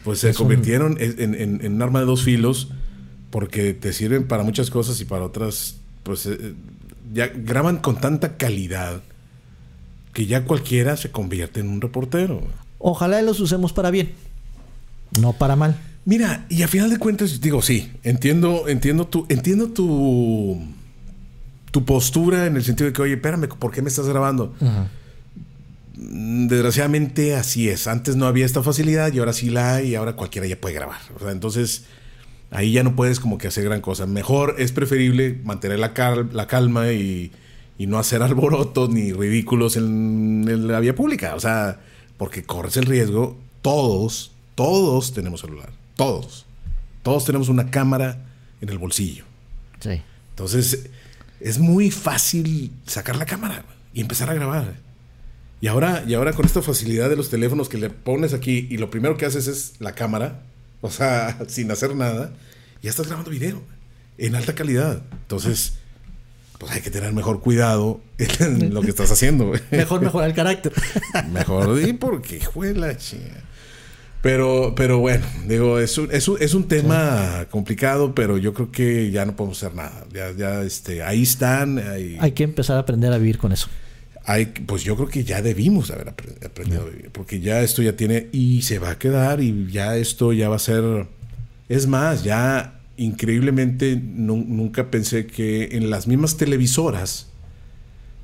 pues 0.04 0.20
se 0.20 0.30
Es 0.30 0.38
un- 0.38 0.44
convirtieron 0.46 0.96
en, 1.00 1.34
en- 1.34 1.60
en 1.64 1.72
un 1.74 1.82
arma 1.82 1.98
de 1.98 2.06
dos 2.06 2.22
filos 2.22 2.68
porque 3.30 3.74
te 3.74 3.92
sirven 3.92 4.28
para 4.28 4.44
muchas 4.44 4.70
cosas 4.70 5.00
y 5.00 5.04
para 5.06 5.24
otras, 5.24 5.74
pues 6.04 6.24
eh, 6.26 6.54
ya 7.12 7.26
graban 7.34 7.78
con 7.78 8.00
tanta 8.00 8.36
calidad 8.36 9.02
que 10.12 10.26
ya 10.26 10.44
cualquiera 10.44 10.96
se 10.96 11.10
convierte 11.10 11.58
en 11.58 11.68
un 11.68 11.80
reportero. 11.80 12.42
Ojalá 12.78 13.20
los 13.22 13.40
usemos 13.40 13.72
para 13.72 13.90
bien, 13.90 14.12
no 15.20 15.32
para 15.32 15.56
mal. 15.56 15.76
Mira, 16.04 16.44
y 16.48 16.62
a 16.62 16.68
final 16.68 16.90
de 16.90 16.98
cuentas, 16.98 17.40
digo, 17.40 17.62
sí, 17.62 17.90
entiendo, 18.02 18.68
entiendo 18.68 19.06
tu, 19.06 19.26
entiendo 19.30 19.68
tu, 19.68 20.60
tu 21.70 21.84
postura 21.84 22.46
en 22.46 22.56
el 22.56 22.62
sentido 22.64 22.88
de 22.88 22.92
que, 22.92 23.02
oye, 23.02 23.14
espérame, 23.14 23.48
¿por 23.48 23.70
qué 23.72 23.80
me 23.82 23.88
estás 23.88 24.06
grabando? 24.06 24.54
Desgraciadamente 25.96 27.36
así 27.36 27.68
es. 27.68 27.86
Antes 27.86 28.16
no 28.16 28.26
había 28.26 28.44
esta 28.44 28.62
facilidad 28.62 29.12
y 29.12 29.18
ahora 29.20 29.32
sí 29.32 29.48
la 29.50 29.76
hay 29.76 29.90
y 29.90 29.94
ahora 29.94 30.14
cualquiera 30.14 30.46
ya 30.46 30.56
puede 30.60 30.74
grabar. 30.74 30.98
O 31.16 31.20
sea, 31.20 31.30
entonces 31.30 31.84
ahí 32.50 32.72
ya 32.72 32.82
no 32.82 32.96
puedes 32.96 33.20
como 33.20 33.38
que 33.38 33.48
hacer 33.48 33.64
gran 33.64 33.80
cosa. 33.80 34.04
Mejor 34.06 34.56
es 34.58 34.72
preferible 34.72 35.40
mantener 35.44 35.78
la, 35.78 35.94
cal- 35.94 36.30
la 36.32 36.46
calma 36.48 36.92
y, 36.92 37.30
y 37.78 37.86
no 37.86 37.98
hacer 37.98 38.22
alborotos 38.24 38.90
ni 38.90 39.12
ridículos 39.12 39.76
en, 39.76 40.44
en 40.48 40.66
la 40.68 40.80
vía 40.80 40.94
pública. 40.94 41.34
O 41.36 41.40
sea, 41.40 41.80
porque 42.18 42.42
corres 42.42 42.76
el 42.76 42.86
riesgo. 42.86 43.38
Todos, 43.62 44.32
todos 44.54 45.12
tenemos 45.12 45.40
celular. 45.40 45.70
Todos. 45.96 46.46
Todos 47.02 47.24
tenemos 47.24 47.48
una 47.48 47.70
cámara 47.70 48.18
en 48.60 48.68
el 48.68 48.78
bolsillo. 48.78 49.24
Sí. 49.80 50.02
Entonces, 50.30 50.90
es 51.40 51.58
muy 51.58 51.90
fácil 51.90 52.72
sacar 52.86 53.16
la 53.16 53.26
cámara 53.26 53.64
y 53.92 54.00
empezar 54.00 54.30
a 54.30 54.34
grabar. 54.34 54.74
Y 55.60 55.66
ahora, 55.68 56.04
y 56.06 56.14
ahora 56.14 56.32
con 56.32 56.44
esta 56.44 56.62
facilidad 56.62 57.08
de 57.08 57.16
los 57.16 57.30
teléfonos 57.30 57.68
que 57.68 57.78
le 57.78 57.90
pones 57.90 58.34
aquí 58.34 58.66
y 58.70 58.76
lo 58.76 58.90
primero 58.90 59.16
que 59.16 59.26
haces 59.26 59.46
es 59.46 59.74
la 59.78 59.94
cámara, 59.94 60.42
o 60.80 60.90
sea, 60.90 61.38
sin 61.48 61.70
hacer 61.70 61.94
nada, 61.94 62.32
ya 62.82 62.90
estás 62.90 63.06
grabando 63.06 63.30
video 63.30 63.62
en 64.18 64.34
alta 64.34 64.54
calidad. 64.54 65.02
Entonces, 65.12 65.74
pues 66.58 66.72
hay 66.72 66.80
que 66.80 66.90
tener 66.90 67.12
mejor 67.12 67.40
cuidado 67.40 68.00
en 68.18 68.72
lo 68.72 68.82
que 68.82 68.90
estás 68.90 69.10
haciendo. 69.10 69.52
Mejor 69.70 70.00
mejorar 70.00 70.30
el 70.30 70.36
carácter. 70.36 70.72
Mejor 71.32 71.74
di 71.74 71.92
porque 71.94 72.44
juela 72.44 72.96
chinga. 72.96 73.42
Pero, 74.24 74.72
pero 74.74 75.00
bueno, 75.00 75.24
digo, 75.46 75.78
es 75.78 75.98
un, 75.98 76.08
es 76.10 76.26
un, 76.28 76.38
es 76.40 76.54
un 76.54 76.66
tema 76.66 77.46
complicado, 77.50 78.14
pero 78.14 78.38
yo 78.38 78.54
creo 78.54 78.72
que 78.72 79.10
ya 79.10 79.26
no 79.26 79.36
podemos 79.36 79.62
hacer 79.62 79.76
nada. 79.76 80.06
Ya, 80.14 80.32
ya, 80.32 80.62
este, 80.62 81.02
ahí 81.02 81.22
están, 81.22 81.78
ahí, 81.78 82.16
Hay 82.20 82.32
que 82.32 82.42
empezar 82.42 82.76
a 82.78 82.80
aprender 82.80 83.12
a 83.12 83.18
vivir 83.18 83.36
con 83.36 83.52
eso. 83.52 83.68
hay, 84.24 84.46
pues 84.46 84.82
yo 84.82 84.96
creo 84.96 85.08
que 85.08 85.24
ya 85.24 85.42
debimos 85.42 85.90
haber 85.90 86.06
apre- 86.06 86.42
aprendido 86.42 86.80
a 86.80 86.86
vivir, 86.86 87.10
porque 87.12 87.40
ya 87.40 87.60
esto 87.60 87.82
ya 87.82 87.94
tiene 87.96 88.28
y 88.32 88.62
se 88.62 88.78
va 88.78 88.92
a 88.92 88.98
quedar 88.98 89.42
y 89.42 89.70
ya 89.70 89.94
esto 89.98 90.32
ya 90.32 90.48
va 90.48 90.56
a 90.56 90.58
ser, 90.58 91.06
es 91.68 91.86
más, 91.86 92.24
ya 92.24 92.80
increíblemente 92.96 93.94
nu- 94.02 94.42
nunca 94.48 94.90
pensé 94.90 95.26
que 95.26 95.76
en 95.76 95.90
las 95.90 96.06
mismas 96.06 96.38
televisoras 96.38 97.28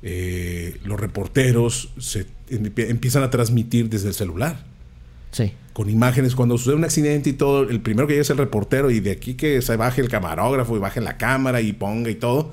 eh, 0.01 0.77
los 0.83 0.99
reporteros 0.99 1.89
se 1.99 2.25
empie- 2.49 2.89
empiezan 2.89 3.21
a 3.21 3.29
transmitir 3.29 3.87
desde 3.87 4.07
el 4.07 4.15
celular 4.15 4.65
Sí. 5.31 5.53
Con 5.73 5.89
imágenes. 5.89 6.35
Cuando 6.35 6.57
sucede 6.57 6.75
un 6.75 6.83
accidente 6.83 7.29
y 7.29 7.33
todo, 7.33 7.61
el 7.69 7.79
primero 7.81 8.07
que 8.07 8.13
llega 8.13 8.21
es 8.23 8.29
el 8.29 8.37
reportero 8.37 8.91
y 8.91 8.99
de 8.99 9.11
aquí 9.11 9.35
que 9.35 9.61
se 9.61 9.75
baje 9.77 10.01
el 10.01 10.09
camarógrafo 10.09 10.75
y 10.75 10.79
baje 10.79 10.99
la 11.01 11.17
cámara 11.17 11.61
y 11.61 11.73
ponga 11.73 12.09
y 12.09 12.15
todo. 12.15 12.51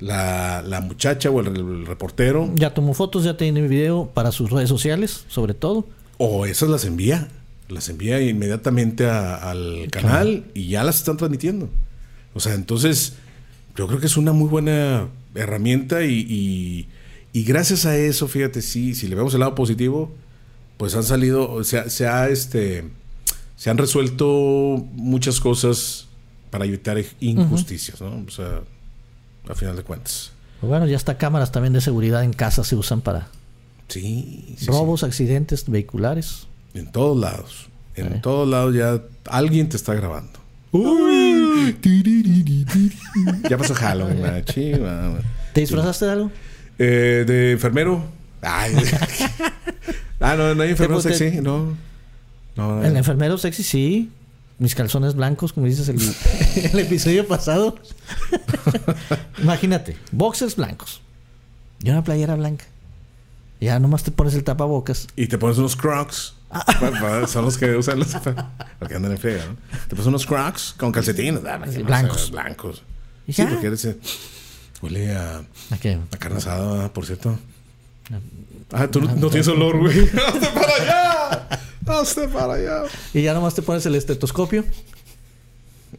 La, 0.00 0.62
la 0.64 0.80
muchacha 0.80 1.28
o 1.30 1.40
el, 1.40 1.48
el 1.48 1.86
reportero, 1.86 2.50
Ya 2.54 2.72
tomó 2.72 2.94
fotos, 2.94 3.24
ya 3.24 3.36
tiene 3.36 3.66
video 3.66 4.10
para 4.14 4.30
sus 4.30 4.50
redes 4.50 4.68
sociales, 4.68 5.24
sobre 5.28 5.54
todo. 5.54 5.86
o 6.18 6.46
esas 6.46 6.68
las 6.68 6.84
envía. 6.84 7.28
las 7.68 7.88
envía 7.90 8.20
inmediatamente 8.22 9.06
a- 9.06 9.34
al 9.50 9.88
canal 9.90 10.44
y 10.54 10.68
ya 10.68 10.84
las 10.84 10.96
están 10.98 11.16
transmitiendo. 11.16 11.68
O 12.32 12.40
sea, 12.40 12.54
entonces 12.54 13.14
yo 13.76 13.86
creo 13.88 13.98
que 14.00 14.06
es 14.06 14.16
una 14.16 14.32
muy 14.32 14.48
buena 14.48 15.08
herramienta 15.34 16.02
y, 16.04 16.14
y- 16.28 16.88
y 17.32 17.42
gracias 17.44 17.84
a 17.84 17.96
eso, 17.96 18.26
fíjate, 18.28 18.62
sí, 18.62 18.94
si 18.94 19.06
le 19.08 19.16
vemos 19.16 19.34
el 19.34 19.40
lado 19.40 19.54
positivo, 19.56 20.12
pues 20.78 20.94
han 20.94 21.02
salido, 21.04 21.62
se, 21.64 21.90
se 21.90 22.06
ha, 22.06 22.28
este, 22.28 22.84
se 23.56 23.68
han 23.68 23.76
resuelto 23.76 24.26
muchas 24.92 25.38
cosas 25.40 26.06
para 26.50 26.64
evitar 26.64 26.96
injusticias, 27.20 28.00
¿no? 28.00 28.24
O 28.26 28.30
sea, 28.30 28.60
a 29.48 29.54
final 29.54 29.76
de 29.76 29.82
cuentas. 29.82 30.32
Pues 30.60 30.68
bueno, 30.70 30.86
ya 30.86 30.96
hasta 30.96 31.18
cámaras 31.18 31.52
también 31.52 31.72
de 31.74 31.80
seguridad 31.82 32.24
en 32.24 32.32
casa 32.32 32.64
se 32.64 32.74
usan 32.74 33.00
para 33.02 33.28
Sí, 33.88 34.54
sí, 34.58 34.66
robos, 34.66 35.02
accidentes 35.04 35.68
vehiculares. 35.68 36.46
En 36.74 36.90
todos 36.92 37.16
lados. 37.18 37.68
En 37.94 38.06
Eh. 38.14 38.20
todos 38.22 38.48
lados 38.48 38.74
ya 38.74 39.02
alguien 39.26 39.68
te 39.68 39.76
está 39.76 39.94
grabando. 39.94 40.38
Ya 43.48 43.56
pasó 43.58 43.74
Halloween. 43.74 44.44
¿Te 44.44 45.60
disfrazaste 45.60 46.04
de 46.06 46.10
algo? 46.12 46.30
Eh, 46.78 47.24
de 47.26 47.52
enfermero. 47.52 48.04
Ay. 48.42 48.74
ah, 50.20 50.34
no, 50.36 50.54
no 50.54 50.62
hay 50.62 50.70
enfermero 50.70 51.00
Te- 51.02 51.14
sexy, 51.14 51.40
no. 51.40 51.76
No, 52.56 52.82
El 52.84 52.96
enfermero 52.96 53.38
sexy, 53.38 53.62
sí. 53.62 54.10
Mis 54.58 54.74
calzones 54.74 55.14
blancos, 55.14 55.52
como 55.52 55.66
dices 55.66 55.88
el, 55.88 56.00
el 56.72 56.78
episodio 56.80 57.26
pasado. 57.28 57.76
Imagínate, 59.42 59.96
boxers 60.12 60.56
blancos. 60.56 61.00
Y 61.82 61.90
una 61.90 62.02
playera 62.02 62.34
blanca. 62.34 62.64
Ya 63.60 63.78
nomás 63.78 64.02
te 64.02 64.10
pones 64.10 64.34
el 64.34 64.44
tapabocas. 64.44 65.06
Y 65.16 65.26
te 65.28 65.38
pones 65.38 65.58
unos 65.58 65.76
crocs. 65.76 66.34
Ah. 66.50 67.24
Son 67.28 67.44
los 67.44 67.56
que 67.58 67.76
usan 67.76 67.98
los 67.98 68.08
porque 68.78 68.94
andan 68.94 69.12
en 69.12 69.18
friega, 69.18 69.44
¿no? 69.46 69.56
Te 69.82 69.90
pones 69.90 70.06
unos 70.06 70.26
crocs 70.26 70.74
con 70.76 70.90
calcetines. 70.92 71.40
Ah, 71.46 71.60
Sí, 71.70 71.82
blancos. 71.82 72.30
blancos. 72.30 72.82
Y 73.26 73.32
Sí, 73.32 73.42
ya. 73.42 73.48
porque 73.50 73.66
eres. 73.68 73.86
Huele 74.80 75.14
a, 75.16 75.38
¿A 75.70 75.76
qué? 75.80 75.98
a 76.12 76.16
carne 76.16 76.38
asada, 76.38 76.92
por 76.92 77.04
cierto. 77.06 77.38
Ah, 78.72 78.86
tú 78.88 79.00
no, 79.00 79.14
no 79.14 79.28
tienes 79.30 79.48
olor, 79.48 79.78
güey. 79.78 79.98
¡Hazte 80.26 80.48
para 80.54 80.74
allá! 80.74 81.48
¡Hazte 81.86 82.28
para 82.28 82.54
allá! 82.54 82.82
Y 83.14 83.22
ya 83.22 83.34
nomás 83.34 83.54
te 83.54 83.62
pones 83.62 83.84
el 83.86 83.94
estetoscopio. 83.94 84.64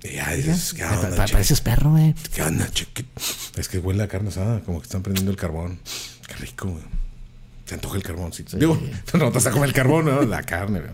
Y 0.03 0.13
ya 0.13 0.31
dices, 0.33 0.73
¿qué 0.73 0.85
onda, 0.85 1.09
pa- 1.15 1.25
pareces 1.25 1.61
perro, 1.61 1.91
güey. 1.91 2.13
¿Qué 2.33 2.43
onda, 2.43 2.69
chiquito? 2.71 3.09
Es 3.57 3.67
que 3.67 3.79
huele 3.79 4.03
a 4.03 4.07
carne 4.07 4.29
asada, 4.29 4.59
como 4.61 4.79
que 4.79 4.85
están 4.85 5.01
prendiendo 5.01 5.31
el 5.31 5.37
carbón. 5.37 5.79
Qué 6.27 6.35
rico, 6.35 6.67
güey. 6.69 6.83
Se 7.65 7.73
antoja 7.75 7.97
el 7.97 8.03
carbón, 8.03 8.31
sí. 8.31 8.45
Digo, 8.53 8.79
no 9.13 9.19
te 9.29 9.35
vas 9.35 9.45
a 9.47 9.51
comer 9.51 9.69
el 9.69 9.75
carbón, 9.75 10.05
¿no? 10.05 10.21
La 10.21 10.43
carne, 10.43 10.79
güey. 10.79 10.91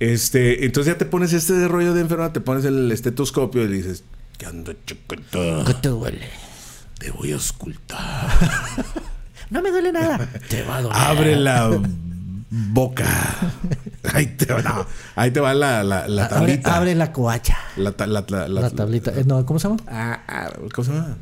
Este, 0.00 0.64
entonces 0.64 0.92
ya 0.94 0.98
te 0.98 1.04
pones 1.04 1.32
este 1.32 1.66
rollo 1.66 1.92
de 1.92 2.00
enfermedad, 2.02 2.30
te 2.30 2.40
pones 2.40 2.64
el 2.64 2.90
estetoscopio 2.92 3.64
y 3.64 3.68
dices, 3.68 4.04
¿qué 4.38 4.46
onda, 4.46 4.72
chiquito? 4.86 5.64
¿Qué 5.66 5.74
te 5.74 5.88
duele? 5.88 6.28
Te 7.00 7.10
voy 7.10 7.32
a 7.32 7.36
escultar. 7.36 8.30
No 9.50 9.62
me 9.62 9.70
duele 9.70 9.92
nada. 9.92 10.18
te 10.48 10.62
va 10.62 10.76
a 10.78 10.82
doler. 10.82 10.98
Abre 10.98 11.36
la 11.36 11.70
boca. 12.50 13.06
Ahí 14.14 14.26
te 14.26 14.52
va, 14.52 14.62
no, 14.62 14.86
ahí 15.16 15.30
te 15.30 15.40
va 15.40 15.52
la, 15.54 15.82
la, 15.84 16.08
la 16.08 16.24
Abre, 16.24 16.36
tablita. 16.38 16.76
abre 16.76 16.94
la 16.94 17.12
coacha. 17.12 17.58
La, 17.76 17.92
ta- 17.92 18.06
la, 18.06 18.24
la, 18.28 18.48
la- 18.48 18.60
La 18.62 18.70
tablita. 18.70 19.10
Eh, 19.12 19.24
no, 19.26 19.44
¿cómo 19.44 19.58
se 19.58 19.68
llama? 19.68 19.80
Ah, 19.86 20.22
ah, 20.26 20.50
¿Cómo 20.74 20.84
se 20.84 20.92
llama? 20.92 21.16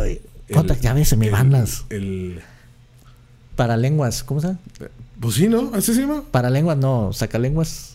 Ay, 0.00 0.20
¿Cuántas 0.52 0.80
llaves 0.80 1.08
se 1.08 1.16
me 1.16 1.26
el- 1.26 1.32
van 1.32 1.52
las? 1.52 1.84
El, 1.90 2.40
Para 3.54 3.76
lenguas. 3.76 4.22
¿Cómo 4.24 4.40
se 4.40 4.48
llama? 4.48 4.58
pues 5.20 5.34
sí, 5.34 5.48
¿no? 5.48 5.70
¿Así 5.74 5.94
se 5.94 6.00
llama? 6.00 6.22
Para 6.30 6.50
lenguas, 6.50 6.76
no. 6.78 7.12
Saca 7.12 7.38
lenguas. 7.38 7.94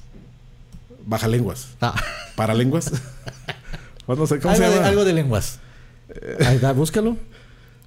Baja 1.06 1.28
lenguas. 1.28 1.68
Ah. 1.82 1.96
¿Para 2.36 2.54
lenguas? 2.54 2.92
O 4.08 4.16
no 4.16 4.26
sé, 4.26 4.40
¿cómo 4.40 4.54
algo, 4.54 4.64
se 4.66 4.70
de, 4.70 4.76
llama? 4.76 4.88
algo 4.88 5.06
de 5.06 5.14
lenguas. 5.14 5.60
Ahí 6.46 6.58
va, 6.58 6.72
búscalo. 6.74 7.18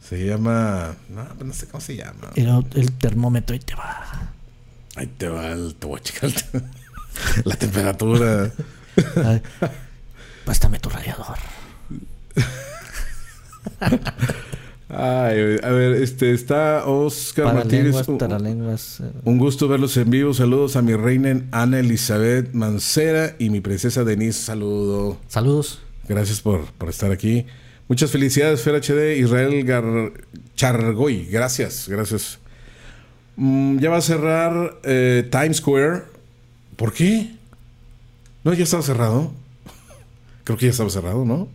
Se 0.08 0.26
llama. 0.26 0.94
No, 1.08 1.24
pues 1.36 1.44
no 1.46 1.54
sé 1.54 1.66
cómo 1.66 1.80
se 1.80 1.96
llama. 1.96 2.30
El, 2.36 2.48
el 2.74 2.92
termómetro 2.92 3.56
y 3.56 3.58
te 3.60 3.74
va. 3.74 4.32
Ahí 4.96 5.06
te 5.06 5.28
va 5.28 5.48
el. 5.52 5.74
Te 5.76 5.86
voy 5.86 5.98
a 5.98 6.02
checar 6.02 6.30
el- 6.30 6.64
la 7.44 7.56
temperatura. 7.56 8.52
Ay, 9.24 9.42
Pástame 10.44 10.78
tu 10.78 10.88
radiador. 10.90 11.36
Ay, 14.88 15.56
a 15.62 15.70
ver, 15.70 15.92
este 16.02 16.32
está 16.32 16.84
Oscar 16.86 17.54
Martínez. 17.54 17.96
lenguas, 18.42 19.00
eh, 19.00 19.10
Un 19.24 19.38
gusto 19.38 19.66
verlos 19.66 19.96
en 19.96 20.10
vivo. 20.10 20.34
Saludos 20.34 20.76
a 20.76 20.82
mi 20.82 20.94
reina 20.94 21.42
Ana 21.50 21.80
Elizabeth 21.80 22.52
Mancera 22.52 23.34
y 23.38 23.50
mi 23.50 23.60
princesa 23.60 24.04
Denise. 24.04 24.40
Saludo. 24.42 25.18
Saludos. 25.26 25.80
Gracias 26.06 26.40
por, 26.42 26.66
por 26.74 26.90
estar 26.90 27.10
aquí. 27.10 27.46
Muchas 27.88 28.10
felicidades, 28.10 28.62
Fer 28.62 28.74
HD, 28.76 29.18
Israel 29.18 29.64
Gar- 29.66 30.12
Chargoy. 30.56 31.26
Gracias, 31.26 31.88
gracias. 31.88 32.38
Mm, 33.36 33.78
ya 33.78 33.90
va 33.90 33.98
a 33.98 34.00
cerrar 34.00 34.78
eh, 34.84 35.28
Times 35.30 35.58
Square. 35.58 36.04
¿Por 36.76 36.92
qué? 36.92 37.34
No, 38.42 38.52
ya 38.54 38.64
estaba 38.64 38.82
cerrado. 38.82 39.32
Creo 40.44 40.56
que 40.58 40.66
ya 40.66 40.70
estaba 40.72 40.90
cerrado, 40.90 41.24
¿no? 41.24 41.48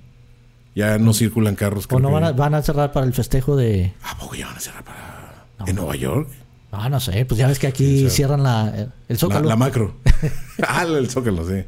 Ya 0.76 0.98
no 1.00 1.14
circulan 1.14 1.56
carros. 1.56 1.88
O 1.90 2.00
no 2.00 2.12
van 2.12 2.24
a, 2.24 2.32
van 2.32 2.54
a 2.54 2.62
cerrar 2.62 2.92
para 2.92 3.06
el 3.06 3.14
festejo 3.14 3.56
de. 3.56 3.94
¿A 4.04 4.18
poco 4.18 4.36
ya 4.36 4.46
van 4.48 4.58
a 4.58 4.60
cerrar 4.60 4.84
para... 4.84 5.46
¿En 5.66 5.76
Nueva 5.76 5.96
York? 5.96 6.30
Ah, 6.72 6.88
no 6.90 7.00
sé. 7.00 7.26
Pues 7.26 7.38
ya 7.40 7.48
ves 7.48 7.58
que 7.60 7.68
aquí 7.68 8.02
Sí, 8.02 8.10
cierran 8.12 8.44
la, 8.44 8.70
el 8.78 8.92
La, 9.08 9.16
zócalo. 9.18 9.50
la 9.50 9.56
macro. 9.56 9.96
ah, 10.68 10.84
el 10.84 11.10
zócalo, 11.10 11.46
sí. 11.48 11.64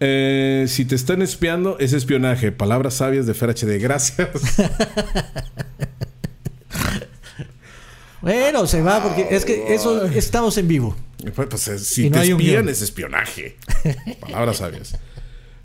Eh, 0.00 0.64
si 0.68 0.84
te 0.86 0.94
están 0.94 1.20
espiando, 1.22 1.78
es 1.78 1.92
espionaje. 1.92 2.52
Palabras 2.52 2.94
sabias 2.94 3.26
de 3.26 3.34
Fer 3.34 3.50
HD. 3.50 3.78
Gracias. 3.80 4.28
Bueno, 8.22 8.66
se 8.66 8.82
va 8.82 9.02
porque 9.02 9.28
es 9.30 9.46
que 9.46 9.74
eso 9.74 10.04
estamos 10.04 10.58
en 10.58 10.68
vivo. 10.68 10.94
Pues, 11.34 11.48
pues, 11.48 11.68
eh, 11.68 11.78
si 11.78 12.10
no 12.10 12.20
te 12.20 12.28
espían, 12.30 12.68
es 12.68 12.82
espionaje. 12.82 13.56
Palabras 14.20 14.58
sabias. 14.58 14.98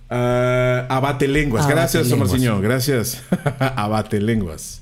Ah, 0.09 0.85
abate 0.89 1.27
lenguas. 1.27 1.63
Abate 1.65 1.75
Gracias, 1.79 2.07
lenguas. 2.07 2.29
Marciño. 2.31 2.61
Gracias. 2.61 3.21
abate 3.59 4.21
lenguas. 4.21 4.81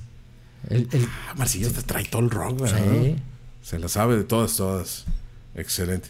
El- 0.70 0.88
el- 0.92 1.08
Ah, 1.28 1.34
Marciño 1.36 1.70
te 1.70 1.82
trae 1.82 2.04
todo 2.06 2.22
el 2.22 2.30
rock, 2.30 2.62
¿verdad? 2.62 2.80
Sí. 3.02 3.16
Se 3.64 3.80
la 3.80 3.88
sabe 3.88 4.18
de 4.18 4.24
todas, 4.24 4.56
todas. 4.56 5.06
Excelente. 5.56 6.10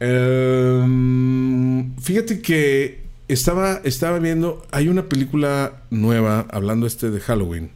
Em, 0.00 1.94
fíjate 2.00 2.40
que 2.40 3.02
estaba, 3.28 3.80
estaba 3.84 4.18
viendo. 4.18 4.66
Hay 4.70 4.88
una 4.88 5.08
película 5.08 5.82
nueva, 5.90 6.46
hablando 6.50 6.86
este 6.86 7.10
de 7.10 7.20
Halloween, 7.20 7.70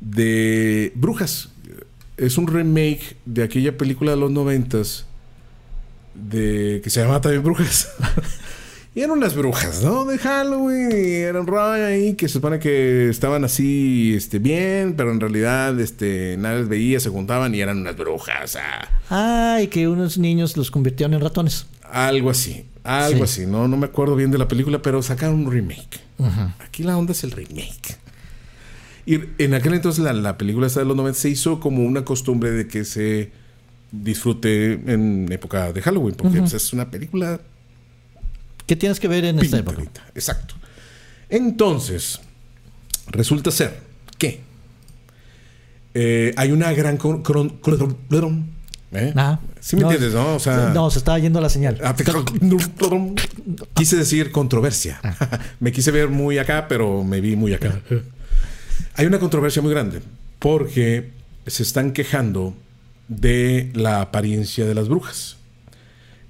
de 0.00 0.92
Brujas. 0.94 1.50
Es 2.16 2.38
un 2.38 2.46
remake 2.46 3.16
de 3.24 3.42
aquella 3.42 3.76
película 3.76 4.12
de 4.12 4.16
los 4.18 4.30
noventas 4.30 5.06
de 6.14 6.80
que 6.84 6.90
se 6.90 7.00
llamaba 7.00 7.20
también 7.20 7.42
Brujas. 7.42 7.90
y 8.94 9.00
eran 9.00 9.12
unas 9.18 9.34
brujas, 9.34 9.82
¿no? 9.82 10.04
De 10.04 10.18
Halloween. 10.18 10.90
Y 10.92 11.12
era 11.14 11.40
un 11.40 11.46
rollo 11.46 11.86
ahí 11.86 12.14
que 12.14 12.28
se 12.28 12.34
supone 12.34 12.58
que 12.58 13.08
estaban 13.08 13.44
así, 13.44 14.14
este, 14.14 14.38
bien, 14.38 14.94
pero 14.96 15.12
en 15.12 15.20
realidad, 15.20 15.78
este, 15.80 16.36
nadie 16.38 16.58
les 16.60 16.68
veía, 16.68 17.00
se 17.00 17.08
juntaban 17.08 17.54
y 17.54 17.60
eran 17.60 17.78
unas 17.78 17.96
brujas. 17.96 18.58
ah. 19.10 19.58
Y 19.62 19.68
que 19.68 19.88
unos 19.88 20.18
niños 20.18 20.56
los 20.56 20.70
convirtieron 20.70 21.14
en 21.14 21.20
ratones. 21.20 21.66
Algo 21.90 22.30
así, 22.30 22.64
algo 22.84 23.26
Sí. 23.26 23.42
así. 23.42 23.46
No, 23.50 23.68
no 23.68 23.76
me 23.76 23.86
acuerdo 23.86 24.16
bien 24.16 24.30
de 24.30 24.38
la 24.38 24.48
película, 24.48 24.80
pero 24.82 25.02
sacaron 25.02 25.46
un 25.46 25.52
remake. 25.52 26.00
Aquí 26.64 26.82
la 26.82 26.96
onda 26.96 27.12
es 27.12 27.24
el 27.24 27.30
remake. 27.32 27.96
Y 29.04 29.18
en 29.38 29.54
aquel 29.54 29.74
entonces 29.74 30.04
la, 30.04 30.12
la 30.12 30.38
película 30.38 30.66
esta 30.68 30.80
de 30.80 30.86
los 30.86 30.96
90 30.96 31.18
se 31.18 31.28
hizo 31.28 31.58
como 31.60 31.82
una 31.82 32.04
costumbre 32.04 32.52
de 32.52 32.68
que 32.68 32.84
se 32.84 33.32
disfrute 33.90 34.72
en 34.86 35.30
época 35.32 35.72
de 35.72 35.82
Halloween, 35.82 36.14
porque 36.14 36.38
pues, 36.38 36.54
es 36.54 36.72
una 36.72 36.90
película 36.90 37.40
¿Qué 38.66 38.76
tienes 38.76 39.00
que 39.00 39.08
ver 39.08 39.24
en 39.24 39.38
esta 39.38 39.58
época? 39.58 39.82
Exacto. 40.14 40.54
Entonces, 41.28 42.20
resulta 43.08 43.50
ser 43.50 43.80
que 44.18 44.40
eh, 45.94 46.32
hay 46.36 46.52
una 46.52 46.72
gran... 46.72 46.98
cron- 46.98 47.22
cron- 47.22 47.58
cron- 47.60 48.44
¿eh? 48.92 49.12
Ah, 49.16 49.40
¿Sí 49.60 49.76
me 49.76 49.82
no, 49.82 49.90
entiendes, 49.90 50.14
no? 50.14 50.34
O 50.36 50.38
sea... 50.38 50.70
no, 50.74 50.90
se 50.90 50.98
estaba 50.98 51.18
yendo 51.18 51.40
la 51.40 51.48
señal. 51.48 51.78
Ah, 51.82 51.94
Quise 53.74 53.96
decir 53.96 54.30
controversia. 54.32 55.00
Me 55.60 55.72
quise 55.72 55.90
ver 55.90 56.08
muy 56.08 56.38
acá, 56.38 56.66
pero 56.68 57.02
me 57.04 57.20
vi 57.20 57.36
muy 57.36 57.54
acá. 57.54 57.80
Hay 58.94 59.06
una 59.06 59.18
controversia 59.18 59.62
muy 59.62 59.70
grande 59.72 60.02
porque 60.38 61.10
se 61.46 61.62
están 61.62 61.92
quejando 61.92 62.54
de 63.08 63.70
la 63.74 64.00
apariencia 64.02 64.66
de 64.66 64.74
las 64.74 64.88
brujas. 64.88 65.36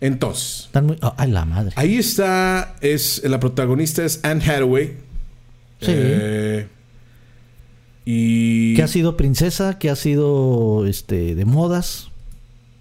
Entonces, 0.03 0.64
Están 0.66 0.86
muy- 0.86 0.98
oh, 1.00 1.14
ay, 1.16 1.30
la 1.30 1.44
madre. 1.46 1.72
ahí 1.76 1.96
está, 1.96 2.74
es 2.82 3.22
la 3.24 3.38
protagonista 3.40 4.05
es 4.05 4.18
Anne 4.24 4.42
Hathaway. 4.44 4.88
Sí. 5.80 5.86
Eh, 5.94 6.66
y 8.05 8.74
¿Qué 8.74 8.82
ha 8.82 8.88
sido 8.88 9.16
princesa? 9.16 9.78
¿Qué 9.78 9.88
ha 9.90 9.96
sido 9.96 10.86
este 10.86 11.34
de 11.36 11.44
modas? 11.44 12.09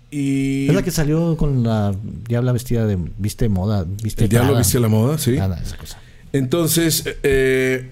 Y 0.10 0.68
Es 0.68 0.74
la 0.74 0.82
que 0.82 0.92
salió 0.92 1.38
con 1.38 1.64
la 1.64 1.94
diabla 2.28 2.52
vestida 2.52 2.86
de. 2.86 2.98
Viste 3.18 3.46
de 3.46 3.50
moda. 3.50 3.86
Viste 4.04 4.24
el 4.24 4.30
diablo 4.30 4.50
Prada. 4.50 4.60
viste 4.64 4.80
la 4.80 4.88
moda, 4.90 5.18
sí. 5.18 5.38
Nada, 5.38 5.62
esa 5.62 5.78
cosa. 5.78 6.00
Entonces, 6.34 7.04
eh, 7.24 7.90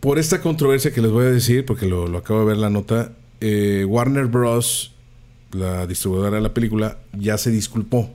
por 0.00 0.18
esta 0.18 0.40
controversia 0.42 0.92
que 0.92 1.00
les 1.00 1.10
voy 1.10 1.24
a 1.26 1.30
decir, 1.30 1.64
porque 1.64 1.86
lo, 1.86 2.06
lo 2.08 2.18
acabo 2.18 2.40
de 2.40 2.46
ver 2.46 2.56
la 2.58 2.68
nota, 2.70 3.12
eh, 3.40 3.84
Warner 3.88 4.26
Bros., 4.26 4.91
la 5.52 5.86
distribuidora 5.86 6.36
de 6.36 6.42
la 6.42 6.54
película, 6.54 6.98
ya 7.18 7.38
se 7.38 7.50
disculpó. 7.50 8.10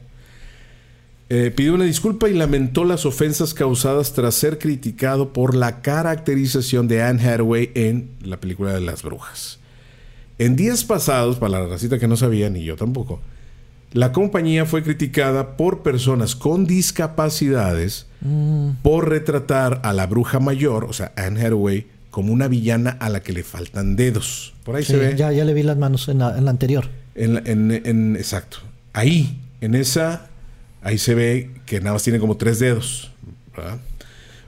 Eh, 1.29 1.51
pidió 1.53 1.73
una 1.73 1.83
disculpa 1.83 2.29
y 2.29 2.33
lamentó 2.33 2.85
las 2.85 3.05
ofensas 3.05 3.53
causadas 3.53 4.13
tras 4.13 4.33
ser 4.35 4.59
criticado 4.59 5.33
por 5.33 5.55
la 5.55 5.81
caracterización 5.81 6.87
de 6.87 7.03
Anne 7.03 7.21
Hathaway 7.27 7.71
en 7.75 8.11
la 8.23 8.37
película 8.39 8.73
de 8.73 8.79
las 8.81 9.03
brujas. 9.03 9.59
En 10.39 10.55
días 10.55 10.85
pasados, 10.85 11.37
para 11.37 11.59
la 11.59 11.67
racita 11.67 11.99
que 11.99 12.07
no 12.07 12.15
sabía, 12.15 12.49
ni 12.49 12.63
yo 12.63 12.75
tampoco, 12.77 13.19
la 13.91 14.11
compañía 14.13 14.65
fue 14.65 14.83
criticada 14.83 15.57
por 15.57 15.81
personas 15.83 16.35
con 16.35 16.65
discapacidades 16.65 18.05
por 18.83 19.09
retratar 19.09 19.81
a 19.83 19.93
la 19.93 20.05
bruja 20.07 20.39
mayor, 20.39 20.85
o 20.85 20.93
sea, 20.93 21.11
Anne 21.15 21.41
Hathaway, 21.45 21.87
como 22.09 22.33
una 22.33 22.47
villana 22.47 22.91
a 22.99 23.09
la 23.09 23.21
que 23.21 23.31
le 23.33 23.43
faltan 23.43 23.95
dedos. 23.95 24.53
Por 24.63 24.75
ahí 24.75 24.83
Sí, 24.83 24.93
se 24.93 24.97
ve. 24.97 25.15
ya, 25.15 25.31
ya 25.31 25.45
le 25.45 25.53
vi 25.53 25.63
las 25.63 25.77
manos 25.77 26.07
en 26.09 26.19
la, 26.19 26.37
en 26.37 26.45
la 26.45 26.51
anterior. 26.51 26.87
En, 27.17 27.45
en- 27.47 27.71
en- 27.85 28.15
exacto. 28.15 28.59
Ahí, 28.93 29.39
en 29.61 29.75
esa, 29.75 30.27
ahí 30.81 30.97
se 30.97 31.13
ve 31.15 31.51
que 31.65 31.79
nada 31.79 31.93
más 31.93 32.03
tiene 32.03 32.19
como 32.19 32.37
tres 32.37 32.59
dedos. 32.59 33.11
¿verdad? 33.55 33.79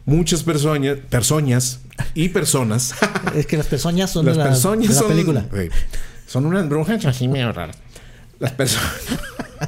Muchas 0.06 0.44
personas, 0.44 0.98
personas 1.10 1.82
y 2.14 2.30
personas. 2.30 2.94
Es 3.36 3.46
que 3.48 3.58
las 3.58 3.68
pezoñas 3.68 4.12
son 4.12 4.26
las 4.26 4.38
de 4.38 4.44
la, 4.44 4.50
personas 4.50 4.88
de 4.88 4.94
la 4.94 5.00
son, 5.00 5.10
película. 5.10 5.46
sí, 5.54 5.70
son 6.28 6.46
unas 6.46 6.68
brujas 6.70 7.04
así 7.06 7.28
medio 7.28 7.52
raras. 7.52 7.78
Las 8.40 8.52
personas. 8.54 8.94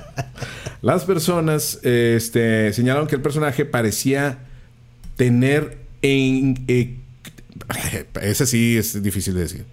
las 0.82 1.04
personas 1.04 1.80
este, 1.84 2.72
señalaron 2.74 3.08
que 3.08 3.16
el 3.16 3.22
personaje 3.22 3.66
parecía 3.66 4.40
tener 5.16 5.80
en. 6.02 6.64
eh, 6.68 6.98
ese 8.22 8.46
sí 8.46 8.78
es 8.78 9.02
difícil 9.04 9.34
de 9.36 9.42
decir. 9.42 9.66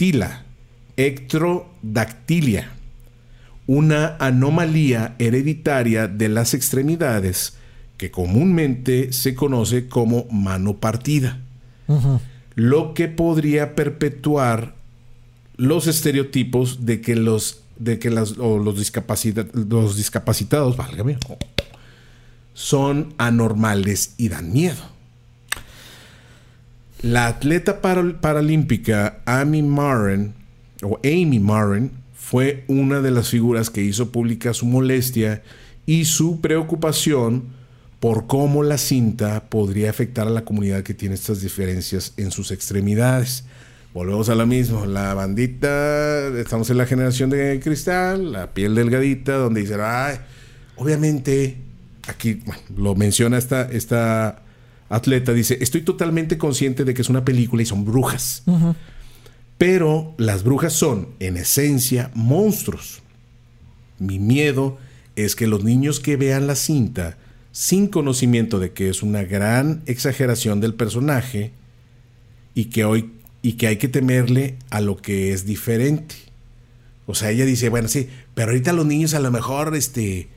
Ectrodactila. 0.00 0.44
Ectrodactilia. 0.96 2.70
Una 3.66 4.16
anomalía 4.18 5.14
hereditaria 5.18 6.08
de 6.08 6.28
las 6.28 6.54
extremidades 6.54 7.54
que 7.98 8.10
comúnmente 8.10 9.12
se 9.12 9.34
conoce 9.34 9.88
como 9.88 10.24
mano 10.30 10.78
partida. 10.78 11.38
Lo 12.54 12.94
que 12.94 13.08
podría 13.08 13.74
perpetuar 13.74 14.74
los 15.56 15.86
estereotipos 15.86 16.86
de 16.86 17.00
que 17.00 17.14
los 17.16 17.62
de 17.78 17.98
que 17.98 18.10
las, 18.10 18.36
o 18.38 18.58
los, 18.58 18.76
discapacita- 18.78 19.46
los 19.54 19.96
discapacitados 19.96 20.76
válgame, 20.76 21.16
son 22.52 23.14
anormales 23.16 24.14
y 24.18 24.28
dan 24.28 24.52
miedo. 24.52 24.82
La 27.02 27.26
atleta 27.28 27.80
para- 27.80 28.20
paralímpica 28.20 29.20
Amy 29.24 29.62
Maren 29.62 30.34
o 30.82 30.98
Amy 31.04 31.38
Maren 31.40 31.90
fue 32.14 32.64
una 32.68 33.00
de 33.00 33.10
las 33.10 33.28
figuras 33.30 33.70
que 33.70 33.82
hizo 33.82 34.10
pública 34.12 34.52
su 34.54 34.66
molestia 34.66 35.42
y 35.86 36.04
su 36.04 36.40
preocupación 36.40 37.44
por 38.00 38.26
cómo 38.26 38.62
la 38.62 38.78
cinta 38.78 39.48
podría 39.48 39.90
afectar 39.90 40.26
a 40.26 40.30
la 40.30 40.44
comunidad 40.44 40.82
que 40.82 40.94
tiene 40.94 41.14
estas 41.14 41.40
diferencias 41.40 42.12
en 42.16 42.30
sus 42.30 42.50
extremidades. 42.50 43.44
Volvemos 43.92 44.28
a 44.28 44.34
lo 44.34 44.46
mismo, 44.46 44.86
la 44.86 45.12
bandita, 45.14 46.28
estamos 46.38 46.70
en 46.70 46.78
la 46.78 46.86
generación 46.86 47.28
de 47.30 47.60
cristal, 47.62 48.32
la 48.32 48.54
piel 48.54 48.74
delgadita, 48.74 49.34
donde 49.34 49.62
dicen, 49.62 49.80
ay, 49.82 50.16
obviamente, 50.76 51.56
aquí 52.06 52.40
lo 52.76 52.94
menciona 52.94 53.36
esta, 53.36 53.62
esta 53.62 54.42
atleta, 54.90 55.32
dice, 55.32 55.56
estoy 55.60 55.82
totalmente 55.82 56.36
consciente 56.36 56.84
de 56.84 56.92
que 56.92 57.00
es 57.00 57.08
una 57.08 57.24
película 57.24 57.62
y 57.62 57.66
son 57.66 57.86
brujas. 57.86 58.42
Pero 59.56 60.14
las 60.18 60.42
brujas 60.42 60.74
son, 60.74 61.08
en 61.20 61.36
esencia, 61.36 62.10
monstruos. 62.14 63.00
Mi 63.98 64.18
miedo 64.18 64.78
es 65.16 65.36
que 65.36 65.46
los 65.46 65.64
niños 65.64 66.00
que 66.00 66.16
vean 66.16 66.46
la 66.46 66.56
cinta 66.56 67.16
sin 67.52 67.86
conocimiento 67.86 68.58
de 68.58 68.72
que 68.72 68.88
es 68.88 69.02
una 69.02 69.22
gran 69.22 69.82
exageración 69.86 70.60
del 70.60 70.74
personaje 70.74 71.52
y 72.54 72.66
que 72.66 72.84
hoy 72.84 73.12
y 73.42 73.54
que 73.54 73.68
hay 73.68 73.76
que 73.76 73.88
temerle 73.88 74.56
a 74.68 74.80
lo 74.80 74.96
que 74.96 75.32
es 75.32 75.46
diferente. 75.46 76.14
O 77.06 77.14
sea, 77.14 77.30
ella 77.30 77.46
dice, 77.46 77.70
bueno, 77.70 77.88
sí, 77.88 78.08
pero 78.34 78.50
ahorita 78.50 78.72
los 78.72 78.86
niños 78.86 79.14
a 79.14 79.20
lo 79.20 79.30
mejor 79.30 79.74
este 79.74 80.28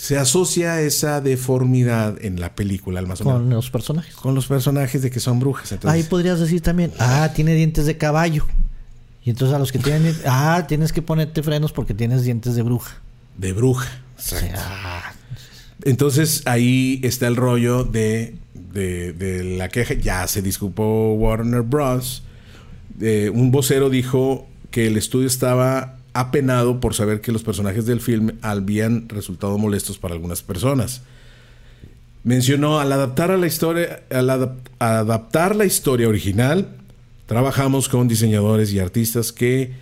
se 0.00 0.16
asocia 0.16 0.80
esa 0.80 1.20
deformidad 1.20 2.16
en 2.24 2.40
la 2.40 2.54
película 2.54 3.00
al 3.00 3.06
más 3.06 3.20
o 3.20 3.24
menos 3.24 3.40
Con 3.42 3.50
los 3.50 3.70
personajes. 3.70 4.14
con 4.14 4.34
los 4.34 4.46
personajes 4.46 5.02
de 5.02 5.10
que 5.10 5.20
son 5.20 5.38
brujas. 5.40 5.70
Entonces, 5.72 5.94
Ahí 5.94 6.08
podrías 6.08 6.40
decir 6.40 6.62
también, 6.62 6.90
ah, 6.98 7.30
tiene 7.34 7.54
dientes 7.54 7.84
de 7.84 7.98
caballo. 7.98 8.46
Y 9.22 9.28
entonces 9.28 9.54
a 9.54 9.58
los 9.58 9.72
que 9.72 9.78
tienen, 9.78 10.16
ah, 10.24 10.64
tienes 10.66 10.94
que 10.94 11.02
ponerte 11.02 11.42
frenos 11.42 11.72
porque 11.72 11.92
tienes 11.92 12.22
dientes 12.24 12.54
de 12.54 12.62
bruja. 12.62 12.96
de 13.36 13.52
bruja. 13.52 13.88
O 14.18 14.22
sea, 14.22 14.54
ah, 14.56 15.12
Entonces 15.84 16.42
ahí 16.46 17.00
está 17.04 17.26
el 17.26 17.36
rollo 17.36 17.84
de, 17.84 18.36
de- 18.72 19.12
de 19.12 19.44
la 19.44 19.68
queja. 19.68 19.94
Ya 19.94 20.26
se 20.26 20.40
disculpó 20.40 21.12
Warner 21.14 21.60
Bros. 21.62 22.22
Eh, 23.00 23.30
un 23.32 23.50
vocero 23.50 23.90
dijo 23.90 24.46
que 24.70 24.86
el 24.86 24.96
estudio 24.96 25.26
estaba 25.26 25.98
apenado 26.12 26.80
por 26.80 26.94
saber 26.94 27.20
que 27.20 27.32
los 27.32 27.42
personajes 27.42 27.86
del 27.86 28.00
film 28.00 28.32
habían 28.42 29.08
resultado 29.08 29.56
molestos 29.58 29.98
para 29.98 30.14
algunas 30.14 30.42
personas. 30.42 31.02
Mencionó 32.22 32.80
al 32.80 32.92
adaptar 32.92 33.30
a 33.30 33.36
la 33.36 33.46
historia, 33.46 34.02
al 34.10 34.28
adap- 34.28 34.58
adaptar 34.78 35.56
la 35.56 35.64
historia 35.64 36.08
original, 36.08 36.68
trabajamos 37.26 37.88
con 37.88 38.08
diseñadores 38.08 38.72
y 38.72 38.78
artistas 38.78 39.32
que 39.32 39.72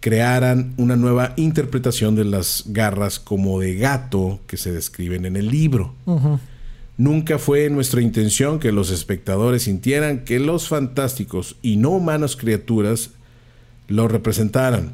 crearan 0.00 0.72
una 0.76 0.94
nueva 0.96 1.32
interpretación 1.36 2.14
de 2.14 2.24
las 2.24 2.64
garras 2.66 3.18
como 3.18 3.58
de 3.60 3.74
gato 3.74 4.40
que 4.46 4.56
se 4.56 4.72
describen 4.72 5.26
en 5.26 5.36
el 5.36 5.48
libro. 5.48 5.94
Nunca 6.96 7.38
fue 7.38 7.68
nuestra 7.68 8.00
intención 8.00 8.58
que 8.58 8.72
los 8.72 8.90
espectadores 8.90 9.64
sintieran 9.64 10.24
que 10.24 10.38
los 10.38 10.68
fantásticos 10.68 11.56
y 11.60 11.76
no 11.76 11.90
humanos 11.90 12.36
criaturas 12.36 13.10
lo 13.88 14.08
representaran. 14.08 14.92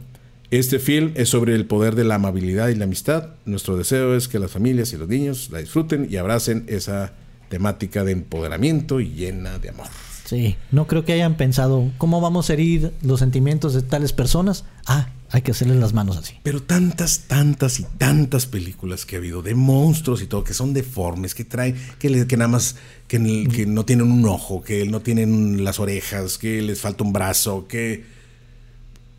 Este 0.53 0.79
film 0.79 1.13
es 1.15 1.31
sobre 1.31 1.55
el 1.55 1.65
poder 1.65 1.95
de 1.95 2.05
la 2.05 2.17
amabilidad 2.17 2.69
y 2.69 2.75
la 2.75 2.85
amistad. 2.85 3.31
Nuestro 3.47 3.79
deseo 3.79 4.15
es 4.15 4.29
que 4.29 4.39
las 4.39 4.51
familias 4.51 4.93
y 4.93 4.99
los 4.99 5.09
niños 5.09 5.49
la 5.51 5.61
disfruten 5.61 6.07
y 6.11 6.17
abracen 6.17 6.65
esa 6.69 7.15
temática 7.49 8.05
de 8.05 8.13
empoderamiento 8.13 9.01
y 9.01 9.09
llena 9.15 9.59
de 9.59 9.71
amor. 9.71 9.87
sí, 10.27 10.57
no 10.71 10.87
creo 10.87 11.07
que 11.07 11.15
hayan 11.15 11.39
pensado, 11.39 11.91
¿cómo 11.97 12.21
vamos 12.21 12.51
a 12.51 12.53
herir 12.53 12.93
los 13.03 13.21
sentimientos 13.21 13.73
de 13.73 13.81
tales 13.81 14.13
personas? 14.13 14.65
Ah, 14.87 15.09
hay 15.31 15.41
que 15.41 15.53
hacerles 15.53 15.79
las 15.79 15.95
manos 15.95 16.19
así. 16.19 16.35
Pero 16.43 16.63
tantas, 16.63 17.21
tantas 17.29 17.81
y 17.81 17.85
tantas 17.97 18.45
películas 18.45 19.07
que 19.07 19.17
ha 19.17 19.21
habido 19.21 19.41
de 19.41 19.55
monstruos 19.55 20.21
y 20.21 20.27
todo, 20.27 20.45
que 20.45 20.53
son 20.53 20.75
deformes, 20.75 21.35
que 21.35 21.47
traen, 21.47 21.77
que, 21.99 22.11
le- 22.11 22.27
que 22.27 22.37
nada 22.37 22.49
más, 22.49 22.77
que, 23.09 23.19
no 23.19 23.85
tienen 23.87 24.13
un 24.13 24.27
ojo, 24.27 24.63
que 24.63 24.85
no 24.87 25.01
tienen 25.01 25.65
las 25.65 25.81
orejas, 25.81 26.37
que 26.37 26.61
les 26.61 26.79
falta 26.83 27.05
un 27.05 27.15
brazo, 27.15 27.67
que... 27.67 28.12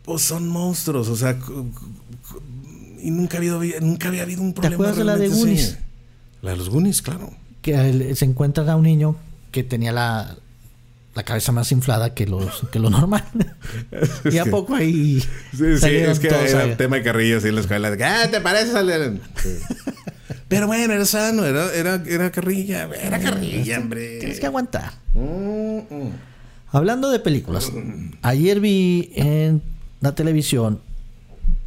Pues 0.04 0.22
son 0.22 0.48
monstruos, 0.48 1.08
o 1.08 1.16
sea... 1.16 1.36
Y 3.00 3.10
nunca, 3.10 3.36
ha 3.36 3.38
habido, 3.38 3.60
nunca 3.80 4.08
había 4.08 4.22
habido 4.22 4.40
un 4.42 4.54
problema. 4.54 4.74
acuerdas 4.76 4.96
de 4.96 5.04
la 5.04 5.16
de 5.16 5.26
así. 5.26 5.36
Goonies? 5.38 5.78
La 6.40 6.52
de 6.52 6.56
los 6.56 6.70
Goonies, 6.70 7.02
claro. 7.02 7.30
Que 7.60 8.14
se 8.14 8.24
encuentra 8.24 8.70
a 8.70 8.76
un 8.76 8.84
niño 8.84 9.16
que 9.50 9.62
tenía 9.62 9.92
la, 9.92 10.36
la 11.14 11.22
cabeza 11.22 11.52
más 11.52 11.70
inflada 11.72 12.14
que, 12.14 12.26
los, 12.26 12.62
que 12.72 12.78
lo 12.78 12.88
normal. 12.90 13.24
y 14.30 14.38
a 14.38 14.46
poco 14.46 14.74
ahí 14.74 15.20
Sí, 15.20 15.78
sí, 15.78 15.86
es 15.86 16.18
que 16.18 16.28
era 16.28 16.64
el 16.64 16.76
tema 16.76 16.96
de 16.96 17.02
carrillas 17.02 17.44
ahí 17.44 17.50
en 17.50 17.54
la 17.56 17.60
escuela. 17.60 17.90
de 17.90 17.96
que, 17.98 18.04
Ah, 18.04 18.30
¿te 18.30 18.40
pareces 18.40 18.74
al...? 18.74 19.20
Sí. 19.42 19.48
Pero 20.48 20.66
bueno, 20.66 20.92
era 20.92 21.04
sano, 21.04 21.44
era, 21.44 21.72
era, 21.74 22.02
era 22.06 22.30
carrilla, 22.30 22.88
era 23.02 23.18
carrilla, 23.18 23.78
hombre. 23.78 24.18
Tienes 24.18 24.40
que 24.40 24.46
aguantar. 24.46 24.92
Mm, 25.14 25.78
mm. 25.78 26.10
Hablando 26.70 27.10
de 27.10 27.18
películas, 27.18 27.72
ayer 28.22 28.60
vi 28.60 29.10
en 29.14 29.62
la 30.04 30.14
televisión 30.14 30.80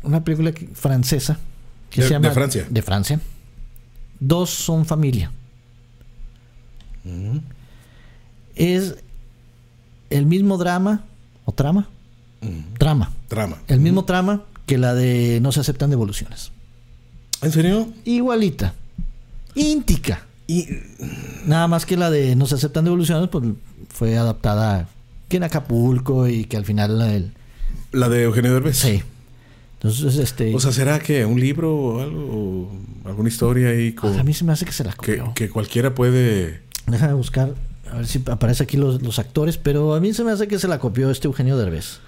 una 0.03 0.23
película 0.23 0.53
francesa 0.73 1.37
que 1.89 2.01
De- 2.01 2.07
se 2.07 2.13
llama 2.13 2.29
de 2.29 2.33
Francia. 2.33 2.65
De 2.69 2.81
Francia. 2.81 3.19
Dos 4.19 4.49
son 4.49 4.85
familia. 4.85 5.31
Es 8.55 8.95
el 10.09 10.25
mismo 10.25 10.57
drama 10.57 11.03
o 11.45 11.51
trama, 11.51 11.87
trama, 12.77 13.11
Trama. 13.27 13.57
el 13.67 13.79
mismo 13.79 14.05
trama 14.05 14.43
que 14.65 14.77
la 14.77 14.93
de 14.93 15.39
No 15.41 15.51
se 15.51 15.59
aceptan 15.61 15.89
devoluciones. 15.89 16.51
¿En 17.41 17.51
serio? 17.51 17.87
Igualita, 18.05 18.73
íntica. 19.55 20.23
Y 20.47 20.67
Nada 21.45 21.67
más 21.67 21.85
que 21.85 21.97
la 21.97 22.09
de 22.09 22.35
No 22.35 22.45
se 22.45 22.55
aceptan 22.55 22.83
devoluciones, 22.85 23.29
pues 23.29 23.45
fue 23.89 24.17
adaptada 24.17 24.87
que 25.29 25.37
en 25.37 25.43
Acapulco 25.43 26.27
y 26.27 26.45
que 26.45 26.57
al 26.57 26.65
final 26.65 27.01
el, 27.01 27.33
La 27.97 28.09
de 28.09 28.23
Eugenio 28.23 28.53
Derbez. 28.53 28.77
Sí. 28.77 29.01
Entonces, 29.73 30.17
este. 30.17 30.53
O 30.55 30.59
sea, 30.59 30.71
¿será 30.71 30.99
que 30.99 31.25
un 31.25 31.39
libro 31.39 31.75
o 31.75 32.01
algo? 32.01 32.23
o 33.03 33.07
alguna 33.07 33.29
historia 33.29 33.69
ahí 33.69 33.93
con- 33.93 34.17
a 34.19 34.23
mí 34.23 34.33
se 34.33 34.43
me 34.43 34.51
hace 34.53 34.65
que 34.65 34.71
se 34.71 34.83
la 34.83 34.93
copió. 34.93 35.33
que 35.35 35.49
cualquiera 35.49 35.93
puede. 35.95 36.61
Déjame 36.87 37.13
buscar, 37.13 37.53
a 37.91 37.95
ver 37.97 38.07
si 38.07 38.21
aparece 38.25 38.63
aquí 38.63 38.75
los, 38.77 39.01
los 39.01 39.17
actores, 39.19 39.57
pero 39.57 39.93
a 39.95 39.99
mí 39.99 40.13
se 40.13 40.23
me 40.23 40.31
hace 40.31 40.47
que 40.47 40.59
se 40.59 40.67
la 40.67 40.79
copió 40.79 41.09
este 41.11 41.27
Eugenio 41.27 41.57
Derbez. 41.57 41.99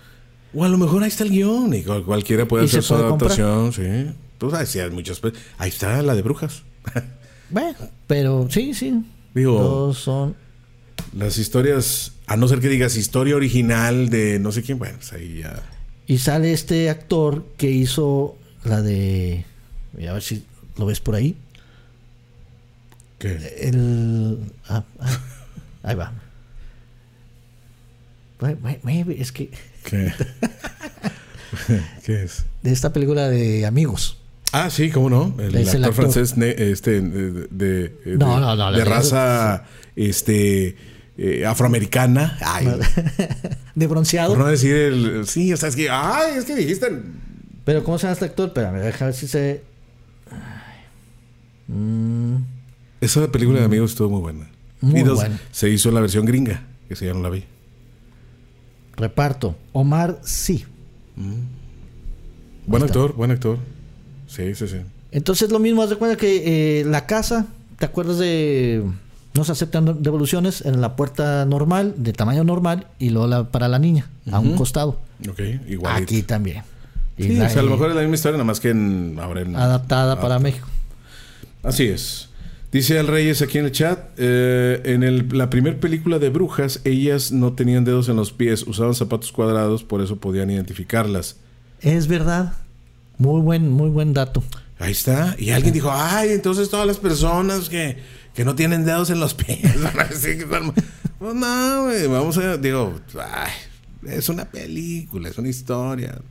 O 0.54 0.64
a 0.64 0.68
lo 0.70 0.78
mejor 0.78 1.04
ahí 1.04 1.10
está 1.10 1.24
el 1.24 1.30
guion 1.30 1.74
y 1.74 1.84
cual- 1.84 2.04
cualquiera 2.04 2.48
puede 2.48 2.64
¿Y 2.64 2.68
hacer 2.68 2.84
su 2.84 2.94
puede 2.96 3.08
comprar? 3.10 3.32
adaptación, 3.32 3.74
sí. 3.74 4.14
Tú 4.38 4.50
sabes, 4.50 4.70
sí, 4.70 4.80
hay 4.80 4.90
muchas. 4.90 5.22
Ahí 5.58 5.70
está 5.70 6.02
la 6.02 6.16
de 6.16 6.22
brujas. 6.22 6.64
Bueno, 7.52 7.76
pero 8.06 8.48
sí, 8.52 8.74
sí. 8.76 9.04
Digo- 9.34 9.58
Todos 9.58 9.98
son. 9.98 10.36
Las 11.18 11.38
historias, 11.40 12.12
a 12.28 12.36
no 12.38 12.48
ser 12.48 12.60
que 12.60 12.68
digas 12.70 12.96
historia 12.96 13.36
original 13.36 14.10
de 14.10 14.38
no 14.38 14.52
sé 14.52 14.62
quién, 14.62 14.78
bueno, 14.78 14.98
pues 14.98 15.14
ahí 15.14 15.40
ya. 15.42 15.64
Y 16.10 16.18
sale 16.18 16.51
este 16.53 16.89
actor 16.89 17.45
que 17.55 17.70
hizo 17.70 18.36
la 18.64 18.82
de. 18.82 19.45
voy 19.93 20.07
A 20.07 20.14
ver 20.14 20.24
si 20.24 20.43
lo 20.76 20.88
ves 20.88 20.99
por 20.99 21.14
ahí. 21.14 21.36
¿Qué? 23.20 23.57
El. 23.62 24.39
ah, 24.68 24.84
ah, 24.99 25.20
ahí 25.84 25.95
va. 25.95 26.12
Es 29.20 29.32
que. 29.32 29.51
¿Qué? 29.84 30.12
¿Qué 32.03 32.24
es? 32.24 32.43
De 32.64 32.72
esta 32.72 32.91
película 32.91 33.30
de 33.30 33.68
Amigos. 33.68 34.18
Ah, 34.51 34.72
sí, 34.72 34.89
cómo 34.89 35.12
no. 35.12 35.36
El 35.38 35.55
actor, 35.55 35.76
el 35.76 35.84
actor. 35.84 35.93
francés 35.93 36.38
ne- 36.38 36.55
este, 36.72 37.01
de, 37.01 37.47
de- 37.51 38.18
No, 38.18 38.39
no, 38.39 38.55
no, 38.55 38.72
de 38.72 38.84
raza 38.84 39.64
este, 39.95 40.76
eh, 41.22 41.45
afroamericana. 41.45 42.38
Ay, 42.41 42.67
De 43.76 43.88
bronceado. 43.88 44.30
por 44.30 44.39
no 44.39 44.47
decir 44.47 44.74
el. 44.76 45.28
Sí, 45.28 45.51
o 45.53 45.57
sea, 45.57 45.70
es 45.70 45.76
que. 45.76 45.89
Ay, 45.89 46.38
es 46.38 46.45
que 46.45 46.55
dijiste. 46.55 46.88
Pero 47.65 47.84
¿cómo 47.84 47.97
se 47.97 48.03
llama 48.03 48.13
este 48.13 48.26
actor? 48.26 48.47
Espérame, 48.47 48.80
deja 48.80 49.05
ver 49.05 49.13
si 49.13 49.28
se. 49.28 49.61
Ay. 50.32 51.74
Mm, 51.76 52.36
Esa 53.01 53.32
película 53.32 53.59
de 53.59 53.65
amigos 53.65 53.91
estuvo 53.91 54.09
muy 54.09 54.22
buena. 54.22 54.47
Muy 54.82 55.01
y 55.01 55.03
dos, 55.03 55.15
buena. 55.20 55.39
se 55.51 55.70
hizo 55.70 55.91
la 55.91 55.99
versión 56.01 56.26
gringa, 56.26 56.63
que 56.88 56.95
se 56.95 57.05
ya 57.05 57.13
no 57.13 57.22
la 57.22 57.30
vi. 57.30 57.43
reparto. 58.95 59.55
Omar 59.74 60.20
sí. 60.24 60.65
Buen 61.15 62.82
Ahí 62.84 62.88
está. 62.88 62.99
actor, 62.99 63.13
buen 63.15 63.32
actor. 63.32 63.57
Sí, 64.28 64.55
sí, 64.55 64.67
sí. 64.67 64.78
Entonces 65.11 65.51
lo 65.51 65.59
mismo, 65.59 65.82
haz 65.84 65.89
de 65.89 65.95
cuenta 65.97 66.15
que 66.17 66.80
eh, 66.82 66.86
la 66.86 67.05
casa, 67.05 67.47
¿te 67.78 67.86
acuerdas 67.86 68.20
de... 68.20 68.84
No 69.36 69.43
se 69.43 69.51
aceptan 69.51 70.01
devoluciones 70.01 70.61
en 70.65 70.82
la 70.82 70.95
puerta 70.95 71.45
normal, 71.45 71.93
de 71.97 72.13
tamaño 72.13 72.43
normal, 72.43 72.88
y 72.97 73.09
luego 73.11 73.27
la- 73.27 73.43
para 73.51 73.67
la 73.67 73.77
niña, 73.80 74.07
a 74.32 74.39
un 74.39 74.55
costado. 74.55 74.99
Ok, 75.30 75.39
igual. 75.67 76.01
Aquí 76.01 76.23
también. 76.23 76.63
Y 77.17 77.23
Sí, 77.23 77.36
la- 77.36 77.45
o 77.45 77.49
sea, 77.49 77.61
a 77.61 77.63
lo 77.63 77.71
mejor 77.71 77.89
es 77.89 77.95
la 77.95 78.01
misma 78.01 78.15
historia, 78.15 78.38
nada 78.38 78.45
más 78.45 78.59
que 78.59 78.69
en, 78.69 79.17
ahora 79.21 79.41
en. 79.41 79.55
adaptada 79.55 80.19
para 80.19 80.39
México. 80.39 80.67
Así 81.63 81.86
es. 81.86 82.30
Dice 82.71 82.99
Al 82.99 83.07
Reyes 83.07 83.41
aquí 83.41 83.57
en 83.57 83.65
el 83.65 83.71
chat, 83.71 83.99
eh, 84.17 84.82
en 84.86 85.03
el- 85.03 85.27
la 85.32 85.49
primera 85.49 85.77
película 85.80 86.19
de 86.19 86.30
brujas, 86.30 86.82
ellas 86.84 87.32
no 87.32 87.53
tenían 87.53 87.84
dedos 87.84 88.09
en 88.09 88.15
los 88.15 88.32
pies, 88.32 88.63
usaban 88.67 88.93
zapatos 88.95 89.32
cuadrados, 89.32 89.84
por 89.84 90.01
eso 90.01 90.17
podían 90.17 90.49
identificarlas. 90.51 91.38
Es 91.82 92.07
verdad. 92.07 92.53
Muy 93.17 93.41
buen, 93.41 93.69
muy 93.71 93.89
buen 93.89 94.13
dato. 94.13 94.43
Ahí 94.77 94.91
está. 94.91 95.36
Y 95.38 95.49
alguien 95.49 95.73
dijo, 95.73 95.89
ay, 95.91 96.30
entonces 96.30 96.69
todas 96.69 96.88
las 96.88 96.97
personas 96.97 97.67
que, 97.69 97.97
que 98.40 98.46
no 98.46 98.56
tienen 98.56 98.86
dedos 98.86 99.10
en 99.10 99.20
los 99.20 99.34
pies. 99.34 99.60
Pues 101.20 101.36
no, 101.36 101.84
güey, 101.84 102.08
vamos 102.08 102.38
a, 102.38 102.56
digo, 102.56 102.98
es 104.08 104.30
una 104.30 104.46
película, 104.46 105.28
es 105.28 105.38
una 105.38 105.50
historia. 105.50 106.22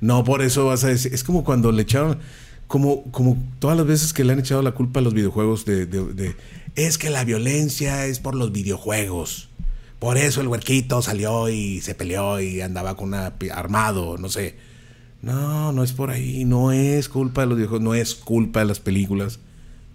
No 0.00 0.22
por 0.22 0.42
eso 0.42 0.66
vas 0.66 0.84
a 0.84 0.88
decir, 0.90 1.12
es 1.12 1.24
como 1.24 1.42
cuando 1.42 1.72
le 1.72 1.82
echaron, 1.82 2.20
como, 2.68 3.02
como 3.10 3.36
todas 3.58 3.76
las 3.76 3.84
veces 3.84 4.12
que 4.12 4.22
le 4.22 4.32
han 4.34 4.38
echado 4.38 4.62
la 4.62 4.70
culpa 4.70 5.00
a 5.00 5.02
los 5.02 5.12
videojuegos 5.12 5.64
de, 5.64 5.86
de- 5.86 6.36
es 6.76 6.98
que 6.98 7.10
la 7.10 7.24
violencia 7.24 8.06
es 8.06 8.20
por 8.20 8.36
los 8.36 8.52
videojuegos. 8.52 9.48
Por 9.98 10.18
eso 10.18 10.40
el 10.40 10.46
huerquito 10.46 11.02
salió 11.02 11.48
y 11.48 11.80
se 11.80 11.96
peleó 11.96 12.38
y 12.40 12.60
andaba 12.60 12.96
con 12.96 13.08
una 13.08 13.32
armado, 13.52 14.18
no 14.18 14.28
sé. 14.28 14.54
No, 15.20 15.72
no 15.72 15.82
es 15.82 15.90
por 15.90 16.10
ahí. 16.10 16.44
No 16.44 16.70
es 16.70 17.08
culpa 17.08 17.40
de 17.40 17.46
los 17.48 17.56
videojuegos. 17.56 17.82
No 17.82 17.94
es 17.96 18.14
culpa 18.14 18.60
de 18.60 18.66
las 18.66 18.78
películas. 18.78 19.40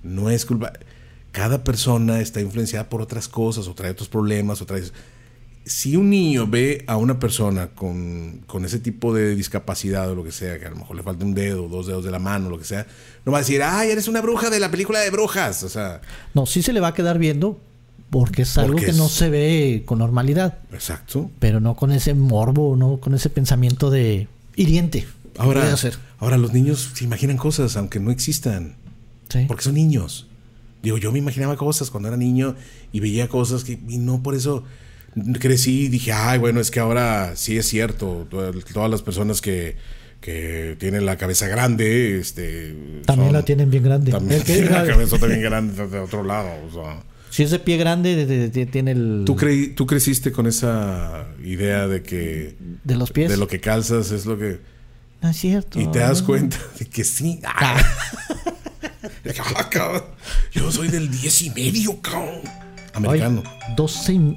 No 0.04 0.30
es 0.30 0.46
culpa. 0.46 0.74
Cada 1.32 1.64
persona 1.64 2.20
está 2.20 2.42
influenciada 2.42 2.90
por 2.90 3.02
otras 3.02 3.28
cosas 3.28 3.68
o 3.68 3.74
trae 3.74 3.92
otros 3.92 4.10
problemas 4.10 4.62
o 4.62 4.66
trae... 4.66 4.84
Si 5.64 5.96
un 5.96 6.10
niño 6.10 6.48
ve 6.48 6.84
a 6.88 6.98
una 6.98 7.20
persona 7.20 7.68
con, 7.68 8.42
con 8.48 8.66
ese 8.66 8.80
tipo 8.80 9.14
de 9.14 9.36
discapacidad 9.36 10.10
o 10.10 10.16
lo 10.16 10.24
que 10.24 10.32
sea, 10.32 10.58
que 10.60 10.66
a 10.66 10.72
lo 10.72 10.76
mejor 10.76 10.96
le 10.96 11.04
falta 11.04 11.24
un 11.24 11.36
dedo, 11.36 11.68
dos 11.68 11.86
dedos 11.86 12.04
de 12.04 12.10
la 12.10 12.18
mano, 12.18 12.50
lo 12.50 12.58
que 12.58 12.66
sea, 12.66 12.88
no 13.26 13.32
va 13.32 13.38
a 13.38 13.42
decir, 13.42 13.62
ay, 13.62 13.92
eres 13.92 14.08
una 14.08 14.22
bruja 14.22 14.50
de 14.50 14.60
la 14.60 14.72
película 14.72 15.00
de 15.00 15.12
brujas. 15.12 15.62
O 15.64 15.70
sea, 15.70 16.02
No, 16.34 16.48
sí 16.48 16.64
se 16.64 16.74
le 16.74 16.80
va 16.80 16.88
a 16.90 16.94
quedar 16.96 17.20
viendo 17.20 17.60
porque 18.10 18.42
es 18.42 18.58
algo 18.58 18.74
Porque 18.74 18.86
que 18.86 18.92
es- 18.92 18.98
no 18.98 19.08
se 19.08 19.30
ve 19.30 19.84
con 19.86 20.00
normalidad, 20.00 20.58
exacto. 20.74 21.30
pero 21.40 21.60
no 21.60 21.76
con 21.76 21.92
ese 21.92 22.16
morbo, 22.16 22.76
no 22.76 22.98
con 23.00 23.14
ese 23.14 23.30
pensamiento 23.30 23.92
de 23.92 24.28
hiriente. 24.56 25.08
Ahora, 25.38 25.74
ahora 26.20 26.38
los 26.38 26.54
niños 26.54 26.90
se 26.96 27.04
imaginan 27.06 27.38
cosas 27.38 27.78
aunque 27.78 28.00
no 28.00 28.10
existan. 28.12 28.76
Sí. 29.30 29.46
Porque 29.48 29.64
son 29.64 29.76
niños. 29.76 30.28
Digo, 30.84 30.98
yo 30.98 31.12
me 31.12 31.20
imaginaba 31.20 31.56
cosas 31.58 31.90
cuando 31.92 32.08
era 32.10 32.18
niño 32.18 32.56
y 32.92 33.00
veía 33.00 33.28
cosas 33.28 33.64
que 33.64 33.74
y 33.88 33.98
no 34.00 34.24
por 34.24 34.36
eso 34.36 34.64
crecí 35.40 35.82
y 35.86 35.88
dije, 35.90 36.12
ay, 36.14 36.40
bueno, 36.40 36.60
es 36.60 36.72
que 36.72 36.80
ahora 36.80 37.36
sí 37.36 37.58
es 37.58 37.68
cierto. 37.68 38.28
to- 38.30 38.52
Todas 38.74 38.90
las 38.90 39.02
personas 39.02 39.42
que, 39.42 39.76
que 40.22 40.76
tienen 40.80 41.06
la 41.06 41.18
cabeza 41.18 41.48
grande, 41.48 42.18
este. 42.20 42.76
También 43.06 43.28
son- 43.30 43.34
la 43.34 43.46
tienen 43.46 43.70
bien 43.70 43.84
grande. 43.84 44.12
También 44.12 44.42
tienen 44.46 44.72
la 44.72 44.86
cabeza 44.86 45.18
también 45.20 45.42
grande 45.50 45.88
de 45.88 46.00
otro 46.00 46.24
lado. 46.24 46.50
o 46.68 46.72
sea. 46.72 47.04
Si 47.30 47.44
es 47.44 47.52
de 47.52 47.60
pie 47.60 47.78
grande, 47.78 48.16
de- 48.16 48.26
de- 48.26 48.50
de- 48.50 48.66
tiene 48.66 48.92
el. 48.92 49.24
¿Tú, 49.26 49.36
creí, 49.36 49.68
¿Tú 49.68 49.86
creciste 49.86 50.32
con 50.32 50.48
esa 50.48 51.28
idea 51.46 51.88
de 51.88 52.02
que 52.04 52.56
de 52.84 52.96
los 52.96 53.12
pies. 53.12 53.30
de 53.30 53.38
lo 53.38 53.48
que 53.48 53.60
calzas 53.60 54.12
es 54.12 54.26
lo 54.26 54.38
que. 54.38 54.60
No 55.22 55.30
es 55.30 55.38
cierto. 55.38 55.80
Y 55.80 55.86
te 55.92 56.00
das 56.00 56.22
no. 56.22 56.28
cuenta 56.28 56.58
de 56.80 56.86
que 56.88 57.04
sí. 57.04 57.40
Ah. 57.44 57.78
Ah, 59.56 59.70
cabrón. 59.70 60.04
Yo 60.52 60.72
soy 60.72 60.88
del 60.88 61.10
10 61.10 61.42
y 61.44 61.50
medio, 61.52 62.00
cabrón. 62.02 62.42
Americano. 62.94 63.44
12. 63.76 64.14
y- 64.14 64.36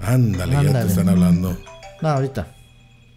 Ándale, 0.00 0.52
ya 0.52 0.60
te 0.62 0.66
Ándale. 0.68 0.88
están 0.90 1.08
hablando. 1.08 1.58
No, 2.02 2.08
ahorita. 2.08 2.54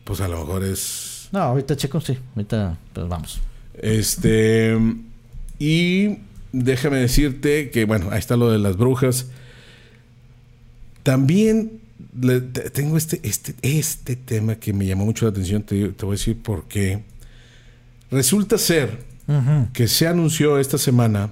Pues 0.04 0.20
a 0.22 0.28
lo 0.28 0.40
mejor 0.40 0.64
es. 0.64 1.30
No, 1.32 1.40
ahorita 1.40 1.76
checo, 1.76 2.02
sí. 2.02 2.18
Ahorita, 2.36 2.78
pues 2.94 3.08
vamos. 3.08 3.40
Este. 3.76 4.78
Y 5.60 6.18
déjame 6.52 6.98
decirte 6.98 7.70
que, 7.70 7.86
bueno, 7.86 8.10
ahí 8.12 8.20
está 8.20 8.36
lo 8.36 8.52
de 8.52 8.58
las 8.60 8.78
brujas. 8.78 9.28
También 11.04 11.80
le- 12.20 12.42
tengo 12.42 12.98
este, 12.98 13.20
este, 13.24 13.56
este 13.62 14.16
tema 14.16 14.56
que 14.56 14.74
me 14.74 14.86
llamó 14.86 15.06
mucho 15.06 15.26
la 15.26 15.32
atención. 15.32 15.64
Te, 15.64 15.90
te 15.90 16.06
voy 16.06 16.14
a 16.16 16.18
decir 16.18 16.42
por 16.42 16.68
qué. 16.68 17.04
Resulta 18.12 18.58
ser 18.58 19.06
Que 19.74 19.88
se 19.88 20.08
anunció 20.08 20.58
esta 20.60 20.78
semana 20.78 21.32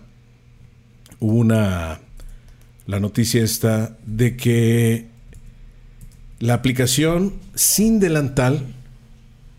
hubo 1.20 1.36
una 1.38 2.00
la 2.86 3.00
noticia 3.00 3.44
esta 3.44 3.96
de 4.06 4.36
que 4.38 5.08
la 6.40 6.54
aplicación 6.56 7.34
sin 7.56 8.00
delantal 8.00 8.66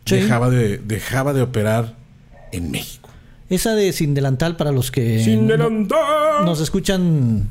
Sí. 0.07 0.17
dejaba 0.17 0.51
de 0.51 0.79
dejaba 0.79 1.33
de 1.33 1.43
operar 1.43 1.95
en 2.53 2.71
México. 2.71 3.09
Esa 3.49 3.75
de 3.75 3.93
sin 3.93 4.15
delantal 4.15 4.57
para 4.57 4.73
los 4.73 4.91
que 4.91 5.23
no- 5.37 5.47
delantal. 5.49 6.45
nos 6.45 6.61
escuchan 6.61 7.49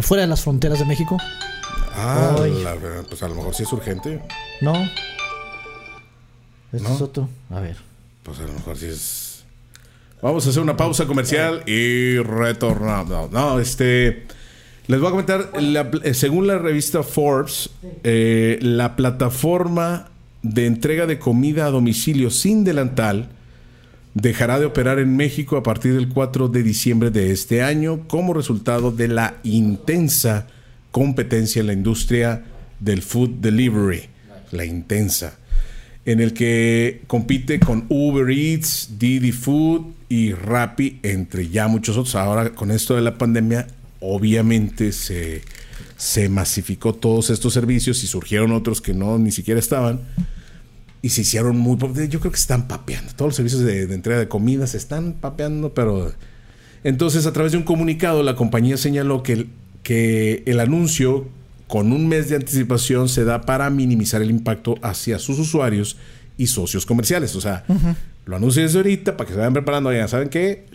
fuera 0.00 0.22
de 0.22 0.28
las 0.28 0.42
fronteras 0.42 0.78
de 0.78 0.84
México. 0.84 1.18
Ah, 1.94 2.36
la 2.62 2.76
pues 3.08 3.22
a 3.22 3.28
lo 3.28 3.34
mejor 3.34 3.54
sí 3.54 3.64
es 3.64 3.72
urgente. 3.72 4.22
No. 4.60 4.72
Este 6.72 6.86
¿No? 6.88 6.94
es 6.94 7.00
otro. 7.00 7.28
A 7.50 7.60
ver. 7.60 7.76
Pues 8.22 8.38
a 8.38 8.42
lo 8.42 8.52
mejor 8.52 8.76
sí 8.76 8.86
es. 8.86 9.27
Vamos 10.22 10.46
a 10.46 10.50
hacer 10.50 10.62
una 10.62 10.76
pausa 10.76 11.06
comercial 11.06 11.62
y 11.66 12.18
retornamos. 12.18 13.30
No, 13.30 13.58
este. 13.60 14.26
Les 14.88 14.98
voy 15.00 15.08
a 15.08 15.10
comentar, 15.10 15.50
la- 15.60 15.90
eh, 16.02 16.14
según 16.14 16.46
la 16.46 16.56
revista 16.58 17.02
Forbes, 17.02 17.68
eh, 18.04 18.58
la 18.62 18.96
plataforma 18.96 20.08
de 20.42 20.66
entrega 20.66 21.04
de 21.06 21.18
comida 21.18 21.66
a 21.66 21.70
domicilio 21.70 22.30
sin 22.30 22.64
delantal 22.64 23.28
dejará 24.14 24.58
de 24.58 24.64
operar 24.66 24.98
en 24.98 25.14
México 25.14 25.56
a 25.58 25.62
partir 25.62 25.94
del 25.94 26.08
4 26.08 26.48
de 26.48 26.62
diciembre 26.62 27.10
de 27.10 27.32
este 27.32 27.62
año 27.62 28.08
como 28.08 28.32
resultado 28.32 28.90
de 28.90 29.08
la 29.08 29.34
intensa 29.44 30.46
competencia 30.90 31.60
en 31.60 31.66
la 31.66 31.74
industria 31.74 32.44
del 32.80 33.02
food 33.02 33.28
delivery. 33.40 34.04
La 34.52 34.64
intensa 34.64 35.38
en 36.08 36.20
el 36.20 36.32
que 36.32 37.02
compite 37.06 37.60
con 37.60 37.84
Uber 37.90 38.30
Eats, 38.30 38.98
Didi 38.98 39.30
Food 39.30 39.92
y 40.08 40.32
Rappi, 40.32 41.00
entre 41.02 41.50
ya 41.50 41.68
muchos 41.68 41.98
otros. 41.98 42.14
Ahora, 42.14 42.54
con 42.54 42.70
esto 42.70 42.96
de 42.96 43.02
la 43.02 43.18
pandemia, 43.18 43.66
obviamente 44.00 44.92
se, 44.92 45.42
se 45.98 46.30
masificó 46.30 46.94
todos 46.94 47.28
estos 47.28 47.52
servicios 47.52 48.02
y 48.04 48.06
surgieron 48.06 48.52
otros 48.52 48.80
que 48.80 48.94
no 48.94 49.18
ni 49.18 49.32
siquiera 49.32 49.60
estaban. 49.60 50.00
y 51.02 51.10
se 51.10 51.20
hicieron 51.20 51.58
muy... 51.58 51.76
Yo 52.08 52.20
creo 52.20 52.32
que 52.32 52.38
se 52.38 52.44
están 52.44 52.68
papeando. 52.68 53.12
Todos 53.14 53.28
los 53.28 53.36
servicios 53.36 53.60
de, 53.60 53.82
entrega 53.92 54.18
de 54.18 54.28
comida 54.28 54.66
se 54.66 54.78
están 54.78 55.12
papeando, 55.12 55.74
pero... 55.74 56.14
Entonces, 56.84 57.26
a 57.26 57.34
través 57.34 57.52
de 57.52 57.58
un 57.58 57.64
comunicado, 57.64 58.22
la 58.22 58.34
compañía 58.34 58.78
señaló 58.78 59.22
que 59.22 59.46
que 59.88 60.42
el 60.44 60.60
anuncio 60.60 61.28
con 61.68 61.92
un 61.92 62.08
mes 62.08 62.28
de 62.28 62.36
anticipación 62.36 63.08
se 63.08 63.24
da 63.24 63.42
para 63.42 63.70
minimizar 63.70 64.20
el 64.22 64.30
impacto 64.30 64.74
hacia 64.82 65.18
sus 65.20 65.38
usuarios 65.38 65.96
y 66.36 66.48
socios 66.48 66.84
comerciales. 66.84 67.36
O 67.36 67.40
sea, 67.40 67.64
lo 68.24 68.34
anuncia 68.36 68.62
desde 68.62 68.78
ahorita 68.78 69.16
para 69.16 69.26
que 69.28 69.34
se 69.34 69.38
vayan 69.38 69.52
preparando. 69.52 69.92
Ya 69.92 70.08
saben 70.08 70.28
que 70.28 70.66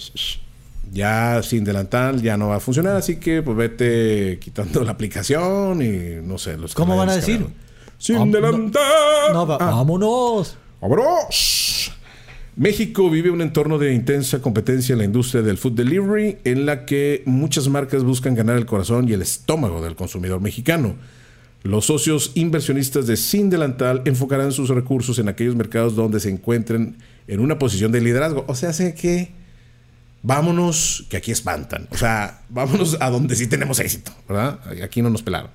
ya 0.91 1.41
sin 1.43 1.63
delantal 1.63 2.21
ya 2.21 2.37
no 2.37 2.49
va 2.49 2.57
a 2.57 2.59
funcionar, 2.59 2.95
así 2.95 3.15
que 3.17 3.41
pues 3.41 3.57
vete 3.57 4.37
quitando 4.39 4.83
la 4.83 4.91
aplicación 4.91 5.81
y 5.81 6.25
no 6.25 6.37
sé. 6.37 6.57
Los 6.57 6.73
¿Cómo 6.75 6.95
van 6.95 7.09
a 7.09 7.15
decir? 7.15 7.45
Sin 7.97 8.15
no- 8.17 8.25
delantal. 8.25 8.81
No, 9.33 9.47
va- 9.47 9.57
Ah. 9.59 9.71
vámonos. 9.71 10.57
¡Vámonos! 10.81 11.82
México 12.55 13.09
vive 13.09 13.31
un 13.31 13.41
entorno 13.41 13.79
de 13.79 13.93
intensa 13.93 14.39
competencia 14.39 14.93
en 14.93 14.99
la 14.99 15.05
industria 15.05 15.41
del 15.41 15.57
food 15.57 15.73
delivery, 15.73 16.37
en 16.43 16.67
la 16.67 16.85
que 16.85 17.23
muchas 17.25 17.67
marcas 17.67 18.03
buscan 18.03 18.35
ganar 18.35 18.57
el 18.57 18.67
corazón 18.67 19.09
y 19.09 19.13
el 19.13 19.23
estómago 19.23 19.81
del 19.81 19.95
consumidor 19.95 20.39
mexicano. 20.39 20.95
Los 21.63 21.85
socios 21.85 22.31
inversionistas 22.35 23.07
de 23.07 23.17
Sin 23.17 23.49
Delantal 23.49 24.01
enfocarán 24.05 24.51
sus 24.51 24.69
recursos 24.69 25.17
en 25.17 25.29
aquellos 25.29 25.55
mercados 25.55 25.95
donde 25.95 26.19
se 26.19 26.29
encuentren 26.29 26.97
en 27.27 27.39
una 27.39 27.57
posición 27.57 27.91
de 27.91 28.01
liderazgo. 28.01 28.45
O 28.47 28.53
sea, 28.53 28.71
sé 28.71 28.93
que 28.93 29.31
vámonos, 30.21 31.05
que 31.09 31.17
aquí 31.17 31.31
espantan. 31.31 31.87
O 31.89 31.97
sea, 31.97 32.43
vámonos 32.49 32.97
a 32.99 33.09
donde 33.09 33.35
sí 33.35 33.47
tenemos 33.47 33.79
éxito, 33.79 34.11
¿verdad? 34.27 34.59
Aquí 34.83 35.01
no 35.01 35.09
nos 35.09 35.23
pelaron 35.23 35.49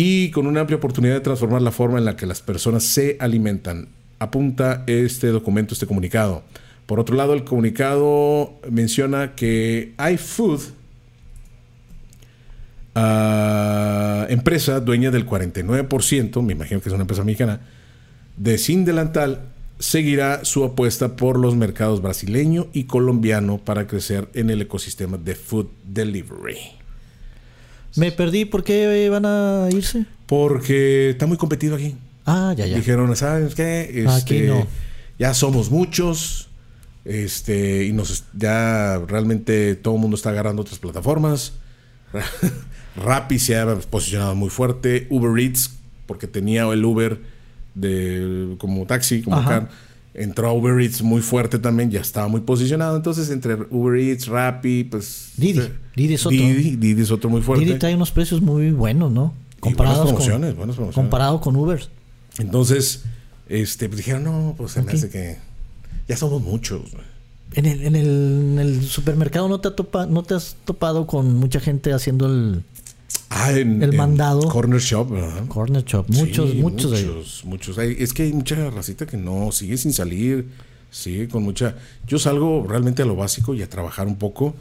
y 0.00 0.30
con 0.30 0.46
una 0.46 0.60
amplia 0.60 0.76
oportunidad 0.76 1.14
de 1.14 1.20
transformar 1.20 1.60
la 1.60 1.72
forma 1.72 1.98
en 1.98 2.04
la 2.04 2.14
que 2.14 2.26
las 2.26 2.40
personas 2.40 2.84
se 2.84 3.16
alimentan. 3.18 3.88
Apunta 4.18 4.84
este 4.86 5.28
documento, 5.28 5.74
este 5.74 5.86
comunicado. 5.86 6.42
Por 6.86 7.00
otro 7.00 7.16
lado, 7.16 7.34
el 7.34 7.44
comunicado 7.44 8.58
menciona 8.70 9.34
que 9.34 9.94
iFood, 10.12 10.60
ah, 12.94 14.26
empresa 14.30 14.80
dueña 14.80 15.10
del 15.10 15.26
49%, 15.26 16.42
me 16.42 16.54
imagino 16.54 16.80
que 16.80 16.88
es 16.88 16.92
una 16.94 17.02
empresa 17.02 17.24
mexicana, 17.24 17.60
de 18.36 18.56
Sin 18.58 18.84
Delantal, 18.84 19.42
seguirá 19.78 20.44
su 20.44 20.64
apuesta 20.64 21.16
por 21.16 21.38
los 21.38 21.56
mercados 21.56 22.02
brasileño 22.02 22.68
y 22.72 22.84
colombiano 22.84 23.58
para 23.58 23.86
crecer 23.86 24.28
en 24.34 24.50
el 24.50 24.62
ecosistema 24.62 25.18
de 25.18 25.34
food 25.34 25.66
delivery. 25.84 26.56
Me 27.96 28.12
perdí. 28.12 28.44
¿Por 28.44 28.64
qué 28.64 29.08
van 29.10 29.26
a 29.26 29.68
irse? 29.70 30.06
Porque 30.26 31.10
está 31.10 31.26
muy 31.26 31.36
competido 31.36 31.76
aquí. 31.76 31.96
Ah, 32.28 32.54
ya, 32.56 32.66
ya. 32.66 32.76
Dijeron, 32.76 33.14
¿sabes 33.16 33.54
qué? 33.54 34.04
Aquí 34.08 34.36
Este, 34.36 34.46
no. 34.48 34.66
Ya 35.18 35.34
somos 35.34 35.70
muchos. 35.70 36.48
Este, 37.04 37.86
y 37.86 37.92
nos 37.92 38.24
ya 38.36 39.00
realmente 39.06 39.74
todo 39.76 39.94
el 39.94 40.00
mundo 40.00 40.16
está 40.16 40.30
agarrando 40.30 40.62
otras 40.62 40.78
plataformas. 40.78 41.54
Rappi 42.96 43.38
se 43.38 43.56
ha 43.56 43.76
posicionado 43.76 44.34
muy 44.34 44.50
fuerte. 44.50 45.06
Uber 45.10 45.38
Eats, 45.42 45.74
porque 46.06 46.26
tenía 46.26 46.64
el 46.72 46.84
Uber 46.84 47.18
de 47.74 48.56
como 48.58 48.84
taxi, 48.86 49.22
como 49.22 49.42
car. 49.44 49.68
Entró 50.14 50.48
a 50.48 50.52
Uber 50.52 50.80
Eats 50.80 51.00
muy 51.02 51.22
fuerte 51.22 51.58
también, 51.58 51.90
ya 51.90 52.00
estaba 52.00 52.26
muy 52.28 52.40
posicionado. 52.40 52.96
Entonces, 52.96 53.30
entre 53.30 53.54
Uber 53.70 54.00
Eats, 54.00 54.26
Rappi, 54.26 54.84
pues. 54.84 55.32
Didi. 55.36 55.60
eh, 55.60 55.72
Didi 55.94 56.14
es 56.14 56.26
otro. 56.26 56.36
Didi, 56.38 56.76
Didi 56.76 57.02
es 57.02 57.10
otro 57.10 57.30
muy 57.30 57.40
fuerte. 57.40 57.64
Didi 57.64 57.78
trae 57.78 57.94
unos 57.94 58.10
precios 58.10 58.42
muy 58.42 58.72
buenos, 58.72 59.12
¿no? 59.12 59.32
Comparados 59.60 59.98
buenas 59.98 60.14
con, 60.14 60.24
promociones, 60.24 60.56
buenas 60.56 60.76
promociones. 60.76 60.94
comparado 60.94 61.40
con 61.40 61.56
Uber. 61.56 61.88
Entonces, 62.38 63.02
este, 63.48 63.88
pues 63.88 63.98
dijeron, 63.98 64.24
no, 64.24 64.54
pues 64.56 64.72
se 64.72 64.82
me 64.82 64.92
hace 64.92 65.08
que 65.10 65.36
ya 66.08 66.16
somos 66.16 66.42
muchos. 66.42 66.80
güey". 66.92 67.04
En 67.54 67.66
el, 67.66 67.82
en 67.84 67.96
el, 67.96 68.06
en 68.06 68.58
el 68.58 68.84
supermercado 68.86 69.48
no 69.48 69.60
te, 69.60 69.68
ha 69.68 69.76
topa- 69.76 70.06
no 70.08 70.22
te 70.22 70.34
has 70.34 70.56
topado 70.64 71.06
con 71.06 71.34
mucha 71.34 71.60
gente 71.60 71.92
haciendo 71.92 72.26
el 72.26 72.62
Ah, 73.30 73.52
en, 73.52 73.82
El 73.82 73.90
en 73.90 73.96
mandado. 73.96 74.48
Corner 74.48 74.80
Shop, 74.80 75.10
¿verdad? 75.10 75.46
corner 75.48 75.84
shop. 75.84 76.06
Muchos, 76.08 76.50
Sí, 76.50 76.56
muchos, 76.58 76.90
de 76.90 77.00
ellos. 77.00 77.14
muchos, 77.16 77.44
muchos. 77.44 77.78
Hay- 77.78 77.96
es 77.98 78.12
que 78.14 78.22
hay 78.24 78.32
mucha 78.32 78.70
racita 78.70 79.04
que 79.06 79.16
no 79.18 79.52
sigue 79.52 79.76
sin 79.76 79.92
salir, 79.92 80.46
sigue 80.90 81.28
con 81.28 81.42
mucha. 81.42 81.76
Yo 82.06 82.18
salgo 82.18 82.66
realmente 82.66 83.02
a 83.02 83.04
lo 83.06 83.16
básico 83.16 83.54
y 83.54 83.62
a 83.62 83.68
trabajar 83.68 84.06
un 84.06 84.16
poco, 84.16 84.54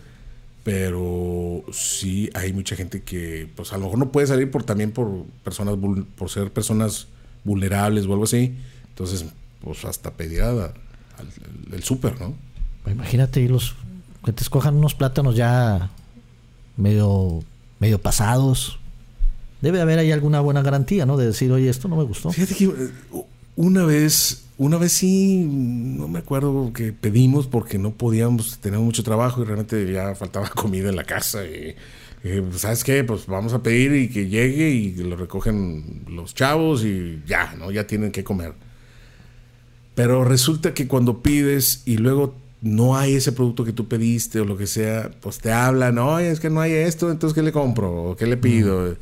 pero 0.63 1.63
sí 1.71 2.29
hay 2.33 2.51
mucha 2.51 2.75
gente 2.75 3.01
que, 3.01 3.49
pues 3.55 3.71
a 3.71 3.77
lo 3.77 3.85
mejor 3.85 3.99
no 3.99 4.11
puede 4.11 4.27
salir 4.27 4.51
por 4.51 4.63
también 4.63 4.91
por 4.91 5.23
personas, 5.43 5.75
por 6.17 6.29
ser 6.29 6.51
personas 6.51 7.07
vulnerables 7.47 8.05
o 8.05 8.11
algo 8.11 8.25
así. 8.25 8.55
Entonces, 8.89 9.25
pues 9.63 9.83
hasta 9.85 10.11
pedir 10.11 10.41
a- 10.41 10.51
al 10.51 10.73
el 11.71 11.83
súper, 11.83 12.19
¿no? 12.21 12.35
Imagínate 12.89 13.41
y 13.41 13.47
los 13.47 13.75
que 14.23 14.31
te 14.33 14.43
escojan 14.43 14.75
unos 14.75 14.93
plátanos 14.93 15.35
ya 15.35 15.89
medio, 16.75 17.43
medio 17.79 17.99
pasados. 17.99 18.77
Debe 19.61 19.81
haber 19.81 19.97
ahí 19.99 20.11
alguna 20.11 20.39
buena 20.41 20.61
garantía, 20.61 21.05
¿no? 21.05 21.17
De 21.17 21.25
decir, 21.27 21.51
oye, 21.51 21.69
esto 21.69 21.87
no 21.87 21.95
me 21.95 22.03
gustó. 22.03 22.31
Fíjate 22.31 22.53
que 22.55 22.65
eh, 22.65 22.91
una 23.55 23.83
vez, 23.85 24.43
una 24.57 24.77
vez 24.77 24.91
sí, 24.91 25.43
no 25.47 26.07
me 26.07 26.19
acuerdo 26.19 26.71
que 26.73 26.93
pedimos 26.93 27.47
porque 27.47 27.79
no 27.79 27.91
podíamos, 27.91 28.59
tener 28.59 28.79
mucho 28.79 29.03
trabajo 29.03 29.41
y 29.41 29.45
realmente 29.45 29.91
ya 29.91 30.13
faltaba 30.15 30.47
comida 30.55 30.89
en 30.89 30.95
la 30.95 31.03
casa. 31.05 31.43
Y, 31.45 31.75
pues, 32.49 32.61
¿sabes 32.61 32.83
qué? 32.83 33.03
Pues 33.03 33.25
vamos 33.27 33.53
a 33.53 33.61
pedir 33.63 33.93
y 33.93 34.09
que 34.09 34.27
llegue 34.27 34.69
y 34.69 34.95
lo 34.95 35.15
recogen 35.15 36.03
los 36.09 36.33
chavos 36.35 36.83
y 36.83 37.21
ya, 37.25 37.55
¿no? 37.57 37.71
Ya 37.71 37.85
tienen 37.87 38.11
que 38.11 38.23
comer. 38.23 38.53
Pero 39.95 40.23
resulta 40.23 40.73
que 40.73 40.87
cuando 40.87 41.21
pides 41.23 41.81
y 41.85 41.97
luego 41.97 42.35
no 42.61 42.97
hay 42.97 43.15
ese 43.15 43.31
producto 43.31 43.63
que 43.63 43.73
tú 43.73 43.87
pediste 43.87 44.39
o 44.39 44.45
lo 44.45 44.57
que 44.57 44.67
sea, 44.67 45.11
pues 45.21 45.39
te 45.39 45.51
hablan, 45.51 45.97
oye, 45.97 46.29
es 46.31 46.39
que 46.39 46.49
no 46.49 46.61
hay 46.61 46.71
esto, 46.73 47.11
entonces 47.11 47.33
¿qué 47.35 47.41
le 47.41 47.51
compro? 47.51 47.91
¿O 48.11 48.15
qué 48.15 48.25
le 48.27 48.37
pido? 48.37 48.95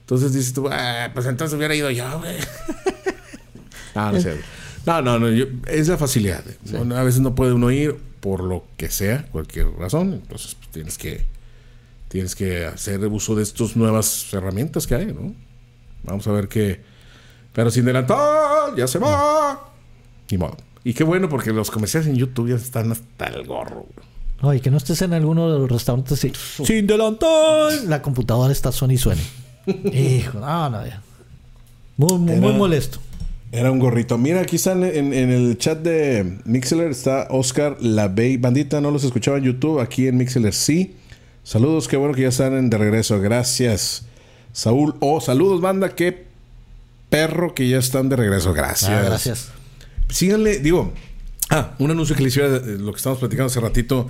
Entonces 0.00 0.32
dices 0.32 0.52
tú, 0.52 0.68
"Ah, 0.70 1.10
pues 1.14 1.26
entonces 1.26 1.56
hubiera 1.56 1.74
ido 1.74 1.90
yo, 1.90 2.18
güey. 2.18 2.36
no, 3.94 4.12
no, 4.12 4.20
cierto. 4.20 4.42
no, 4.86 5.02
no, 5.02 5.18
no, 5.20 5.30
yo- 5.30 5.46
es 5.68 5.88
la 5.88 5.96
facilidad. 5.98 6.44
Bueno, 6.70 6.96
a 6.96 7.02
veces 7.04 7.20
no 7.20 7.34
puede 7.34 7.52
uno 7.52 7.70
ir 7.70 7.96
por 8.20 8.42
lo 8.42 8.64
que 8.76 8.90
sea, 8.90 9.24
cualquier 9.30 9.68
razón, 9.78 10.12
entonces 10.14 10.54
pues, 10.56 10.70
tienes 10.70 10.98
que 10.98 11.24
tienes 12.10 12.34
que 12.34 12.66
hacer 12.66 13.06
uso 13.06 13.36
de 13.36 13.44
estas 13.44 13.76
nuevas 13.76 14.34
herramientas 14.34 14.84
que 14.86 14.96
hay, 14.96 15.06
¿no? 15.06 15.32
Vamos 16.02 16.26
a 16.26 16.32
ver 16.32 16.48
qué. 16.48 16.80
Pero 17.52 17.70
sin 17.70 17.84
delantal, 17.84 18.74
ya 18.76 18.88
se 18.88 18.98
va. 18.98 19.72
Ni 20.28 20.36
modo. 20.36 20.56
Y 20.82 20.92
qué 20.92 21.04
bueno, 21.04 21.28
porque 21.28 21.52
los 21.52 21.70
comerciales 21.70 22.08
en 22.08 22.16
YouTube 22.16 22.48
ya 22.48 22.56
están 22.56 22.90
hasta 22.90 23.26
el 23.26 23.46
gorro. 23.46 23.86
güey. 23.94 24.10
Oye, 24.42 24.60
que 24.60 24.72
no 24.72 24.78
estés 24.78 25.02
en 25.02 25.12
alguno 25.12 25.52
de 25.52 25.58
los 25.60 25.70
restaurantes 25.70 26.24
y, 26.24 26.32
sin 26.64 26.86
delantal. 26.88 27.88
La 27.88 28.02
computadora 28.02 28.52
está 28.52 28.72
suena 28.72 28.94
y 28.94 28.98
suene. 28.98 29.22
Hijo, 29.92 30.40
no, 30.40 30.68
no, 30.68 30.84
ya. 30.84 31.00
Muy, 31.96 32.18
muy, 32.18 32.36
muy 32.36 32.52
molesto. 32.54 32.98
Era 33.52 33.70
un 33.70 33.78
gorrito. 33.78 34.18
Mira, 34.18 34.40
aquí 34.40 34.56
están 34.56 34.82
en, 34.82 35.12
en 35.12 35.30
el 35.30 35.58
chat 35.58 35.78
de 35.78 36.38
Mixler 36.44 36.90
está 36.90 37.28
Oscar 37.30 37.76
Labey. 37.80 38.36
Bandita, 38.36 38.80
no 38.80 38.90
los 38.90 39.04
escuchaba 39.04 39.38
en 39.38 39.44
YouTube. 39.44 39.78
Aquí 39.78 40.08
en 40.08 40.16
Mixler 40.16 40.54
sí. 40.54 40.96
Saludos, 41.50 41.88
qué 41.88 41.96
bueno 41.96 42.14
que 42.14 42.22
ya 42.22 42.28
están 42.28 42.70
de 42.70 42.78
regreso. 42.78 43.20
Gracias. 43.20 44.04
Saúl, 44.52 44.94
oh, 45.00 45.20
saludos, 45.20 45.60
banda. 45.60 45.96
Qué 45.96 46.26
perro 47.08 47.56
que 47.56 47.68
ya 47.68 47.78
están 47.78 48.08
de 48.08 48.14
regreso. 48.14 48.52
Gracias. 48.52 48.88
Ah, 48.88 49.02
gracias. 49.02 49.50
Síganle, 50.08 50.60
digo, 50.60 50.92
ah, 51.48 51.74
un 51.80 51.90
anuncio 51.90 52.14
que 52.14 52.22
le 52.22 52.28
hiciera 52.28 52.50
de 52.50 52.78
lo 52.78 52.92
que 52.92 52.98
estamos 52.98 53.18
platicando 53.18 53.48
hace 53.48 53.58
ratito. 53.58 54.08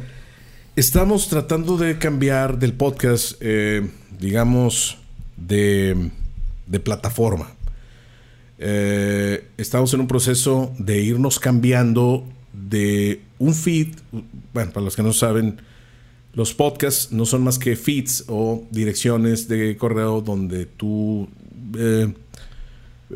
Estamos 0.76 1.28
tratando 1.28 1.78
de 1.78 1.96
cambiar 1.96 2.58
del 2.58 2.74
podcast, 2.74 3.38
eh, 3.40 3.88
digamos, 4.18 4.98
de, 5.38 6.10
de 6.66 6.78
plataforma. 6.78 7.54
Eh, 8.58 9.48
estamos 9.56 9.94
en 9.94 10.00
un 10.00 10.08
proceso 10.08 10.74
de 10.76 11.00
irnos 11.00 11.38
cambiando 11.38 12.22
de 12.52 13.22
un 13.38 13.54
feed. 13.54 13.94
Bueno, 14.52 14.72
para 14.72 14.84
los 14.84 14.94
que 14.94 15.02
no 15.02 15.14
saben, 15.14 15.58
los 16.32 16.54
podcasts 16.54 17.12
no 17.12 17.26
son 17.26 17.42
más 17.42 17.58
que 17.58 17.76
feeds 17.76 18.24
o 18.28 18.64
direcciones 18.70 19.48
de 19.48 19.76
correo 19.76 20.20
donde 20.20 20.66
tú 20.66 21.28
eh, 21.76 22.12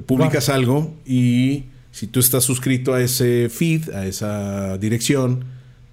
publicas 0.06 0.48
algo 0.48 0.94
y 1.06 1.64
si 1.92 2.08
tú 2.08 2.18
estás 2.18 2.42
suscrito 2.42 2.92
a 2.92 3.00
ese 3.00 3.48
feed, 3.48 3.90
a 3.90 4.06
esa 4.06 4.78
dirección, 4.78 5.44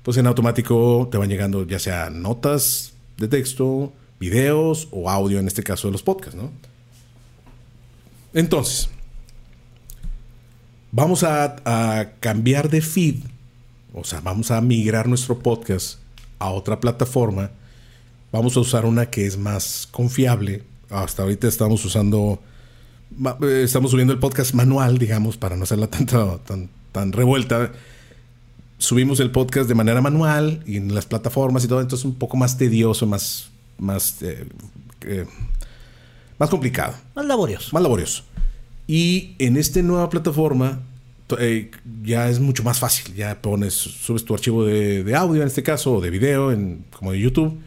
pues 0.01 0.17
en 0.17 0.25
automático 0.25 1.07
te 1.11 1.17
van 1.17 1.29
llegando 1.29 1.65
ya 1.67 1.77
sea 1.77 2.09
notas 2.09 2.93
de 3.17 3.27
texto, 3.27 3.93
videos 4.19 4.87
o 4.89 5.09
audio, 5.09 5.39
en 5.39 5.47
este 5.47 5.61
caso 5.61 5.87
de 5.87 5.91
los 5.91 6.01
podcasts, 6.01 6.35
¿no? 6.35 6.51
Entonces, 8.33 8.89
vamos 10.91 11.23
a, 11.23 11.57
a 11.65 12.13
cambiar 12.19 12.69
de 12.69 12.81
feed, 12.81 13.17
o 13.93 14.03
sea, 14.03 14.21
vamos 14.21 14.49
a 14.49 14.59
migrar 14.61 15.07
nuestro 15.07 15.37
podcast 15.37 16.00
a 16.41 16.51
otra 16.51 16.79
plataforma. 16.79 17.51
Vamos 18.31 18.57
a 18.57 18.61
usar 18.61 18.85
una 18.85 19.07
que 19.07 19.25
es 19.25 19.37
más 19.37 19.87
confiable. 19.91 20.63
Hasta 20.89 21.23
ahorita 21.23 21.47
estamos 21.47 21.83
usando 21.85 22.39
eh, 23.41 23.63
estamos 23.63 23.91
subiendo 23.91 24.13
el 24.13 24.19
podcast 24.19 24.53
manual, 24.53 24.97
digamos, 24.97 25.37
para 25.37 25.55
no 25.55 25.63
hacerla 25.63 25.87
tanto, 25.89 26.41
tan, 26.45 26.69
tan 26.91 27.11
revuelta. 27.11 27.71
Subimos 28.77 29.19
el 29.19 29.31
podcast 29.31 29.67
de 29.67 29.75
manera 29.75 30.01
manual 30.01 30.63
y 30.65 30.77
en 30.77 30.95
las 30.95 31.05
plataformas 31.05 31.63
y 31.63 31.67
todo, 31.67 31.81
entonces 31.81 32.05
un 32.05 32.15
poco 32.15 32.37
más 32.37 32.57
tedioso, 32.57 33.05
más, 33.05 33.49
más, 33.77 34.21
eh, 34.23 34.47
eh, 35.01 35.25
más 36.39 36.49
complicado. 36.49 36.95
Más 37.15 37.25
laborioso. 37.25 37.69
más 37.73 37.83
laborioso. 37.83 38.23
Y 38.87 39.35
en 39.37 39.57
esta 39.57 39.81
nueva 39.81 40.09
plataforma 40.09 40.79
eh, 41.39 41.71
ya 42.03 42.29
es 42.29 42.39
mucho 42.39 42.63
más 42.63 42.79
fácil. 42.79 43.13
Ya 43.15 43.41
pones, 43.41 43.73
subes 43.73 44.25
tu 44.25 44.33
archivo 44.33 44.65
de, 44.65 45.15
audio 45.15 45.41
en 45.41 45.47
este 45.47 45.63
caso, 45.63 45.95
o 45.95 46.01
de 46.01 46.09
video, 46.09 46.51
en, 46.51 46.85
como 46.91 47.11
de 47.11 47.19
YouTube, 47.19 47.59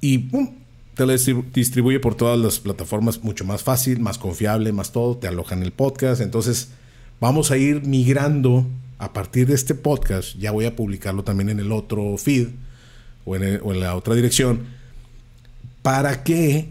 y 0.00 0.28
te 0.94 1.06
lo 1.06 1.12
distribu- 1.12 1.50
distribuye 1.52 2.00
por 2.00 2.14
todas 2.14 2.38
las 2.38 2.58
plataformas 2.58 3.22
mucho 3.22 3.44
más 3.44 3.62
fácil, 3.62 4.00
más 4.00 4.18
confiable, 4.18 4.72
más 4.72 4.92
todo. 4.92 5.16
Te 5.16 5.28
alojan 5.28 5.62
el 5.62 5.72
podcast. 5.72 6.20
Entonces, 6.20 6.70
vamos 7.20 7.50
a 7.50 7.56
ir 7.56 7.86
migrando 7.86 8.66
a 8.98 9.12
partir 9.12 9.46
de 9.46 9.54
este 9.54 9.74
podcast. 9.74 10.36
Ya 10.38 10.50
voy 10.50 10.66
a 10.66 10.74
publicarlo 10.76 11.24
también 11.24 11.48
en 11.50 11.60
el 11.60 11.72
otro 11.72 12.16
feed 12.16 12.48
o 13.24 13.36
en 13.36 13.80
la 13.80 13.94
otra 13.94 14.14
dirección. 14.14 14.60
Para 15.82 16.24
que 16.24 16.68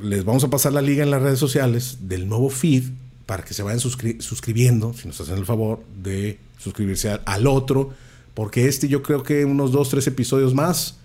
les 0.00 0.24
vamos 0.24 0.44
a 0.44 0.48
pasar 0.50 0.72
la 0.72 0.82
liga 0.82 1.02
en 1.02 1.10
las 1.10 1.22
redes 1.22 1.38
sociales 1.38 1.98
del 2.02 2.28
nuevo 2.28 2.50
feed 2.50 2.84
para 3.28 3.44
que 3.44 3.52
se 3.52 3.62
vayan 3.62 3.78
suscri- 3.78 4.20
suscribiendo, 4.22 4.94
si 4.94 5.06
nos 5.06 5.20
hacen 5.20 5.36
el 5.36 5.44
favor 5.44 5.84
de 6.02 6.38
suscribirse 6.58 7.10
al, 7.10 7.20
al 7.26 7.46
otro, 7.46 7.92
porque 8.32 8.66
este 8.68 8.88
yo 8.88 9.02
creo 9.02 9.22
que 9.22 9.44
unos 9.44 9.70
dos, 9.70 9.90
tres 9.90 10.06
episodios 10.06 10.54
más 10.54 10.96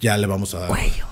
ya 0.00 0.16
le 0.16 0.28
vamos 0.28 0.54
a 0.54 0.60
dar. 0.60 0.68
Cuello. 0.68 1.04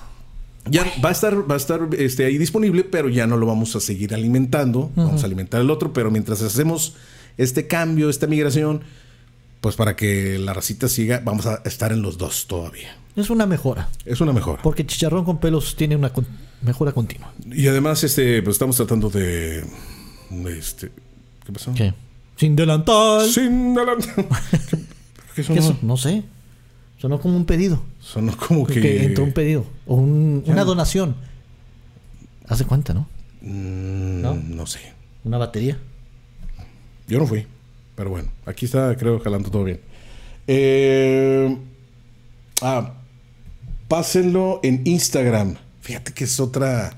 Ya 0.67 0.85
va 1.03 1.09
a 1.09 1.11
estar, 1.11 1.35
va 1.51 1.55
a 1.55 1.57
estar 1.57 1.81
este, 1.99 2.23
ahí 2.23 2.37
disponible, 2.37 2.85
pero 2.85 3.09
ya 3.09 3.27
no 3.27 3.35
lo 3.35 3.45
vamos 3.45 3.75
a 3.75 3.81
seguir 3.81 4.13
alimentando. 4.13 4.89
Vamos 4.95 5.21
a 5.21 5.25
alimentar 5.25 5.59
el 5.59 5.69
otro, 5.69 5.91
pero 5.91 6.09
mientras 6.09 6.41
hacemos 6.41 6.95
este 7.37 7.67
cambio, 7.67 8.09
esta 8.09 8.25
migración, 8.25 8.81
pues 9.59 9.75
para 9.75 9.95
que 9.97 10.39
la 10.39 10.53
racita 10.53 10.87
siga, 10.87 11.21
vamos 11.25 11.45
a 11.45 11.61
estar 11.65 11.91
en 11.91 12.01
los 12.01 12.17
dos 12.17 12.47
todavía. 12.47 12.97
Es 13.17 13.29
una 13.29 13.45
mejora. 13.45 13.89
Es 14.05 14.21
una 14.21 14.31
mejora. 14.33 14.61
Porque 14.63 14.85
Chicharrón 14.85 15.25
con 15.25 15.39
pelos 15.39 15.75
tiene 15.75 15.95
una 15.97 16.11
con- 16.13 16.25
mejora 16.61 16.93
continua. 16.93 17.33
Y 17.51 17.67
además, 17.67 18.03
este, 18.03 18.41
pues 18.41 18.55
estamos 18.55 18.77
tratando 18.77 19.09
de. 19.09 19.63
Este, 20.47 20.91
¿Qué 21.45 21.51
pasó? 21.53 21.73
¿Qué? 21.73 21.93
Sin 22.37 22.55
delantal. 22.55 23.29
Sin 23.29 23.77
adelantar. 23.77 24.15
¿Qué, 25.35 25.43
qué 25.43 25.61
sonó? 25.61 25.77
No 25.81 25.97
sé. 25.97 26.23
Sonó 26.97 27.19
como 27.19 27.35
un 27.37 27.45
pedido. 27.45 27.81
Sonó 27.99 28.35
como 28.37 28.65
que. 28.65 28.81
Que 28.81 29.03
entró 29.05 29.23
un 29.23 29.31
pedido. 29.33 29.65
O 29.85 29.95
un- 29.95 30.43
una 30.45 30.63
donación. 30.63 31.15
Hace 32.47 32.65
cuenta, 32.65 32.93
¿no? 32.93 33.07
Mm, 33.41 34.21
¿No? 34.21 34.33
¿No? 34.35 34.65
sé. 34.67 34.79
Una 35.23 35.37
batería. 35.37 35.77
Yo 37.07 37.19
no 37.19 37.27
fui. 37.27 37.45
Pero 37.95 38.09
bueno, 38.09 38.29
aquí 38.45 38.65
está, 38.65 38.95
creo, 38.97 39.19
jalando 39.19 39.49
todo 39.49 39.63
bien. 39.63 39.79
Eh, 40.47 41.57
ah, 42.61 42.93
pásenlo 43.87 44.59
en 44.63 44.81
Instagram. 44.85 45.55
Fíjate 45.81 46.13
que 46.13 46.23
es 46.25 46.39
otra. 46.39 46.91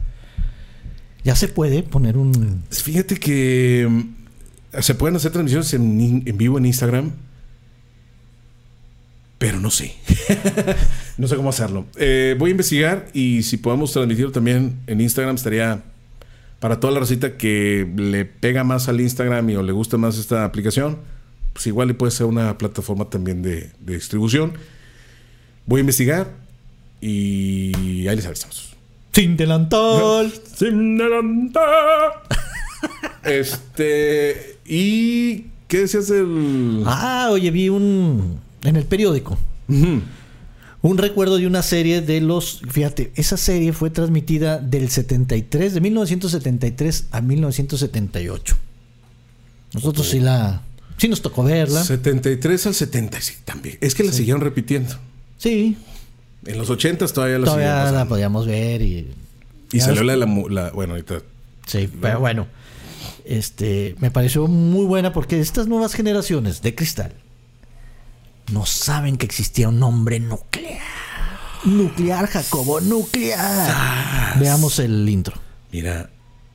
Ya 1.27 1.35
se 1.35 1.49
puede 1.49 1.83
poner 1.83 2.17
un. 2.17 2.63
Fíjate 2.69 3.17
que 3.17 3.85
mm, 3.85 4.81
se 4.81 4.95
pueden 4.95 5.17
hacer 5.17 5.33
transmisiones 5.33 5.73
en, 5.73 6.23
en 6.25 6.37
vivo 6.37 6.57
en 6.57 6.65
Instagram, 6.65 7.11
pero 9.37 9.59
no 9.59 9.69
sé. 9.69 9.93
no 11.17 11.27
sé 11.27 11.35
cómo 11.35 11.49
hacerlo. 11.49 11.85
Eh, 11.97 12.37
voy 12.39 12.51
a 12.51 12.51
investigar 12.51 13.09
y 13.11 13.43
si 13.43 13.57
podemos 13.57 13.91
transmitirlo 13.91 14.31
también 14.31 14.79
en 14.87 15.01
Instagram 15.01 15.35
estaría 15.35 15.83
para 16.61 16.79
toda 16.79 16.93
la 16.93 17.01
recita 17.01 17.35
que 17.35 17.85
le 17.97 18.23
pega 18.23 18.63
más 18.63 18.87
al 18.87 19.01
Instagram 19.01 19.49
y 19.49 19.57
o 19.57 19.63
le 19.63 19.73
gusta 19.73 19.97
más 19.97 20.17
esta 20.17 20.45
aplicación, 20.45 20.97
pues 21.51 21.67
igual 21.67 21.89
le 21.89 21.93
puede 21.93 22.11
ser 22.11 22.27
una 22.27 22.57
plataforma 22.57 23.09
también 23.09 23.41
de 23.41 23.71
distribución. 23.81 24.53
Voy 25.65 25.79
a 25.79 25.81
investigar 25.81 26.31
y 27.01 28.07
ahí 28.07 28.15
les 28.15 28.25
avisamos. 28.25 28.76
Sin 29.17 29.35
delantal. 29.35 30.31
Sin 30.55 31.01
adelantar. 31.01 32.21
Este. 33.23 34.59
¿Y 34.63 35.45
qué 35.67 35.79
decías 35.79 36.07
del.? 36.07 36.83
Ah, 36.85 37.29
oye, 37.31 37.49
vi 37.49 37.67
un. 37.67 38.39
En 38.63 38.75
el 38.75 38.85
periódico. 38.85 39.35
Un 39.67 40.97
recuerdo 40.99 41.37
de 41.37 41.47
una 41.47 41.63
serie 41.63 42.01
de 42.01 42.21
los. 42.21 42.61
Fíjate, 42.69 43.11
esa 43.15 43.37
serie 43.37 43.73
fue 43.73 43.89
transmitida 43.89 44.59
del 44.59 44.89
73, 44.89 45.73
de 45.73 45.81
1973 45.81 47.07
a 47.09 47.19
1978. 47.21 48.55
Nosotros 49.73 50.07
sí 50.07 50.19
la. 50.19 50.61
Sí 50.97 51.07
nos 51.07 51.23
tocó 51.23 51.43
verla. 51.43 51.83
73 51.83 52.67
al 52.67 52.75
70, 52.75 53.19
sí, 53.21 53.33
también. 53.43 53.79
Es 53.81 53.95
que 53.95 54.03
la 54.03 54.11
siguieron 54.13 54.41
repitiendo. 54.41 54.95
Sí, 55.39 55.75
En 56.47 56.57
los 56.57 56.69
80 56.69 57.05
todavía 57.07 57.37
la 57.39 57.45
todavía 57.45 57.91
la 57.91 58.05
podíamos 58.05 58.47
ver 58.47 58.81
y. 58.81 59.11
Y 59.71 59.79
salió 59.81 60.03
la 60.03 60.15
la, 60.15 60.25
la- 60.49 60.71
Bueno, 60.71 60.93
ahorita. 60.93 61.19
Sí, 61.65 61.89
pero 62.01 62.19
bueno. 62.19 62.47
Este, 63.25 63.95
me 63.99 64.09
pareció 64.09 64.47
muy 64.47 64.85
buena 64.85 65.11
porque 65.11 65.39
estas 65.41 65.67
nuevas 65.67 65.93
generaciones 65.93 66.61
de 66.61 66.73
cristal 66.73 67.11
no 68.53 68.65
saben 68.65 69.17
que 69.17 69.25
existía 69.25 69.67
un 69.67 69.83
hombre 69.83 70.21
nuclear. 70.21 70.81
Nuclear, 71.65 72.27
Jacobo, 72.27 72.79
nuclear. 72.79 74.39
Veamos 74.39 74.79
el 74.79 75.07
intro. 75.09 75.35
Mira. 75.73 76.09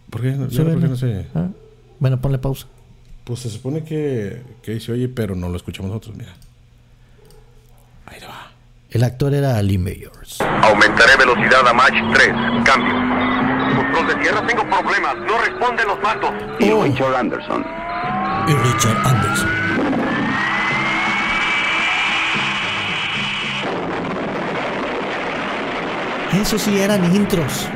¿Por 0.09 0.23
qué, 0.23 0.31
no- 0.33 0.51
¿Se 0.51 0.63
¿por 0.63 0.75
qué 0.75 0.81
no? 0.81 0.89
no 0.89 0.97
se.? 0.97 1.27
Ah, 1.35 1.49
Bueno, 1.99 2.19
ponle 2.21 2.39
pausa. 2.39 2.67
Pues 3.25 3.41
se 3.41 3.51
supone 3.51 3.85
que, 3.85 4.43
que 4.63 4.81
se 4.81 4.93
oye, 4.93 5.09
pero 5.09 5.35
no 5.37 5.51
lo 5.51 5.57
escuchamos 5.59 5.91
nosotros. 5.91 6.17
Mira. 6.17 6.33
Ahí 8.07 8.19
va. 8.27 8.42
El 8.93 9.03
actor 9.05 9.33
era 9.35 9.61
Lee 9.63 9.79
Mayors. 9.79 10.39
Aumentaré 10.41 11.17
velocidad 11.17 11.67
a 11.67 11.73
Mach 11.73 11.95
3. 12.13 12.29
Cambio. 12.65 12.95
Control 13.77 14.07
de 14.09 14.15
tierra, 14.17 14.47
tengo 14.47 14.63
problemas. 14.69 15.17
No 15.17 15.39
responden 15.39 15.87
los 15.89 16.01
mandos. 16.03 16.31
Y 16.61 16.71
Oh. 16.71 16.83
Richard 16.85 17.15
Anderson. 17.17 17.65
Y 18.49 18.53
Richard 18.55 19.07
Anderson. 19.07 19.49
Eso 26.41 26.59
sí 26.59 26.79
eran 26.79 27.15
intros. 27.15 27.69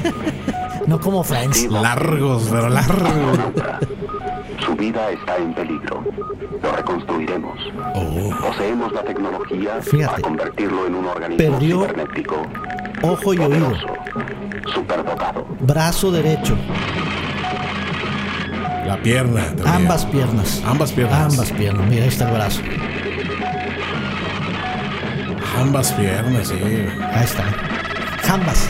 no 0.86 1.00
como 1.00 1.24
Friends. 1.24 1.64
Largos, 1.70 2.48
pero 2.50 2.68
largos. 2.68 3.38
Su 4.74 4.80
vida 4.80 5.08
está 5.12 5.36
en 5.36 5.54
peligro. 5.54 6.02
Lo 6.60 6.72
reconstruiremos. 6.72 7.60
Poseemos 8.40 8.92
la 8.92 9.02
tecnología 9.04 9.74
Oh. 9.78 9.82
Fíjate. 9.82 10.06
para 10.06 10.22
convertirlo 10.22 10.86
en 10.88 10.94
un 10.96 11.06
organismo 11.06 11.36
Perdió 11.36 11.80
cibernético. 11.82 12.42
Ojo 13.02 13.34
y 13.34 13.38
oído. 13.38 13.72
Superdotado. 14.74 15.46
Brazo 15.60 16.10
derecho. 16.10 16.56
La 18.84 18.96
pierna. 19.00 19.44
Ambas 19.64 20.06
piernas. 20.06 20.60
Ambas 20.66 20.90
piernas. 20.90 21.32
Ambas 21.32 21.52
piernas. 21.52 21.88
Mira, 21.88 22.02
ahí 22.02 22.08
está 22.08 22.28
el 22.28 22.34
brazo. 22.34 22.60
Ambas 25.60 25.92
piernas, 25.92 26.48
sí. 26.48 26.58
Ahí 27.12 27.24
está. 27.24 27.44
Ambas. 28.28 28.68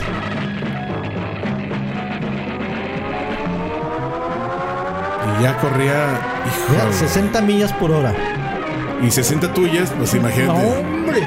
Ya 5.42 5.56
corría. 5.58 6.20
Híjole. 6.76 6.92
60 6.92 7.40
millas 7.42 7.72
por 7.74 7.90
hora. 7.90 8.14
Y 9.02 9.10
60 9.10 9.52
tuyas, 9.52 9.92
pues 9.98 10.14
imagínate. 10.14 10.46
No, 10.46 10.54
hombre. 10.80 11.20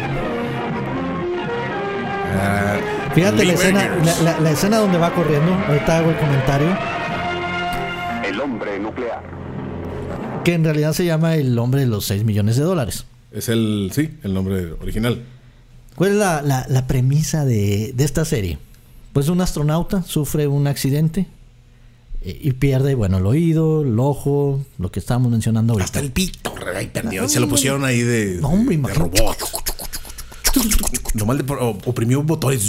Ah, 2.40 2.78
Fíjate 3.14 3.38
Lee 3.38 3.48
la 3.48 3.54
escena, 3.54 3.96
la, 4.04 4.22
la- 4.22 4.40
la 4.40 4.52
escena 4.52 4.78
donde 4.78 4.98
va 4.98 5.12
corriendo. 5.14 5.54
Ahorita 5.68 5.98
hago 5.98 6.10
el 6.12 6.18
comentario. 6.18 6.68
El 8.26 8.40
hombre 8.42 8.80
nuclear. 8.80 9.22
Que 10.44 10.54
en 10.54 10.64
realidad 10.64 10.94
se 10.94 11.06
llama 11.06 11.36
El 11.36 11.58
hombre 11.60 11.82
de 11.82 11.88
los 11.88 12.06
6 12.06 12.24
millones 12.24 12.58
de 12.58 12.64
dólares. 12.64 13.06
Es 13.32 13.50
el, 13.50 13.92
sí, 13.94 14.18
el 14.24 14.34
nombre 14.34 14.72
original. 14.82 15.24
¿Cuál 15.96 16.12
es 16.12 16.16
la, 16.18 16.42
la- 16.42 16.66
la 16.70 16.88
premisa 16.88 17.44
de, 17.46 17.92
de 17.96 18.04
esta 18.04 18.24
serie? 18.26 18.60
Pues 19.14 19.30
un 19.30 19.42
astronauta 19.42 20.04
sufre 20.04 20.48
un 20.48 20.68
accidente 20.68 21.26
y 22.22 22.52
pierde, 22.54 22.96
bueno, 22.96 23.18
el 23.20 23.26
oído, 23.26 23.84
el 23.84 23.98
ojo, 24.00 24.66
lo 24.78 24.92
que 24.92 25.00
estábamos 25.00 25.32
mencionando 25.32 25.74
ahorita. 25.74 25.86
Hasta 25.86 26.00
el 26.00 26.12
pito, 26.12 26.54
ahí 26.76 26.88
perdió. 26.88 27.28
Se 27.30 27.40
lo 27.40 27.48
pusieron 27.48 27.86
ahí 27.86 28.02
de, 28.02 28.40
No, 28.42 28.50
hombre, 28.50 28.76
de 28.78 28.94
robot. 28.94 29.38
Nomás 31.14 31.38
le 31.38 31.44
oprimió 31.86 32.22
botones. 32.24 32.66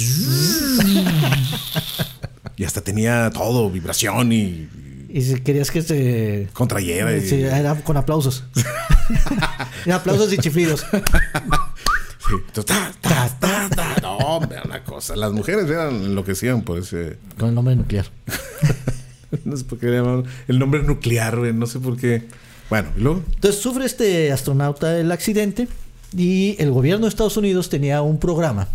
y 2.57 2.65
hasta 2.65 2.81
tenía 2.83 3.31
todo, 3.31 3.71
vibración 3.71 4.33
y 4.33 4.69
Y 5.09 5.23
si 5.23 5.41
querías 5.41 5.71
que 5.71 5.83
se... 5.83 6.49
contrayera. 6.53 7.17
y- 7.17 7.27
Sí, 7.27 7.37
era 7.43 7.75
con 7.83 7.97
aplausos. 7.97 8.45
Aplausos 9.93 10.33
y 10.33 10.39
chiflidos. 10.39 10.85
Sí. 10.91 12.35
Ta, 12.53 12.93
ta, 13.01 13.39
ta, 13.41 13.69
ta. 13.75 13.97
No, 14.03 14.17
hombre, 14.19 14.59
una 14.65 14.85
cosa. 14.85 15.17
Las 15.17 15.33
mujeres 15.33 15.69
eran 15.71 15.95
enloquecían 15.95 16.61
por 16.63 16.79
ese. 16.79 17.17
Con 17.39 17.49
el 17.49 17.55
nombre 17.55 17.75
nuclear. 17.75 18.07
No 19.45 19.57
sé 19.57 19.65
por 19.65 19.79
qué 19.79 19.87
le 19.87 19.97
llamaban 19.99 20.25
el 20.49 20.59
nombre 20.59 20.83
nuclear, 20.83 21.39
güey. 21.39 21.53
No 21.53 21.67
sé 21.67 21.79
por 21.81 21.97
qué. 21.97 22.25
Bueno, 22.71 22.89
y 22.97 23.01
luego. 23.01 23.23
Entonces 23.35 23.61
sufre 23.61 23.85
este 23.87 24.31
astronauta 24.33 24.99
el 24.99 25.11
accidente 25.13 25.69
y 26.17 26.57
el 26.59 26.71
gobierno 26.71 27.05
de 27.07 27.11
Estados 27.11 27.37
Unidos 27.37 27.69
tenía 27.69 28.03
un 28.03 28.19
programa 28.19 28.69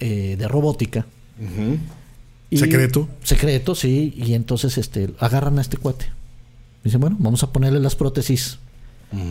eh, 0.00 0.36
de 0.38 0.48
robótica. 0.48 1.06
Y- 2.50 2.56
Secreto. 2.58 3.08
Secreto, 3.22 3.74
sí. 3.74 4.12
Y 4.16 4.34
entonces 4.34 4.76
este, 4.78 5.10
agarran 5.18 5.58
a 5.58 5.62
este 5.62 5.76
cuate. 5.76 6.06
Dicen, 6.84 7.00
bueno, 7.00 7.16
vamos 7.18 7.42
a 7.42 7.52
ponerle 7.52 7.78
las 7.80 7.94
prótesis 7.96 8.58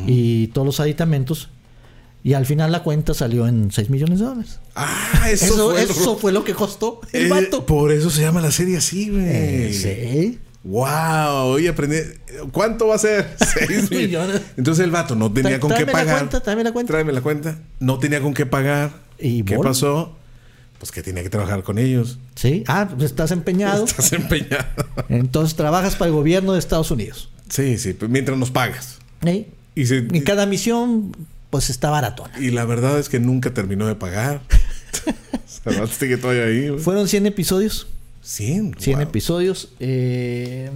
y 0.08 0.48
todos 0.48 0.66
los 0.66 0.80
aditamentos. 0.80 1.50
Y 2.24 2.34
al 2.34 2.46
final 2.46 2.72
la 2.72 2.84
cuenta 2.84 3.14
salió 3.14 3.48
en 3.48 3.72
6 3.72 3.90
millones 3.90 4.20
de 4.20 4.26
dólares. 4.26 4.60
Ah, 4.76 5.30
eso, 5.32 5.46
Eso, 5.46 5.72
fue, 5.72 5.84
eso 5.84 5.94
ro- 6.06 6.18
fue 6.18 6.32
lo 6.34 6.44
que 6.44 6.54
costó 6.54 7.00
el 7.14 7.28
Eh, 7.28 7.30
vato. 7.30 7.66
Por 7.66 7.92
eso 7.94 8.10
se 8.10 8.22
llama 8.22 8.42
la 8.42 8.52
serie 8.52 8.78
así, 8.78 9.10
güey. 9.10 9.24
Eh, 9.26 9.74
sí. 9.74 10.40
Wow, 10.64 11.46
oye, 11.54 11.70
aprendí. 11.70 11.98
¿Cuánto 12.52 12.88
va 12.88 12.96
a 12.96 13.00
ser? 13.00 13.36
Seis 13.54 13.90
mil. 13.90 14.02
Millones. 14.08 14.42
Entonces 14.58 14.84
el 14.84 14.92
vato 14.92 15.16
no 15.16 15.32
tenía 15.32 15.58
Tra- 15.58 15.60
con 15.60 15.72
qué 15.74 15.86
la 15.86 15.92
pagar. 15.94 16.18
cuenta, 16.20 16.42
tráeme 16.42 16.64
la 16.66 16.72
cuenta. 16.74 16.92
Tráeme 16.94 17.14
la 17.14 17.22
cuenta. 17.22 17.58
No 17.80 18.00
tenía 18.00 18.22
con 18.22 18.34
qué 18.34 18.46
pagar. 18.46 18.92
Y 19.18 19.44
¿Qué 19.44 19.56
bol. 19.56 19.66
pasó? 19.68 20.16
Pues 20.78 20.92
que 20.92 21.02
tenía 21.02 21.24
que 21.24 21.30
trabajar 21.30 21.64
con 21.64 21.78
ellos. 21.78 22.20
Sí. 22.36 22.64
Ah, 22.68 22.88
pues 22.90 23.04
estás 23.12 23.32
empeñado. 23.32 23.86
Estás 23.86 24.12
empeñado. 24.14 24.66
Entonces 25.10 25.56
trabajas 25.56 25.96
para 25.96 26.10
el 26.10 26.16
gobierno 26.16 26.54
de 26.54 26.60
Estados 26.60 26.92
Unidos. 26.92 27.30
Sí, 27.50 27.78
sí, 27.78 27.98
mientras 28.10 28.38
nos 28.38 28.52
pagas. 28.52 28.98
¿sí? 29.24 29.48
Y, 29.76 29.86
se- 29.86 30.08
Y 30.12 30.22
cada 30.22 30.46
misión, 30.46 31.12
pues 31.50 31.70
está 31.70 31.90
baratona. 31.90 32.40
y 32.40 32.52
la 32.52 32.66
verdad 32.66 33.00
es 33.00 33.10
que 33.10 33.20
nunca 33.20 33.54
terminó 33.54 33.88
de 33.88 33.96
pagar. 33.96 34.42
el 35.66 35.90
sigue 35.90 36.18
todavía 36.18 36.44
ahí. 36.46 36.70
güey. 36.70 36.82
Fueron 36.82 37.08
100 37.08 37.26
episodios. 37.28 37.88
100. 38.22 38.76
100 38.80 38.98
wow. 39.00 39.08
episodios. 39.08 39.70
Eh, 39.80 40.70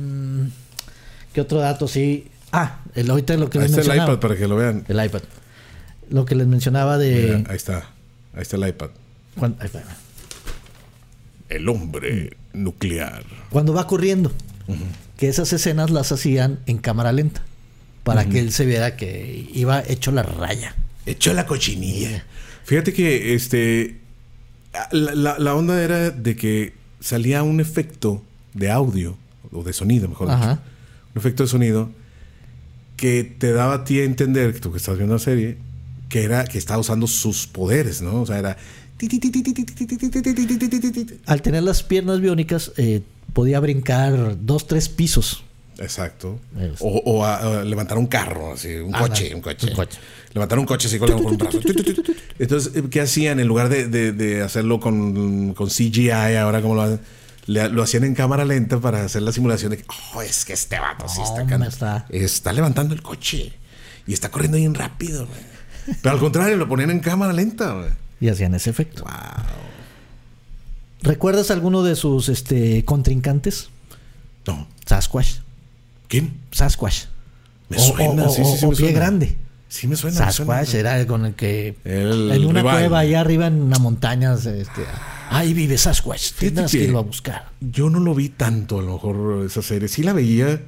¿Qué 1.34 1.42
otro 1.42 1.60
dato? 1.60 1.88
Sí. 1.88 2.28
Ah, 2.52 2.80
el, 2.96 3.10
ahorita 3.10 3.36
lo 3.38 3.50
que 3.50 3.58
Ahí 3.58 3.64
les 3.64 3.72
está 3.72 3.82
el 3.82 3.88
mencionaba. 3.88 4.14
iPad 4.14 4.22
para 4.22 4.36
que 4.38 4.48
lo 4.48 4.56
vean. 4.56 4.86
El 4.88 5.04
iPad. 5.04 5.22
Lo 6.10 6.26
que 6.26 6.36
les 6.36 6.48
mencionaba 6.48 6.98
de. 6.98 7.36
Mira, 7.38 7.50
ahí 7.50 7.56
está. 7.56 7.90
Ahí 8.34 8.42
está 8.42 8.58
el 8.58 8.68
iPad. 8.68 8.90
cuan- 9.38 9.56
ahí 9.60 9.70
va. 9.74 9.82
El 11.50 11.70
hombre 11.70 12.36
nuclear. 12.54 13.24
Cuando 13.50 13.74
va 13.74 13.88
corriendo. 13.88 14.32
Que 15.18 15.28
esas 15.28 15.52
escenas 15.54 15.92
las 15.92 16.12
hacían 16.12 16.60
en 16.66 16.78
cámara 16.78 17.12
lenta. 17.12 17.44
Para 18.04 18.26
que 18.26 18.40
él 18.40 18.52
se 18.52 18.66
viera 18.66 18.96
que 18.98 19.50
iba 19.54 19.82
hecho 19.88 20.12
la 20.12 20.24
raya. 20.24 20.76
Echó 21.06 21.34
la 21.34 21.46
cochinilla. 21.46 22.26
Fíjate 22.66 22.94
que 22.94 23.34
este 23.34 23.98
la, 24.92 25.14
la- 25.16 25.40
la 25.40 25.56
onda 25.56 25.82
era 25.84 26.10
de 26.12 26.36
que 26.36 26.74
salía 27.00 27.44
un 27.44 27.60
efecto 27.60 28.24
de 28.54 28.72
audio 28.72 29.18
o 29.52 29.64
de 29.64 29.74
sonido, 29.74 30.08
mejor 30.10 30.28
dicho. 30.30 30.38
Ajá. 30.38 30.64
Un 31.14 31.20
efecto 31.20 31.44
de 31.44 31.50
sonido 31.50 31.90
que 32.98 33.24
te 33.24 33.52
daba 33.52 33.74
a 33.76 33.84
ti 33.84 34.00
a 34.00 34.04
entender, 34.04 34.60
tú 34.60 34.72
que 34.72 34.78
estás 34.78 34.98
viendo 34.98 35.16
la 35.16 35.20
serie, 35.20 35.58
que 36.10 36.24
era 36.24 36.46
que 36.46 36.58
estaba 36.58 36.80
usando 36.80 37.08
sus 37.08 37.48
poderes, 37.48 38.02
¿no? 38.02 38.22
O 38.22 38.26
sea, 38.26 38.40
era 38.40 38.58
Al 41.26 41.42
tener 41.42 41.64
las 41.64 41.84
piernas 41.84 42.22
biónicas, 42.22 42.72
eh, 42.78 43.02
podía 43.34 43.60
brincar 43.60 44.38
dos, 44.46 44.68
tres 44.68 44.90
pisos. 44.90 45.44
Exacto. 45.84 46.40
O, 46.80 47.02
o 47.06 47.26
a- 47.26 47.60
a 47.60 47.64
levantar 47.64 47.98
un 47.98 48.08
carro, 48.08 48.54
así, 48.54 48.74
un 48.76 48.96
Ah, 48.96 49.00
coche, 49.02 49.30
no, 49.32 49.36
un 49.38 49.42
coche. 49.42 49.68
un 49.68 49.76
coche. 49.76 50.00
Levantar 50.34 50.58
un 50.60 50.66
coche 50.66 50.88
así 50.88 50.98
con, 50.98 51.14
un 51.14 51.38
brazo. 51.38 51.60
Entonces, 52.40 52.72
¿qué 52.90 53.02
hacían? 53.02 53.40
En 53.40 53.48
lugar 53.48 53.70
de, 53.70 53.88
de- 53.88 54.12
de 54.14 54.42
hacerlo 54.42 54.80
con, 54.80 55.54
con 55.54 55.70
CGI, 55.70 56.10
ahora 56.40 56.62
como 56.62 56.76
lo 56.76 56.82
hacen, 56.82 57.00
le- 57.46 57.70
lo 57.70 57.84
hacían 57.84 58.04
en 58.06 58.16
cámara 58.16 58.44
lenta 58.46 58.80
para 58.80 59.04
hacer 59.04 59.22
la 59.22 59.32
simulación 59.32 59.72
de 59.72 59.78
que, 59.78 59.86
oh, 60.16 60.22
es 60.22 60.44
que 60.46 60.54
este 60.54 60.80
vato 60.80 61.08
sí 61.08 61.22
está, 61.22 61.46
can- 61.46 61.64
está- 61.64 62.06
está 62.10 62.52
levantando 62.54 62.96
el 62.96 63.02
coche 63.04 63.54
y 64.08 64.14
está 64.14 64.30
corriendo 64.32 64.58
bien 64.58 64.74
rápido. 64.74 65.28
Pero 66.02 66.14
al 66.16 66.20
contrario, 66.20 66.56
lo 66.58 66.68
ponían 66.68 66.90
en 66.92 67.00
cámara 67.02 67.34
lenta. 67.34 67.96
Y 68.22 68.30
hacían 68.30 68.56
ese 68.56 68.70
efecto. 68.70 69.04
¿Recuerdas 71.02 71.52
alguno 71.52 71.84
de 71.84 71.96
sus 71.96 72.30
este, 72.30 72.86
contrincantes? 72.86 73.70
No. 74.48 74.68
Sasquatch. 74.86 75.40
¿Quién? 76.14 76.34
Sasquatch. 76.52 77.06
Me 77.70 77.78
O- 77.78 77.80
suena, 77.80 78.26
o, 78.26 78.30
sí, 78.30 78.42
o- 78.42 78.46
sí, 78.46 78.58
sí, 78.60 78.66
o 78.66 78.70
me 78.70 78.76
pie 78.76 78.86
suena. 78.86 79.00
grande. 79.00 79.36
Sí, 79.68 79.88
me 79.88 79.96
suena. 79.96 80.20
me 80.20 80.26
Sasquatch 80.26 80.68
suena. 80.68 80.80
era 80.92 81.00
el 81.02 81.08
con 81.08 81.26
el 81.26 81.34
que 81.34 81.76
El 81.84 82.32
en 82.32 82.46
una 82.46 82.60
rival. 82.62 82.78
cueva 82.78 83.00
allá 83.00 83.22
arriba 83.22 83.48
en 83.48 83.60
una 83.62 83.80
montaña 83.80 84.36
este, 84.36 84.86
ahí 85.32 85.56
vive 85.56 85.78
Sasquatch. 85.80 86.34
Tendrás 86.34 86.72
que 86.72 86.84
irlo 86.84 87.00
a 87.00 87.02
buscar. 87.02 87.48
Yo 87.60 87.90
no 87.90 88.00
lo 88.00 88.14
vi 88.14 88.30
tanto, 88.30 88.78
a 88.78 88.84
lo 88.84 88.94
mejor, 88.94 89.44
esa 89.46 89.64
serie. 89.64 89.88
Sí 89.88 90.04
la 90.04 90.14
veía. 90.14 90.62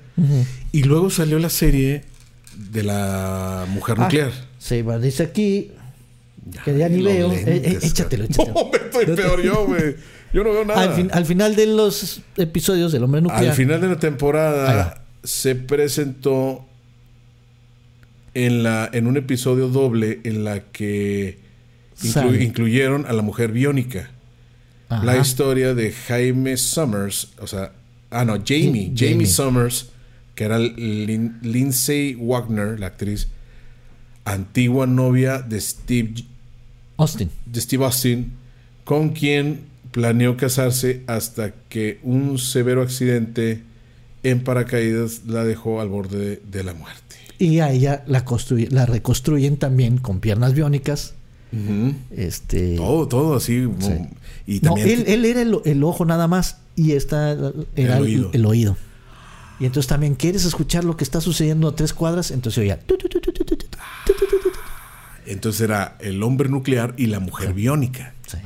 Y 0.71 0.83
luego 0.83 1.11
salió 1.11 1.37
la 1.37 1.49
serie 1.49 2.03
de 2.57 2.81
la 2.83 3.65
mujer 3.69 3.99
nuclear. 3.99 4.31
Ah, 4.33 4.45
sí, 4.57 4.81
bueno, 4.81 5.01
dice 5.01 5.21
aquí 5.23 5.71
que 6.63 6.75
ya 6.77 6.89
ni 6.89 7.03
veo. 7.03 7.31
Eh, 7.31 7.43
eh, 7.45 7.79
échatelo, 7.83 8.23
échatelo. 8.23 8.53
No, 8.55 8.69
me 8.71 8.77
estoy 8.77 9.15
peor 9.15 9.41
yo, 9.43 9.65
güey. 9.67 9.95
Yo 10.33 10.43
no 10.43 10.51
veo 10.51 10.65
nada. 10.65 10.81
al, 10.81 10.93
fin- 10.93 11.09
al 11.13 11.25
final 11.25 11.55
de 11.55 11.65
los 11.67 12.21
episodios 12.37 12.91
del 12.91 13.03
hombre 13.03 13.21
nuclear. 13.21 13.45
Al 13.49 13.53
final 13.53 13.79
de 13.81 13.87
la 13.89 13.99
temporada. 13.99 15.04
Se 15.25 15.55
presentó 15.55 16.65
en, 18.33 18.63
la, 18.63 18.89
en 18.91 19.07
un 19.07 19.17
episodio 19.17 19.67
doble 19.69 20.19
en 20.23 20.43
la 20.43 20.59
que 20.61 21.37
inclu- 22.01 22.41
incluyeron 22.41 23.05
a 23.05 23.13
la 23.13 23.21
mujer 23.21 23.51
biónica. 23.51 24.09
Ajá. 24.89 25.03
La 25.03 25.17
historia 25.17 25.73
de 25.73 25.91
Jaime 25.91 26.57
Summers, 26.57 27.29
o 27.39 27.47
sea, 27.47 27.71
ah, 28.11 28.23
no, 28.25 28.33
Jamie, 28.45 28.91
Ja- 28.91 28.95
Jamie, 28.97 29.11
Jamie. 29.13 29.25
Summers, 29.25 29.89
que 30.35 30.43
era 30.43 30.59
Lin- 30.59 31.39
Lindsay 31.41 32.15
Wagner, 32.19 32.79
la 32.79 32.87
actriz, 32.87 33.27
antigua 34.25 34.85
novia 34.85 35.39
de 35.39 35.59
Steve, 35.61 36.13
Austin. 36.97 37.29
de 37.45 37.61
Steve 37.61 37.85
Austin, 37.85 38.31
con 38.83 39.09
quien 39.09 39.61
planeó 39.91 40.35
casarse 40.35 41.03
hasta 41.07 41.51
que 41.69 41.99
un 42.03 42.37
severo 42.37 42.81
accidente 42.81 43.61
en 44.25 44.43
paracaídas 44.43 45.21
la 45.27 45.43
dejó 45.43 45.81
al 45.81 45.89
borde 45.89 46.41
de, 46.43 46.63
la 46.63 46.73
muerte. 46.73 47.15
Y 47.37 47.59
a 47.59 47.71
ella 47.71 48.03
la, 48.07 48.25
la 48.69 48.85
reconstruyen 48.85 49.57
también 49.57 49.99
con 49.99 50.19
piernas 50.19 50.53
biónicas. 50.53 51.13
Este, 52.11 52.75
todo, 52.75 53.07
todo 53.07 53.35
así. 53.35 53.69
Y 54.47 54.59
también... 54.59 55.03
No, 55.03 55.05
él, 55.05 55.25
era 55.25 55.41
el, 55.41 55.83
ojo 55.83 56.05
nada 56.05 56.27
más 56.27 56.57
y 56.75 56.93
esta 56.93 57.31
era 57.75 57.97
el 57.97 58.03
oído. 58.03 58.29
El, 58.33 58.45
oído. 58.45 58.77
Y 59.59 59.65
entonces 59.65 59.87
también 59.87 60.15
quieres 60.15 60.43
escuchar 60.43 60.83
lo 60.83 60.97
que 60.97 61.03
está 61.03 61.21
sucediendo 61.21 61.69
a 61.69 61.75
tres 61.75 61.93
cuadras, 61.93 62.31
entonces 62.31 62.57
oía. 62.57 62.79
Entonces 65.25 65.61
era 65.61 65.97
el 66.01 66.21
hombre 66.23 66.49
nuclear 66.49 66.93
y 66.97 67.07
la 67.07 67.19
mujer 67.19 67.53
biónica. 67.53 68.15
Sí. 68.27 68.37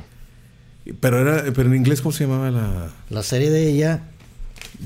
Pero 1.00 1.18
era, 1.20 1.52
pero 1.52 1.68
en 1.68 1.76
inglés, 1.76 2.00
¿cómo 2.00 2.12
se 2.12 2.24
llamaba 2.24 2.50
la. 2.50 2.90
La 3.08 3.22
serie 3.22 3.50
de 3.50 3.68
ella 3.68 4.04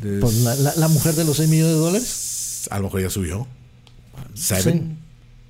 de- 0.02 0.20
pues, 0.20 0.34
la, 0.42 0.54
la- 0.56 0.74
la 0.76 0.88
mujer 0.88 1.14
de 1.14 1.24
los 1.24 1.36
6 1.36 1.48
millones 1.48 1.74
de 1.74 1.78
dólares. 1.80 2.68
A 2.70 2.78
lo 2.78 2.84
mejor 2.84 3.02
ya 3.02 3.10
subió. 3.10 3.46
Seven 4.34 4.98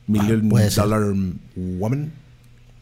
million 0.07 0.51
Ah, 0.57 0.69
dollar 0.77 1.03
woman. 1.57 2.13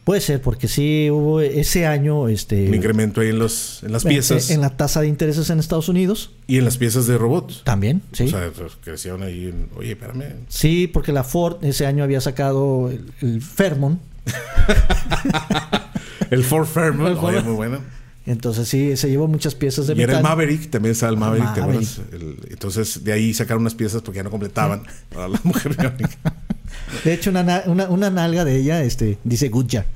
Puede 0.03 0.19
ser, 0.19 0.41
porque 0.41 0.67
sí 0.67 1.07
hubo 1.09 1.39
ese 1.39 1.85
año 1.85 2.27
este, 2.27 2.67
Un 2.67 2.75
incremento 2.75 3.21
ahí 3.21 3.29
en 3.29 3.39
los, 3.39 3.81
en 3.83 3.93
las 3.93 4.03
piezas 4.03 4.49
en 4.49 4.59
la 4.59 4.75
tasa 4.75 4.99
de 4.99 5.07
intereses 5.07 5.49
en 5.49 5.59
Estados 5.59 5.87
Unidos. 5.87 6.31
y 6.45 6.57
en 6.57 6.65
las 6.65 6.75
piezas 6.77 7.07
de 7.07 7.17
robots. 7.17 7.61
También, 7.63 8.01
sí. 8.11 8.25
O 8.25 8.27
sea, 8.27 8.51
pues, 8.53 8.73
crecieron 8.83 9.23
ahí. 9.23 9.45
en- 9.45 9.69
Oye, 9.77 9.91
espérame. 9.93 10.23
Sí, 10.49 10.87
porque 10.87 11.13
la 11.13 11.23
Ford 11.23 11.63
ese 11.63 11.85
año 11.85 12.03
había 12.03 12.19
sacado 12.19 12.89
el, 12.91 13.13
el 13.21 13.41
Fairmont. 13.41 14.01
El 16.29 16.43
Ford 16.43 16.65
Fairmont. 16.65 17.17
Oye, 17.21 17.41
muy 17.41 17.53
bueno. 17.53 17.79
Entonces 18.25 18.69
sí, 18.69 18.95
se 18.95 19.09
llevó 19.09 19.27
muchas 19.27 19.53
piezas 19.53 19.87
de 19.87 19.95
Y 19.95 20.01
era 20.01 20.17
el. 20.17 20.23
Maverick, 20.23 20.69
también 20.69 20.93
estaba 20.93 21.11
el 21.11 21.17
Maverick, 21.17 21.53
¿te 21.53 21.59
Maverick. 21.61 21.81
acuerdas? 21.89 22.13
El- 22.13 22.37
entonces, 22.51 23.03
de 23.03 23.11
ahí 23.13 23.33
sacaron 23.33 23.61
unas 23.63 23.75
piezas 23.75 24.01
porque 24.01 24.17
ya 24.17 24.23
no 24.23 24.31
completaban 24.31 24.83
a 25.17 25.27
la 25.27 25.39
mujer 25.43 25.75
biónica. 25.75 26.17
De 27.03 27.13
hecho, 27.13 27.29
una, 27.31 27.43
na- 27.43 27.63
una, 27.65 27.89
una 27.89 28.09
nalga 28.09 28.45
de 28.45 28.55
ella 28.57 28.81
este, 28.83 29.17
dice 29.23 29.49
Goodyear. 29.49 29.85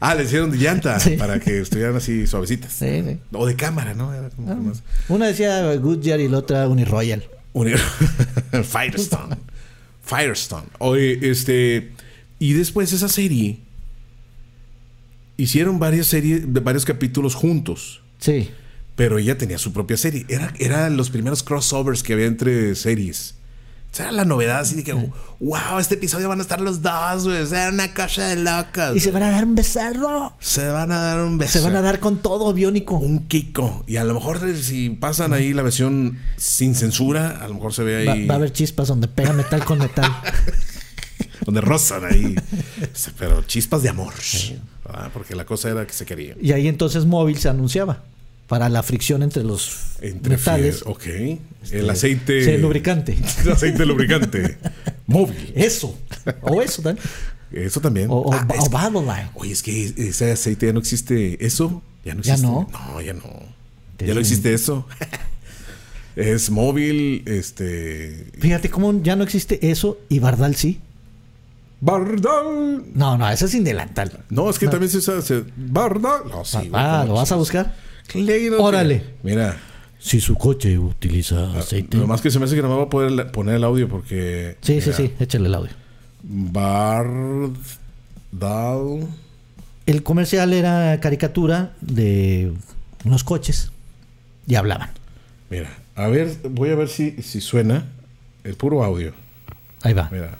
Ah, 0.00 0.14
le 0.14 0.24
hicieron 0.24 0.50
de 0.50 0.58
llanta 0.58 1.00
Sí. 1.00 1.16
para 1.16 1.40
que 1.40 1.60
estuvieran 1.60 1.96
así 1.96 2.26
suavecitas. 2.26 2.72
Sí, 2.72 3.02
sí. 3.06 3.18
O 3.32 3.46
de 3.46 3.56
cámara, 3.56 3.94
¿no? 3.94 4.12
Era 4.12 4.28
como 4.28 4.54
más. 4.56 4.82
Una 5.08 5.26
decía 5.28 5.74
Goodyear 5.76 6.20
y 6.20 6.28
la 6.28 6.38
otra 6.38 6.68
Uniroyal. 6.68 7.24
Uni- 7.54 7.72
Firestone. 8.64 9.36
Firestone. 10.04 10.66
Oye, 10.78 11.18
este. 11.30 11.92
Y 12.38 12.52
después 12.52 12.92
esa 12.92 13.08
serie. 13.08 13.60
Hicieron 15.36 15.78
varias 15.78 16.06
series, 16.06 16.42
varios 16.62 16.84
capítulos 16.84 17.34
juntos. 17.34 18.02
Sí. 18.18 18.50
Pero 18.96 19.18
ella 19.18 19.36
tenía 19.36 19.58
su 19.58 19.72
propia 19.72 19.96
serie. 19.96 20.24
Era, 20.28 20.52
eran 20.58 20.96
los 20.96 21.10
primeros 21.10 21.42
crossovers 21.42 22.02
que 22.02 22.12
había 22.12 22.26
entre 22.26 22.74
series. 22.74 23.34
O 23.94 23.96
sea, 23.96 24.10
la 24.10 24.24
novedad 24.24 24.58
así 24.58 24.74
de 24.74 24.82
que, 24.82 24.92
wow, 24.92 25.78
este 25.78 25.94
episodio 25.94 26.28
van 26.28 26.40
a 26.40 26.42
estar 26.42 26.60
los 26.60 26.82
dos, 26.82 27.24
güey. 27.26 27.42
O 27.42 27.46
sea, 27.46 27.68
una 27.68 27.94
cosa 27.94 28.26
de 28.26 28.34
locas. 28.34 28.96
Y 28.96 28.98
se 28.98 29.12
van 29.12 29.22
a 29.22 29.30
dar 29.30 29.44
un 29.44 29.54
becerro. 29.54 30.36
Se 30.40 30.66
van 30.66 30.90
a 30.90 30.98
dar 30.98 31.20
un 31.20 31.38
beso. 31.38 31.60
Se 31.60 31.64
van 31.64 31.76
a 31.76 31.80
dar 31.80 32.00
con 32.00 32.18
todo, 32.18 32.52
biónico. 32.52 32.96
un 32.96 33.28
Kiko. 33.28 33.84
Y 33.86 33.98
a 33.98 34.02
lo 34.02 34.14
mejor 34.14 34.40
eh, 34.48 34.56
si 34.56 34.90
pasan 34.90 35.32
ahí 35.32 35.52
la 35.52 35.62
versión 35.62 36.18
sin 36.36 36.74
censura, 36.74 37.38
a 37.40 37.46
lo 37.46 37.54
mejor 37.54 37.72
se 37.72 37.84
ve 37.84 38.04
Va, 38.04 38.14
ahí 38.14 38.26
va 38.26 38.34
a 38.34 38.38
haber 38.38 38.52
chispas 38.52 38.88
donde 38.88 39.06
pega 39.06 39.32
metal 39.32 39.64
con 39.64 39.78
metal. 39.78 40.10
donde 41.44 41.60
rozan 41.60 42.04
ahí. 42.04 42.34
Pero 43.18 43.42
chispas 43.42 43.82
de 43.82 43.88
amor. 43.88 44.14
Ah, 44.86 45.10
porque 45.12 45.34
la 45.34 45.44
cosa 45.46 45.70
era 45.70 45.86
que 45.86 45.92
se 45.92 46.04
quería. 46.06 46.34
y 46.40 46.52
ahí 46.52 46.68
entonces 46.68 47.04
móvil 47.06 47.38
se 47.38 47.48
anunciaba. 47.48 48.02
Para 48.46 48.68
la 48.68 48.82
fricción 48.82 49.22
entre 49.22 49.42
los 49.42 49.96
Entre 50.02 50.36
metales. 50.36 50.84
fier- 50.84 50.90
Ok. 50.90 51.72
El 51.72 51.88
aceite. 51.88 52.44
Sí, 52.44 52.50
el 52.50 52.60
lubricante. 52.60 53.16
El 53.42 53.52
aceite 53.52 53.86
lubricante. 53.86 54.58
Móvil. 55.06 55.50
Eso. 55.56 55.98
O 56.42 56.60
eso 56.60 56.82
también. 56.82 57.06
Eso 57.52 57.80
también. 57.80 58.10
O, 58.10 58.16
o, 58.16 58.34
Ah, 58.34 58.46
o 58.60 58.68
es. 58.68 59.30
Oye, 59.34 59.52
es 59.52 59.62
que 59.62 59.94
ese 59.96 60.30
aceite 60.32 60.66
ya 60.66 60.72
no 60.74 60.78
existe. 60.80 61.44
¿Eso? 61.44 61.82
Ya 62.04 62.14
no 62.14 62.20
¿Ya 62.22 62.34
existe. 62.34 62.46
no? 62.52 62.68
No, 62.70 63.00
ya 63.00 63.14
no. 63.14 63.22
Ya 63.98 64.12
no 64.12 64.20
existe 64.20 64.52
eso. 64.52 64.86
es 66.16 66.50
móvil, 66.50 67.22
este. 67.26 68.26
Fíjate 68.38 68.68
cómo 68.70 69.02
ya 69.02 69.16
no 69.16 69.24
existe 69.24 69.70
eso 69.70 69.98
y 70.10 70.18
Bardal 70.18 70.54
sí. 70.54 70.80
Bardal. 71.84 72.82
No, 72.94 73.18
no, 73.18 73.28
ese 73.30 73.44
es 73.44 73.50
sin 73.50 73.62
delantal. 73.62 74.20
No, 74.30 74.48
es 74.48 74.58
que 74.58 74.68
también 74.68 74.90
se 74.90 74.98
usa. 74.98 75.20
se- 75.20 75.44
Bardal. 75.56 76.22
No, 76.30 76.44
sí. 76.44 76.70
ah, 76.72 77.00
¿cómo 77.02 77.12
¿lo 77.12 77.18
vas 77.20 77.30
a 77.30 77.36
buscar? 77.36 77.74
Claro 78.06 78.26
que- 78.26 78.50
Órale. 78.58 79.04
Mira, 79.22 79.56
Si 79.98 80.20
su 80.20 80.34
coche 80.36 80.78
utiliza 80.78 81.52
aceite. 81.58 81.96
lo 81.98 82.06
más 82.06 82.20
que 82.22 82.30
se 82.30 82.38
me 82.38 82.46
hace 82.46 82.54
que 82.56 82.62
no 82.62 82.68
me 82.68 82.74
voy 82.76 82.84
a 82.86 82.88
poder 82.88 83.30
poner 83.32 83.56
el 83.56 83.64
audio 83.64 83.88
porque. 83.88 84.56
Sí, 84.62 84.80
sí, 84.80 84.92
sí, 84.94 85.12
échale 85.20 85.46
el 85.48 85.54
audio. 85.54 85.72
Bardal. 88.32 89.06
El 89.86 90.02
comercial 90.02 90.52
era 90.54 90.98
caricatura 91.00 91.74
de 91.82 92.52
unos 93.04 93.24
coches 93.24 93.70
y 94.46 94.54
hablaban. 94.54 94.90
Mira, 95.50 95.70
a 95.94 96.06
ver, 96.08 96.34
voy 96.50 96.70
a 96.70 96.74
ver 96.74 96.88
si, 96.88 97.22
si 97.22 97.40
suena 97.42 97.86
el 98.44 98.54
puro 98.54 98.82
audio. 98.82 99.12
Ahí 99.82 99.92
va. 99.92 100.08
Mira. 100.10 100.38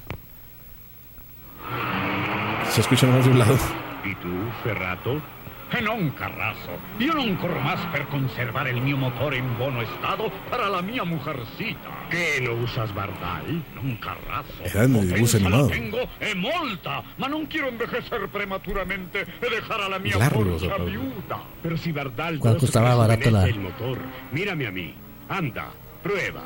Se 2.71 2.81
escucha 2.81 3.07
más 3.07 3.25
de 3.25 3.31
un 3.31 3.39
lado. 3.39 3.59
E 4.05 4.15
tu, 4.17 4.29
Ferrato? 4.62 5.21
E 5.73 5.81
non, 5.81 6.12
Carraso. 6.15 6.71
Io 6.99 7.12
non 7.15 7.35
corro 7.37 7.59
más 7.59 7.81
per 7.91 8.07
conservare 8.07 8.71
il 8.71 8.81
mio 8.81 8.97
motore 8.97 9.39
in 9.39 9.57
buono 9.57 9.83
stato 9.99 10.31
para 10.49 10.69
la 10.69 10.81
mia 10.83 11.03
mujercita. 11.05 11.89
¿Qué, 12.11 12.39
no 12.41 12.53
usas 12.62 12.93
Bardal? 12.95 13.62
Non, 13.75 13.99
en 13.99 14.95
el 14.97 15.09
dibujo 15.15 15.37
animado. 15.37 15.67
tengo 15.69 15.99
e 16.21 16.35
molta, 16.35 17.03
ma 17.17 17.27
non 17.27 17.47
quiero 17.49 17.69
envejecer 17.69 18.29
prematuramente 18.29 19.27
e 19.41 19.49
dejar 19.51 19.81
a 19.81 19.89
la 19.89 19.99
mia 19.99 20.17
Pablo. 20.19 20.59
viuda. 20.85 21.43
Pero 21.62 21.77
si 21.77 21.91
Bardal 21.91 22.39
¿Cuánto 22.39 22.59
no 22.59 22.61
costaba 22.61 22.95
barato 22.95 23.31
la- 23.31 23.47
el 23.49 23.59
motor, 23.59 23.99
mírame 24.31 24.67
a 24.67 24.71
mí. 24.71 24.95
Anda, 25.29 25.73
prueba. 26.03 26.43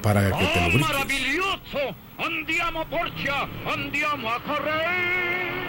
Para 0.00 0.30
que 0.30 0.30
te 0.30 0.58
¡Oh, 0.58 0.62
lo 0.62 0.68
brinques. 0.68 0.88
maravilloso! 0.88 1.94
Andiamo, 2.24 2.84
Porcia! 2.88 3.48
Andiamo 3.66 4.28
a 4.30 4.42
correr! 4.42 5.62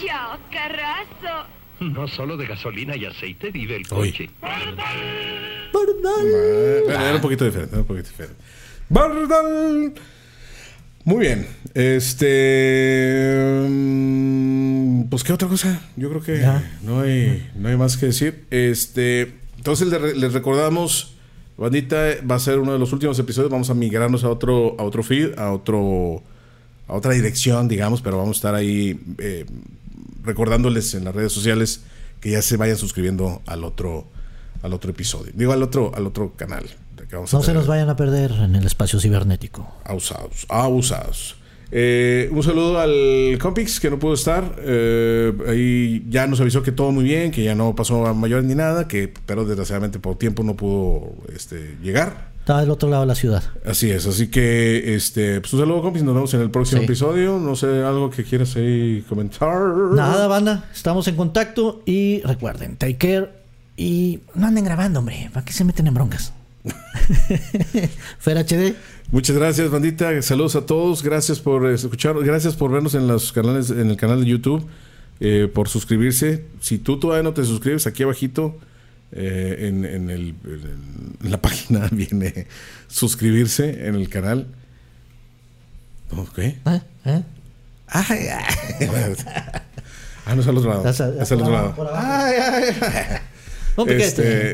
Ciao, 0.00 0.38
Carrasso. 0.50 1.46
No 1.80 2.06
solo 2.08 2.36
de 2.36 2.46
gasolina 2.46 2.96
y 2.96 3.04
aceite 3.04 3.50
vive 3.50 3.76
el 3.76 3.86
coche. 3.88 4.30
Bueno, 5.72 6.90
era 7.04 7.14
un 7.16 7.20
poquito 7.20 7.44
diferente, 7.44 7.72
era 7.74 7.80
un 7.82 7.86
poquito 7.86 8.08
diferente. 8.08 8.36
Bardal. 8.88 9.92
Muy 11.04 11.20
bien. 11.20 11.46
Este. 11.74 13.66
mm, 13.68 15.08
Pues, 15.10 15.24
¿qué 15.24 15.32
otra 15.32 15.48
cosa? 15.48 15.80
Yo 15.96 16.08
creo 16.08 16.22
que 16.22 16.38
Ya. 16.38 16.78
no 16.82 17.00
hay, 17.00 17.50
no 17.56 17.68
hay 17.68 17.76
más 17.76 17.96
que 17.96 18.06
decir. 18.06 18.44
Este. 18.50 19.34
Entonces, 19.56 19.88
le- 19.88 20.14
les 20.14 20.32
recordamos. 20.32 21.11
Bandita 21.62 21.96
va 22.28 22.34
a 22.34 22.38
ser 22.40 22.58
uno 22.58 22.72
de 22.72 22.78
los 22.80 22.92
últimos 22.92 23.16
episodios. 23.20 23.50
Vamos 23.50 23.70
a 23.70 23.74
migrarnos 23.74 24.24
a 24.24 24.28
otro, 24.28 24.74
a 24.80 24.82
otro 24.82 25.04
feed, 25.04 25.38
a 25.38 25.52
otro. 25.52 26.20
a 26.88 26.94
otra 26.94 27.12
dirección, 27.12 27.68
digamos, 27.68 28.02
pero 28.02 28.18
vamos 28.18 28.36
a 28.36 28.38
estar 28.38 28.54
ahí 28.56 29.00
eh, 29.18 29.46
recordándoles 30.24 30.92
en 30.94 31.04
las 31.04 31.14
redes 31.14 31.32
sociales 31.32 31.82
que 32.20 32.30
ya 32.32 32.42
se 32.42 32.56
vayan 32.56 32.76
suscribiendo 32.76 33.42
al 33.46 33.62
otro, 33.62 34.06
al 34.62 34.72
otro 34.72 34.90
episodio. 34.90 35.32
Digo 35.36 35.52
al 35.52 35.62
otro, 35.62 35.92
al 35.94 36.04
otro 36.04 36.32
canal. 36.34 36.64
que 37.08 37.14
vamos 37.14 37.32
a 37.32 37.36
No 37.36 37.44
se 37.44 37.54
nos 37.54 37.68
vayan 37.68 37.88
a 37.88 37.94
perder 37.94 38.32
en 38.32 38.56
el 38.56 38.66
espacio 38.66 38.98
cibernético. 38.98 39.72
Abusados, 39.84 40.46
abusados. 40.48 41.36
Eh, 41.74 42.28
un 42.30 42.42
saludo 42.42 42.78
al 42.78 43.38
Compix 43.40 43.80
que 43.80 43.88
no 43.90 43.98
pudo 43.98 44.12
estar. 44.12 44.56
Eh, 44.58 45.32
ahí 45.48 46.04
ya 46.10 46.26
nos 46.26 46.38
avisó 46.42 46.62
que 46.62 46.70
todo 46.70 46.92
muy 46.92 47.04
bien, 47.04 47.30
que 47.30 47.42
ya 47.42 47.54
no 47.54 47.74
pasó 47.74 48.06
a 48.06 48.12
mayor 48.12 48.44
ni 48.44 48.54
nada, 48.54 48.86
que 48.86 49.12
pero 49.24 49.46
desgraciadamente 49.46 49.98
por 49.98 50.16
tiempo 50.18 50.42
no 50.44 50.54
pudo 50.54 51.14
este, 51.34 51.76
llegar. 51.82 52.30
Estaba 52.40 52.60
del 52.60 52.70
otro 52.70 52.90
lado 52.90 53.02
de 53.02 53.06
la 53.06 53.14
ciudad. 53.14 53.42
Así 53.64 53.90
es, 53.90 54.04
así 54.06 54.26
que 54.28 54.94
este, 54.96 55.40
pues 55.40 55.52
un 55.54 55.60
saludo 55.60 55.80
Compix, 55.80 56.04
nos 56.04 56.14
vemos 56.14 56.34
en 56.34 56.40
el 56.42 56.50
próximo 56.50 56.80
Sí. 56.80 56.84
episodio. 56.84 57.38
No 57.38 57.56
sé, 57.56 57.66
algo 57.84 58.10
que 58.10 58.24
quieras 58.24 58.54
ahí 58.56 59.02
comentar. 59.08 59.56
Nada, 59.94 60.26
banda. 60.26 60.68
Estamos 60.74 61.08
en 61.08 61.16
contacto 61.16 61.82
y 61.86 62.20
recuerden, 62.22 62.76
take 62.76 62.96
care 62.98 63.30
y 63.78 64.20
no 64.34 64.46
anden 64.48 64.64
grabando, 64.64 64.98
hombre. 64.98 65.30
¿Para 65.32 65.46
qué 65.46 65.52
se 65.54 65.64
meten 65.64 65.86
en 65.86 65.94
broncas? 65.94 66.34
Fer 68.18 68.36
HD. 68.38 68.74
Muchas 69.12 69.36
gracias, 69.36 69.70
bandita. 69.70 70.20
Saludos 70.22 70.56
a 70.56 70.64
todos. 70.66 71.02
Gracias 71.02 71.38
por 71.38 71.66
eh, 71.66 71.74
escuchar. 71.74 72.16
Gracias 72.24 72.56
por 72.56 72.70
vernos 72.72 72.94
en 72.94 73.06
los 73.06 73.30
canales, 73.32 73.70
en 73.70 73.90
el 73.90 73.96
canal 73.96 74.20
de 74.24 74.26
YouTube, 74.26 74.66
eh, 75.20 75.48
por 75.52 75.68
suscribirse. 75.68 76.44
Si 76.60 76.78
tú 76.78 76.98
todavía 76.98 77.22
no 77.22 77.34
te 77.34 77.44
suscribes, 77.44 77.86
aquí 77.86 78.02
abajito 78.02 78.56
eh, 79.12 79.68
en, 79.68 79.84
en 79.84 80.08
el- 80.10 80.34
en- 80.44 81.30
la 81.30 81.36
página 81.42 81.88
viene 81.92 82.46
suscribirse 82.88 83.86
en 83.86 83.94
el 83.96 84.08
canal. 84.08 84.46
Ok. 86.16 86.38
¿Eh? 86.38 86.56
¿Eh? 87.04 87.22
Ay, 87.88 88.18
ay. 88.28 89.16
Ah, 90.24 90.36
no 90.36 90.40
es 90.42 90.46
al 90.46 90.56
otro 90.56 90.70
lado. 90.70 90.88
Es 90.88 91.00
al- 91.00 91.18
otro 91.20 91.50
lado. 91.50 91.74
Ay, 91.96 92.34
ay, 92.40 92.64
ay. 92.80 93.04
Piquete. 93.76 94.04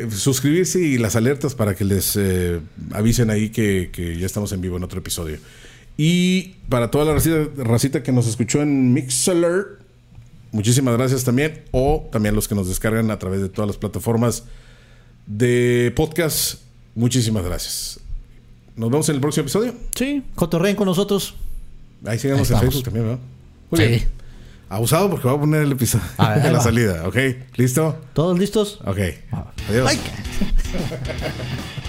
Este, 0.03 0.11
suscribirse 0.11 0.81
y 0.81 0.99
las 0.99 1.16
alertas 1.16 1.55
para 1.55 1.75
que 1.75 1.85
les 1.85 2.16
eh, 2.16 2.61
avisen 2.93 3.31
ahí 3.31 3.51
que, 3.51 3.91
que 3.93 4.19
ya 4.19 4.27
estamos 4.27 4.53
en 4.53 4.61
vivo 4.61 4.77
en 4.77 4.85
otro 4.85 4.99
episodio. 5.01 5.39
Y 5.97 6.55
para 6.69 6.91
toda 6.91 7.05
la 7.05 7.14
racita, 7.14 7.49
racita 7.57 8.03
que 8.03 8.12
nos 8.12 8.27
escuchó 8.29 8.62
en 8.62 8.93
Mixler, 8.93 9.79
muchísimas 10.53 10.97
gracias 10.97 11.25
también. 11.25 11.64
O 11.73 12.09
también 12.12 12.35
los 12.37 12.47
que 12.47 12.55
nos 12.55 12.69
descargan 12.69 13.11
a 13.11 13.19
través 13.19 13.41
de 13.41 13.49
todas 13.49 13.66
las 13.66 13.77
plataformas 13.77 14.45
de 15.27 15.93
podcast, 15.97 16.61
muchísimas 16.95 17.45
gracias. 17.45 18.01
Nos 18.77 18.91
vemos 18.91 19.09
en 19.09 19.16
el 19.16 19.21
próximo 19.21 19.43
episodio. 19.43 19.75
Sí, 19.95 20.23
cotorreen 20.37 20.77
con 20.77 20.87
nosotros. 20.87 21.35
Ahí 22.07 22.19
sigamos 22.19 22.49
en. 22.53 22.61
Facebook 22.61 22.85
también, 22.85 23.05
¿verdad? 23.07 23.21
Muy 23.71 23.81
Sí. 23.81 23.87
bien. 23.89 24.18
Abusado 24.69 25.09
porque 25.11 25.27
voy 25.29 25.37
a 25.37 25.41
poner 25.41 25.62
el 25.62 25.73
episodio 25.73 26.05
A 26.19 26.31
ver, 26.31 26.43
de 26.43 26.51
la 26.53 26.59
va. 26.59 26.64
salida, 26.64 27.09
¿ok? 27.09 27.17
¿Listo? 27.57 27.97
¿Todos 28.13 28.38
listos? 28.38 28.80
Ok. 28.84 28.99
Adiós. 29.71 29.88
Ay. 29.88 29.99